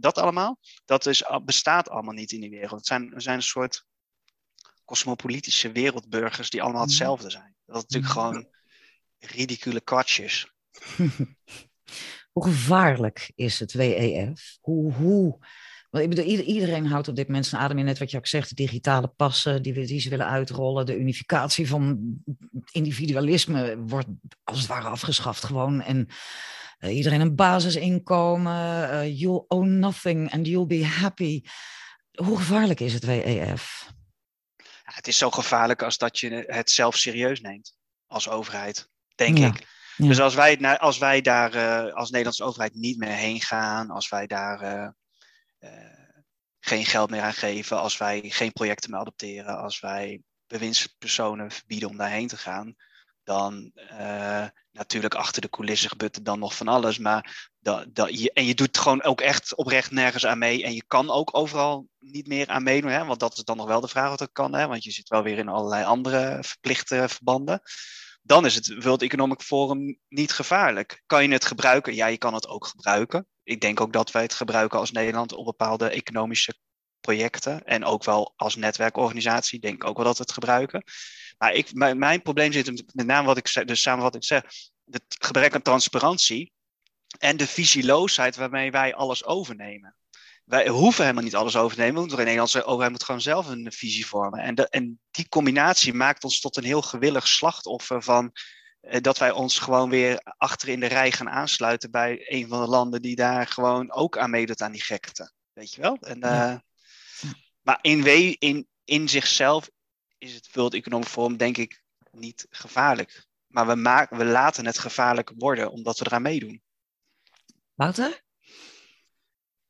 dat 0.00 0.18
allemaal. 0.18 0.58
Dat 0.84 1.06
is, 1.06 1.22
bestaat 1.44 1.88
allemaal 1.88 2.14
niet 2.14 2.32
in 2.32 2.40
die 2.40 2.50
wereld. 2.50 2.88
Het 2.88 3.22
zijn 3.22 3.36
een 3.36 3.42
soort 3.42 3.84
cosmopolitische 4.86 5.72
wereldburgers 5.72 6.50
die 6.50 6.62
allemaal 6.62 6.80
mhm. 6.80 6.90
hetzelfde 6.90 7.30
zijn. 7.30 7.54
Dat 7.66 7.76
is 7.76 7.82
natuurlijk 7.82 8.12
gewoon 8.12 8.48
ridicule 9.36 9.80
kwatjes. 9.80 10.52
hoe 12.32 12.44
gevaarlijk 12.44 13.32
is 13.34 13.60
het 13.60 13.72
WEF? 13.72 14.58
Hoe, 14.60 14.92
hoe... 14.92 15.38
Want 15.90 16.04
ik 16.04 16.10
bedoel, 16.10 16.44
iedereen 16.44 16.86
houdt 16.86 17.08
op 17.08 17.16
dit 17.16 17.26
moment 17.26 17.46
zijn 17.46 17.62
adem 17.62 17.78
in. 17.78 17.84
Net 17.84 17.98
wat 17.98 18.10
je 18.10 18.16
ook 18.16 18.26
zegt, 18.26 18.48
de 18.48 18.54
digitale 18.54 19.08
passen 19.08 19.62
die, 19.62 19.86
die 19.86 20.00
ze 20.00 20.08
willen 20.08 20.26
uitrollen. 20.26 20.86
De 20.86 20.98
unificatie 20.98 21.68
van 21.68 22.14
individualisme 22.70 23.78
wordt 23.78 24.08
als 24.44 24.58
het 24.58 24.66
ware 24.66 24.88
afgeschaft 24.88 25.44
gewoon. 25.44 25.82
En 25.82 26.08
uh, 26.80 26.96
iedereen 26.96 27.20
een 27.20 27.34
basisinkomen. 27.34 28.52
Uh, 28.90 29.18
you'll 29.18 29.44
own 29.48 29.78
nothing 29.78 30.32
and 30.32 30.46
you'll 30.46 30.66
be 30.66 30.84
happy. 30.84 31.42
Hoe 32.14 32.36
gevaarlijk 32.36 32.80
is 32.80 32.92
het 32.92 33.04
WEF? 33.04 33.94
Het 34.96 35.06
is 35.06 35.18
zo 35.18 35.30
gevaarlijk 35.30 35.82
als 35.82 35.98
dat 35.98 36.18
je 36.18 36.44
het 36.46 36.70
zelf 36.70 36.96
serieus 36.96 37.40
neemt 37.40 37.76
als 38.06 38.28
overheid, 38.28 38.88
denk 39.14 39.38
ik. 39.38 39.66
Dus 39.96 40.20
als 40.20 40.34
wij, 40.34 40.78
als 40.78 40.98
wij 40.98 41.20
daar 41.20 41.54
uh, 41.54 41.94
als 41.94 42.10
Nederlandse 42.10 42.44
overheid 42.44 42.74
niet 42.74 42.98
meer 42.98 43.12
heen 43.12 43.40
gaan, 43.40 43.90
als 43.90 44.08
wij 44.08 44.26
daar 44.26 44.62
uh, 44.62 44.88
uh, 45.60 45.70
geen 46.60 46.84
geld 46.84 47.10
meer 47.10 47.22
aan 47.22 47.32
geven, 47.32 47.80
als 47.80 47.96
wij 47.96 48.22
geen 48.26 48.52
projecten 48.52 48.90
meer 48.90 49.00
adopteren, 49.00 49.58
als 49.58 49.80
wij 49.80 50.22
bewindspersonen 50.46 51.50
verbieden 51.50 51.88
om 51.88 51.96
daarheen 51.96 52.28
te 52.28 52.36
gaan, 52.36 52.74
dan 53.26 53.72
natuurlijk 54.72 55.14
achter 55.14 55.42
de 55.42 55.48
coulissen 55.48 55.90
gebeurt 55.90 56.16
er 56.16 56.22
dan 56.22 56.38
nog 56.38 56.56
van 56.56 56.68
alles. 56.68 56.98
Maar 56.98 57.50
dat, 57.60 57.94
dat, 57.94 58.08
en 58.08 58.44
je 58.44 58.54
doet 58.54 58.78
gewoon 58.78 59.02
ook 59.02 59.20
echt 59.20 59.54
oprecht 59.54 59.90
nergens 59.90 60.26
aan 60.26 60.38
mee. 60.38 60.64
En 60.64 60.74
je 60.74 60.84
kan 60.86 61.10
ook 61.10 61.36
overal 61.36 61.88
niet 61.98 62.26
meer 62.26 62.48
aan 62.48 62.62
meedoen. 62.62 62.90
Hè? 62.90 63.04
Want 63.04 63.20
dat 63.20 63.36
is 63.36 63.44
dan 63.44 63.56
nog 63.56 63.66
wel 63.66 63.80
de 63.80 63.88
vraag 63.88 64.08
wat 64.08 64.18
dat 64.18 64.32
kan. 64.32 64.54
Hè? 64.54 64.66
Want 64.66 64.84
je 64.84 64.90
zit 64.90 65.08
wel 65.08 65.22
weer 65.22 65.38
in 65.38 65.48
allerlei 65.48 65.84
andere 65.84 66.38
verplichte 66.40 67.08
verbanden. 67.08 67.60
Dan 68.22 68.46
is 68.46 68.54
het 68.54 68.82
World 68.82 69.02
Economic 69.02 69.40
Forum 69.40 69.98
niet 70.08 70.32
gevaarlijk. 70.32 71.02
Kan 71.06 71.22
je 71.22 71.32
het 71.32 71.44
gebruiken? 71.44 71.94
Ja, 71.94 72.06
je 72.06 72.18
kan 72.18 72.34
het 72.34 72.48
ook 72.48 72.66
gebruiken. 72.66 73.26
Ik 73.42 73.60
denk 73.60 73.80
ook 73.80 73.92
dat 73.92 74.10
wij 74.10 74.22
het 74.22 74.34
gebruiken 74.34 74.78
als 74.78 74.90
Nederland 74.92 75.32
op 75.32 75.44
bepaalde 75.44 75.88
economische 75.88 76.54
projecten. 77.00 77.64
En 77.64 77.84
ook 77.84 78.04
wel 78.04 78.32
als 78.36 78.56
netwerkorganisatie, 78.56 79.60
denk 79.60 79.74
ik 79.74 79.88
ook 79.88 79.96
wel 79.96 80.04
dat 80.04 80.16
we 80.16 80.22
het 80.22 80.32
gebruiken. 80.32 80.84
Maar 81.38 81.52
ik, 81.52 81.74
mijn, 81.74 81.98
mijn 81.98 82.22
probleem 82.22 82.52
zit 82.52 82.94
met 82.94 83.06
name 83.06 83.26
wat 83.26 83.36
ik 83.36 83.48
zeg, 83.48 83.64
dus 83.64 83.82
samen 83.82 84.02
wat 84.02 84.14
ik 84.14 84.24
zeg, 84.24 84.42
het 84.90 85.16
gebrek 85.18 85.54
aan 85.54 85.62
transparantie 85.62 86.52
en 87.18 87.36
de 87.36 87.46
visieloosheid 87.46 88.36
waarmee 88.36 88.70
wij 88.70 88.94
alles 88.94 89.24
overnemen. 89.24 89.96
Wij 90.44 90.68
hoeven 90.68 91.02
helemaal 91.02 91.24
niet 91.24 91.34
alles 91.34 91.56
over 91.56 91.76
te 91.76 91.82
nemen, 91.82 91.94
want 91.94 92.10
de 92.10 92.16
Nederlandse 92.16 92.64
overheid 92.64 92.92
moet 92.92 93.04
gewoon 93.04 93.20
zelf 93.20 93.46
een 93.46 93.72
visie 93.72 94.06
vormen. 94.06 94.40
En, 94.40 94.54
de, 94.54 94.68
en 94.68 95.00
die 95.10 95.28
combinatie 95.28 95.94
maakt 95.94 96.24
ons 96.24 96.40
tot 96.40 96.56
een 96.56 96.64
heel 96.64 96.82
gewillig 96.82 97.28
slachtoffer 97.28 98.02
van 98.02 98.32
eh, 98.80 99.00
dat 99.00 99.18
wij 99.18 99.30
ons 99.30 99.58
gewoon 99.58 99.90
weer 99.90 100.20
achter 100.38 100.68
in 100.68 100.80
de 100.80 100.86
rij 100.86 101.12
gaan 101.12 101.28
aansluiten 101.28 101.90
bij 101.90 102.24
een 102.28 102.48
van 102.48 102.60
de 102.60 102.68
landen 102.68 103.02
die 103.02 103.16
daar 103.16 103.46
gewoon 103.46 103.92
ook 103.92 104.18
aan 104.18 104.30
meedoet 104.30 104.62
aan 104.62 104.72
die 104.72 104.82
gekte. 104.82 105.32
Weet 105.52 105.74
je 105.74 105.80
wel? 105.80 105.96
En, 106.00 106.24
uh, 106.24 106.54
Maar 107.62 107.78
in, 107.80 108.02
we, 108.02 108.36
in, 108.38 108.68
in 108.84 109.08
zichzelf 109.08 109.70
is 110.18 110.34
het 110.34 110.52
World 110.52 110.74
Economic 110.74 111.08
Forum 111.08 111.36
denk 111.36 111.56
ik 111.56 111.82
niet 112.10 112.46
gevaarlijk. 112.50 113.26
Maar 113.46 113.66
we, 113.66 113.74
maken, 113.74 114.16
we 114.16 114.24
laten 114.24 114.66
het 114.66 114.78
gevaarlijk 114.78 115.32
worden 115.36 115.70
omdat 115.70 115.98
we 115.98 116.04
eraan 116.06 116.22
meedoen. 116.22 116.62
Wouter? 117.74 118.24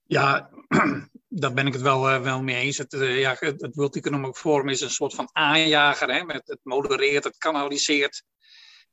Ja, 0.02 0.50
daar 1.28 1.52
ben 1.52 1.66
ik 1.66 1.72
het 1.72 1.82
wel, 1.82 2.10
uh, 2.10 2.22
wel 2.22 2.42
mee 2.42 2.56
eens. 2.56 2.78
Het, 2.78 2.92
uh, 2.92 3.20
ja, 3.20 3.36
het 3.38 3.74
World 3.74 3.96
Economic 3.96 4.36
Forum 4.36 4.68
is 4.68 4.80
een 4.80 4.90
soort 4.90 5.14
van 5.14 5.28
aanjager. 5.32 6.14
Hè, 6.14 6.24
met, 6.24 6.42
het 6.46 6.60
modereert, 6.62 7.24
het 7.24 7.38
kanaliseert, 7.38 8.22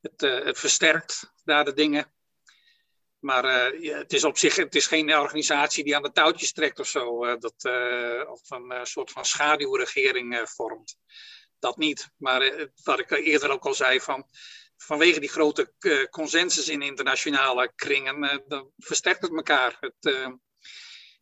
het, 0.01 0.23
uh, 0.23 0.45
het 0.45 0.59
versterkt 0.59 1.33
daar 1.43 1.65
de 1.65 1.73
dingen. 1.73 2.13
Maar 3.19 3.77
ja, 3.81 3.97
het 3.97 4.13
is 4.13 4.23
op 4.23 4.37
zich 4.37 4.55
het 4.55 4.75
is 4.75 4.87
geen 4.87 5.15
organisatie 5.15 5.83
die 5.83 5.95
aan 5.95 6.03
de 6.03 6.11
touwtjes 6.11 6.51
trekt 6.51 6.79
of 6.79 6.87
zo. 6.87 7.37
dat, 7.37 7.55
of 8.27 8.49
een 8.49 8.85
soort 8.85 9.11
van 9.11 9.25
schaduwregering 9.25 10.49
vormt. 10.49 10.97
Dat 11.63 11.77
niet. 11.77 12.09
Maar 12.17 12.69
wat 12.83 12.99
ik 12.99 13.11
eerder 13.11 13.49
ook 13.49 13.65
al 13.65 13.73
zei, 13.73 13.99
van, 13.99 14.25
vanwege 14.77 15.19
die 15.19 15.29
grote 15.29 15.73
consensus 16.09 16.69
in 16.69 16.81
internationale 16.81 17.71
kringen, 17.75 18.43
dan 18.47 18.71
versterkt 18.77 19.21
het 19.21 19.35
elkaar. 19.35 19.77
Het, 19.79 20.31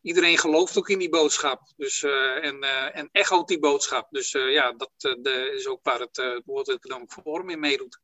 iedereen 0.00 0.38
gelooft 0.38 0.78
ook 0.78 0.88
in 0.88 0.98
die 0.98 1.08
boodschap. 1.08 1.72
Dus, 1.76 2.02
en, 2.02 2.64
uh, 2.64 2.96
en 2.96 3.10
die 3.46 3.58
boodschap. 3.58 4.06
Dus 4.10 4.30
ja, 4.30 4.72
dat 4.72 4.90
de, 4.98 5.52
is 5.56 5.66
ook 5.66 5.80
waar 5.82 6.00
het 6.00 6.42
World 6.44 6.68
Economic 6.68 7.10
Forum 7.10 7.50
in 7.50 7.60
meedoet. 7.60 8.00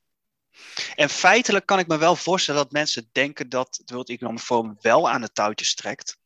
En 0.95 1.09
feitelijk 1.09 1.67
kan 1.67 1.79
ik 1.79 1.87
me 1.87 1.99
wel 1.99 2.17
voorstellen 2.17 2.63
dat 2.63 2.73
mensen 2.73 3.09
denken 3.13 3.49
dat 3.49 3.77
het 3.81 3.91
World 3.91 4.09
Economic 4.09 4.41
Forum 4.41 4.77
wel 4.81 5.11
aan 5.11 5.21
de 5.21 5.33
touwtjes 5.33 5.75
trekt. 5.75 6.19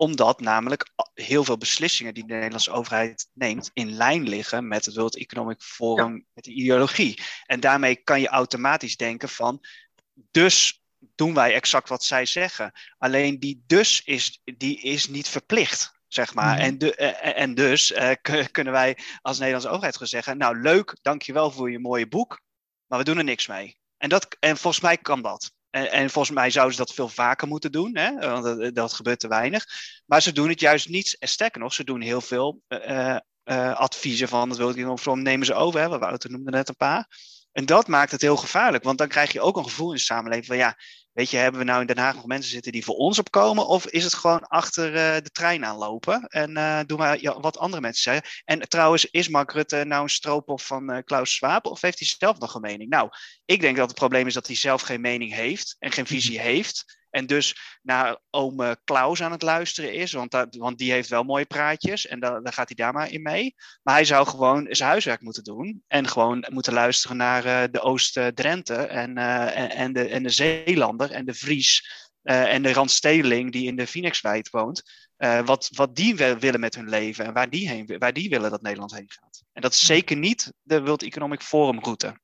Omdat 0.00 0.40
namelijk 0.40 0.90
heel 1.14 1.44
veel 1.44 1.58
beslissingen 1.58 2.14
die 2.14 2.26
de 2.26 2.32
Nederlandse 2.32 2.70
overheid 2.70 3.30
neemt 3.32 3.70
in 3.72 3.92
lijn 3.92 4.28
liggen 4.28 4.68
met 4.68 4.84
het 4.84 4.94
World 4.94 5.16
Economic 5.16 5.60
Forum, 5.60 6.16
ja. 6.16 6.22
met 6.34 6.44
de 6.44 6.52
ideologie. 6.52 7.22
En 7.46 7.60
daarmee 7.60 7.96
kan 7.96 8.20
je 8.20 8.28
automatisch 8.28 8.96
denken 8.96 9.28
van, 9.28 9.60
dus 10.30 10.82
doen 11.14 11.34
wij 11.34 11.54
exact 11.54 11.88
wat 11.88 12.04
zij 12.04 12.26
zeggen. 12.26 12.72
Alleen 12.98 13.40
die 13.40 13.62
dus 13.66 14.02
is, 14.04 14.40
die 14.44 14.80
is 14.80 15.08
niet 15.08 15.28
verplicht. 15.28 15.98
Zeg 16.08 16.34
maar. 16.34 16.54
Mm-hmm. 16.54 16.64
en, 16.64 16.78
de, 16.78 16.94
en 16.94 17.54
dus 17.54 17.90
uh, 17.92 18.10
kunnen 18.50 18.72
wij 18.72 18.98
als 19.22 19.38
Nederlandse 19.38 19.70
overheid 19.70 19.96
gaan 19.96 20.06
zeggen: 20.06 20.38
Nou, 20.38 20.60
leuk, 20.60 20.96
dankjewel 21.02 21.50
voor 21.50 21.70
je 21.70 21.78
mooie 21.78 22.08
boek, 22.08 22.40
maar 22.86 22.98
we 22.98 23.04
doen 23.04 23.18
er 23.18 23.24
niks 23.24 23.46
mee. 23.46 23.78
En, 23.96 24.08
dat, 24.08 24.36
en 24.38 24.56
volgens 24.56 24.82
mij 24.82 24.96
kan 24.96 25.22
dat. 25.22 25.52
En, 25.70 25.90
en 25.90 26.10
volgens 26.10 26.34
mij 26.34 26.50
zouden 26.50 26.74
ze 26.74 26.80
dat 26.84 26.94
veel 26.94 27.08
vaker 27.08 27.48
moeten 27.48 27.72
doen, 27.72 27.96
hè? 27.96 28.18
want 28.18 28.44
dat, 28.44 28.74
dat 28.74 28.92
gebeurt 28.92 29.20
te 29.20 29.28
weinig. 29.28 29.66
Maar 30.06 30.22
ze 30.22 30.32
doen 30.32 30.48
het 30.48 30.60
juist 30.60 30.88
niet, 30.88 31.16
en 31.18 31.28
sterker 31.28 31.60
nog, 31.60 31.72
ze 31.72 31.84
doen 31.84 32.00
heel 32.00 32.20
veel 32.20 32.60
uh, 32.68 33.16
uh, 33.44 33.74
adviezen 33.74 34.28
van 34.28 34.48
het 34.48 34.58
World 34.58 34.74
Economic 34.76 35.00
Forum 35.00 35.22
nemen 35.22 35.46
ze 35.46 35.54
over. 35.54 35.80
Hè? 35.80 35.98
Wouter 35.98 36.30
noemde 36.30 36.50
net 36.50 36.68
een 36.68 36.76
paar. 36.76 37.08
En 37.52 37.66
dat 37.66 37.86
maakt 37.86 38.10
het 38.10 38.20
heel 38.20 38.36
gevaarlijk, 38.36 38.84
want 38.84 38.98
dan 38.98 39.08
krijg 39.08 39.32
je 39.32 39.40
ook 39.40 39.56
een 39.56 39.64
gevoel 39.64 39.88
in 39.88 39.96
de 39.96 40.00
samenleving 40.00 40.46
van 40.46 40.56
ja, 40.56 40.76
weet 41.12 41.30
je, 41.30 41.36
hebben 41.36 41.60
we 41.60 41.66
nou 41.66 41.80
in 41.80 41.86
Den 41.86 41.98
Haag 41.98 42.14
nog 42.14 42.26
mensen 42.26 42.50
zitten 42.50 42.72
die 42.72 42.84
voor 42.84 42.94
ons 42.94 43.18
opkomen, 43.18 43.66
of 43.66 43.86
is 43.86 44.04
het 44.04 44.14
gewoon 44.14 44.42
achter 44.42 44.86
uh, 44.86 44.94
de 44.94 45.30
trein 45.32 45.64
aanlopen 45.64 46.22
en 46.22 46.50
uh, 46.50 46.80
doen 46.86 46.98
we 46.98 47.18
ja, 47.20 47.40
wat 47.40 47.58
andere 47.58 47.82
mensen 47.82 48.02
zeggen? 48.02 48.30
En 48.44 48.68
trouwens, 48.68 49.04
is 49.10 49.28
Mark 49.28 49.52
Rutte 49.52 49.84
nou 49.84 50.02
een 50.02 50.08
stroopop 50.08 50.60
van 50.60 50.90
uh, 50.90 50.98
Klaus 51.04 51.34
Schwab, 51.34 51.66
of 51.66 51.80
heeft 51.80 51.98
hij 51.98 52.08
zelf 52.18 52.38
nog 52.38 52.54
een 52.54 52.60
mening? 52.60 52.90
Nou, 52.90 53.08
ik 53.44 53.60
denk 53.60 53.76
dat 53.76 53.88
het 53.88 53.98
probleem 53.98 54.26
is 54.26 54.34
dat 54.34 54.46
hij 54.46 54.56
zelf 54.56 54.82
geen 54.82 55.00
mening 55.00 55.34
heeft 55.34 55.76
en 55.78 55.92
geen 55.92 56.06
visie 56.06 56.40
heeft. 56.40 56.99
En 57.10 57.26
dus 57.26 57.78
naar 57.82 58.18
ome 58.30 58.78
Klaus 58.84 59.22
aan 59.22 59.32
het 59.32 59.42
luisteren 59.42 59.92
is. 59.92 60.12
Want, 60.12 60.30
dat, 60.30 60.54
want 60.54 60.78
die 60.78 60.92
heeft 60.92 61.08
wel 61.08 61.22
mooie 61.22 61.44
praatjes. 61.44 62.06
En 62.06 62.20
daar, 62.20 62.42
daar 62.42 62.52
gaat 62.52 62.68
hij 62.68 62.76
daar 62.76 62.92
maar 62.92 63.10
in 63.10 63.22
mee. 63.22 63.54
Maar 63.82 63.94
hij 63.94 64.04
zou 64.04 64.26
gewoon 64.26 64.66
zijn 64.70 64.90
huiswerk 64.90 65.20
moeten 65.20 65.44
doen. 65.44 65.84
En 65.86 66.08
gewoon 66.08 66.46
moeten 66.48 66.72
luisteren 66.72 67.16
naar 67.16 67.46
uh, 67.46 67.62
de 67.70 67.80
Oost-Drenthe. 67.80 68.74
En, 68.74 69.18
uh, 69.18 69.56
en, 69.56 69.70
en, 69.70 69.92
de, 69.92 70.08
en 70.08 70.22
de 70.22 70.30
Zeelander 70.30 71.10
en 71.10 71.24
de 71.24 71.34
Fries. 71.34 71.98
Uh, 72.22 72.52
en 72.52 72.62
de 72.62 72.72
Randstedeling 72.72 73.52
die 73.52 73.66
in 73.66 73.76
de 73.76 73.86
Phoenixwijd 73.86 74.50
woont. 74.50 74.82
wat, 75.44 75.68
wat 75.70 75.96
die 75.96 76.14
willen 76.16 76.60
met 76.60 76.74
hun 76.74 76.88
leven. 76.88 77.24
En 77.24 77.32
waar 77.32 77.50
die, 77.50 77.68
heen, 77.68 77.98
waar 77.98 78.12
die 78.12 78.28
willen 78.28 78.50
dat 78.50 78.62
Nederland 78.62 78.94
heen 78.94 79.10
gaat. 79.10 79.42
En 79.52 79.62
dat 79.62 79.72
is 79.72 79.86
zeker 79.86 80.16
niet 80.16 80.52
de 80.62 80.82
World 80.82 81.02
Economic 81.02 81.40
Forum 81.40 81.80
route. 81.80 82.20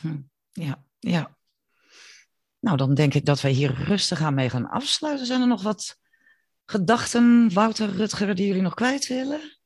Hm. 0.00 0.16
Ja, 0.52 0.84
ja. 0.98 1.35
Nou, 2.66 2.78
dan 2.78 2.94
denk 2.94 3.14
ik 3.14 3.24
dat 3.24 3.40
wij 3.40 3.50
hier 3.50 3.74
rustig 3.74 4.20
aan 4.20 4.34
mee 4.34 4.50
gaan 4.50 4.68
afsluiten. 4.68 5.26
Zijn 5.26 5.40
er 5.40 5.46
nog 5.46 5.62
wat 5.62 5.98
gedachten, 6.64 7.52
Wouter, 7.52 7.90
Rutger, 7.90 8.34
die 8.34 8.46
jullie 8.46 8.62
nog 8.62 8.74
kwijt 8.74 9.06
willen? 9.06 9.58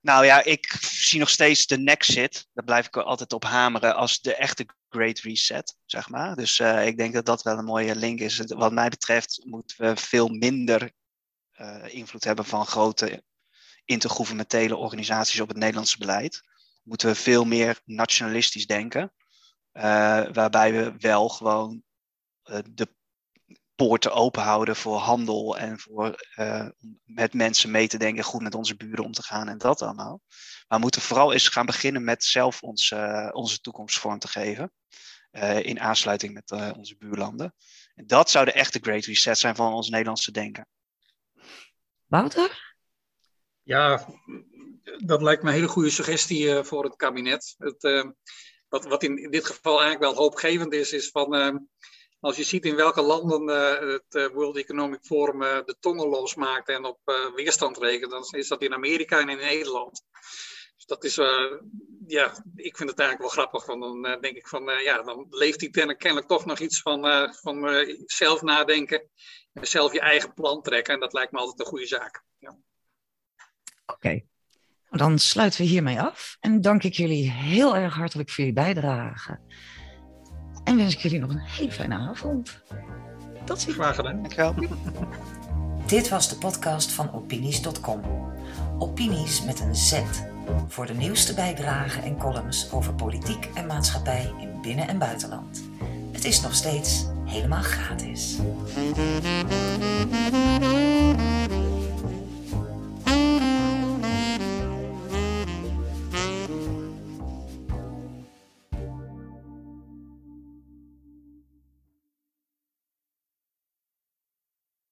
Nou 0.00 0.24
ja, 0.24 0.44
ik 0.44 0.76
zie 0.80 1.18
nog 1.18 1.28
steeds 1.28 1.66
de 1.66 1.78
Nexit. 1.78 2.48
Daar 2.52 2.64
blijf 2.64 2.86
ik 2.86 2.96
altijd 2.96 3.32
op 3.32 3.44
hameren 3.44 3.96
als 3.96 4.20
de 4.20 4.34
echte 4.34 4.66
Great 4.88 5.18
Reset, 5.18 5.76
zeg 5.84 6.08
maar. 6.08 6.36
Dus 6.36 6.58
uh, 6.58 6.86
ik 6.86 6.96
denk 6.96 7.14
dat 7.14 7.26
dat 7.26 7.42
wel 7.42 7.58
een 7.58 7.64
mooie 7.64 7.96
link 7.96 8.20
is. 8.20 8.38
Wat 8.38 8.72
mij 8.72 8.88
betreft 8.88 9.40
moeten 9.44 9.86
we 9.86 9.96
veel 9.96 10.28
minder 10.28 10.92
uh, 11.60 11.94
invloed 11.94 12.24
hebben 12.24 12.44
van 12.44 12.66
grote 12.66 13.24
intergouvernementele 13.84 14.76
organisaties 14.76 15.40
op 15.40 15.48
het 15.48 15.56
Nederlandse 15.56 15.98
beleid. 15.98 16.42
Moeten 16.82 17.08
we 17.08 17.14
veel 17.14 17.44
meer 17.44 17.80
nationalistisch 17.84 18.66
denken. 18.66 19.12
Uh, 19.72 20.24
waarbij 20.32 20.72
we 20.72 20.94
wel 20.98 21.28
gewoon 21.28 21.82
uh, 22.44 22.58
de 22.70 22.94
poorten 23.74 24.12
open 24.12 24.42
houden 24.42 24.76
voor 24.76 24.96
handel 24.96 25.58
en 25.58 25.78
voor 25.78 26.26
uh, 26.36 26.68
met 27.04 27.34
mensen 27.34 27.70
mee 27.70 27.88
te 27.88 27.98
denken, 27.98 28.24
goed 28.24 28.42
met 28.42 28.54
onze 28.54 28.76
buren 28.76 29.04
om 29.04 29.12
te 29.12 29.22
gaan 29.22 29.48
en 29.48 29.58
dat 29.58 29.82
allemaal. 29.82 30.20
Maar 30.68 30.78
we 30.78 30.84
moeten 30.84 31.00
vooral 31.00 31.32
eens 31.32 31.48
gaan 31.48 31.66
beginnen 31.66 32.04
met 32.04 32.24
zelf 32.24 32.62
ons, 32.62 32.94
onze 33.32 33.60
toekomst 33.60 33.98
vorm 33.98 34.18
te 34.18 34.28
geven. 34.28 34.72
in 35.62 35.80
aansluiting 35.80 36.34
met 36.34 36.76
onze 36.76 36.96
buurlanden. 36.96 37.54
En 37.94 38.06
dat 38.06 38.30
zou 38.30 38.44
de 38.44 38.52
echte 38.52 38.78
Great 38.82 39.04
Reset 39.04 39.38
zijn 39.38 39.56
van 39.56 39.72
ons 39.72 39.88
Nederlandse 39.88 40.30
denken. 40.32 40.66
Wouter? 42.06 42.74
Ja, 43.62 44.06
dat 45.04 45.22
lijkt 45.22 45.42
me 45.42 45.48
een 45.48 45.54
hele 45.54 45.68
goede 45.68 45.90
suggestie 45.90 46.62
voor 46.62 46.84
het 46.84 46.96
kabinet. 46.96 47.54
Het, 47.58 48.14
wat, 48.72 48.84
wat 48.84 49.02
in, 49.02 49.30
dit 49.30 49.46
geval 49.46 49.80
eigenlijk 49.80 50.12
wel 50.12 50.22
hoopgevend 50.22 50.72
is, 50.72 50.92
is 50.92 51.08
van 51.10 51.34
uh, 51.34 51.56
als 52.20 52.36
je 52.36 52.42
ziet 52.42 52.64
in 52.64 52.76
welke 52.76 53.02
landen 53.02 53.48
uh, 53.48 53.92
het 53.92 54.14
uh, 54.14 54.26
World 54.26 54.56
Economic 54.56 55.00
Forum 55.02 55.38
de 55.40 55.76
tongen 55.80 56.08
losmaakt 56.08 56.68
en 56.68 56.84
op 56.84 57.00
weerstand 57.34 57.78
rekent, 57.78 58.10
dan 58.10 58.24
is 58.30 58.48
dat 58.48 58.62
in 58.62 58.74
Amerika 58.74 59.20
en 59.20 59.28
in 59.28 59.36
Nederland. 59.36 60.02
Dus 60.76 60.86
dat 60.86 61.04
is, 61.04 61.14
ja, 62.06 62.44
ik 62.54 62.76
vind 62.76 62.90
het 62.90 62.98
eigenlijk 62.98 63.18
wel 63.18 63.28
grappig. 63.44 63.66
Want 63.66 63.82
dan 63.82 64.20
denk 64.20 64.36
ik 64.36 64.48
van, 64.48 64.64
ja, 64.64 65.02
dan 65.02 65.26
leeft 65.30 65.58
die 65.58 65.70
kennelijk 65.70 66.28
toch 66.28 66.44
nog 66.44 66.58
iets 66.58 66.80
van, 66.80 67.32
van 67.34 67.86
zelf 68.06 68.42
nadenken. 68.42 69.10
En 69.52 69.66
zelf 69.66 69.92
je 69.92 70.00
eigen 70.00 70.34
plan 70.34 70.62
trekken. 70.62 70.94
En 70.94 71.00
dat 71.00 71.12
lijkt 71.12 71.32
me 71.32 71.38
altijd 71.38 71.60
een 71.60 71.66
goede 71.66 71.86
zaak. 71.86 72.24
Ja. 72.38 72.58
Oké. 73.86 74.22
Dan 74.92 75.18
sluiten 75.18 75.60
we 75.60 75.66
hiermee 75.66 76.00
af 76.00 76.36
en 76.40 76.60
dank 76.60 76.82
ik 76.82 76.94
jullie 76.94 77.30
heel 77.30 77.76
erg 77.76 77.94
hartelijk 77.94 78.30
voor 78.30 78.38
jullie 78.38 78.52
bijdrage. 78.52 79.38
En 80.64 80.76
wens 80.76 80.94
ik 80.94 81.00
jullie 81.00 81.20
nog 81.20 81.30
een 81.30 81.38
hele 81.38 81.72
fijne 81.72 81.94
avond. 81.94 82.62
Tot 83.44 83.60
ziens. 83.60 83.74
Graag 83.74 83.94
gedaan. 83.94 84.14
Dankjewel. 84.22 84.54
Dit 85.86 86.08
was 86.08 86.28
de 86.28 86.36
podcast 86.36 86.90
van 86.90 87.12
opinies.com. 87.12 88.00
Opinies 88.78 89.44
met 89.44 89.60
een 89.60 89.76
Z. 89.76 90.02
Voor 90.68 90.86
de 90.86 90.94
nieuwste 90.94 91.34
bijdragen 91.34 92.02
en 92.02 92.18
columns 92.18 92.72
over 92.72 92.94
politiek 92.94 93.48
en 93.54 93.66
maatschappij 93.66 94.32
in 94.40 94.60
binnen- 94.62 94.88
en 94.88 94.98
buitenland. 94.98 95.62
Het 96.12 96.24
is 96.24 96.40
nog 96.40 96.54
steeds 96.54 97.06
helemaal 97.24 97.62
gratis. 97.62 98.38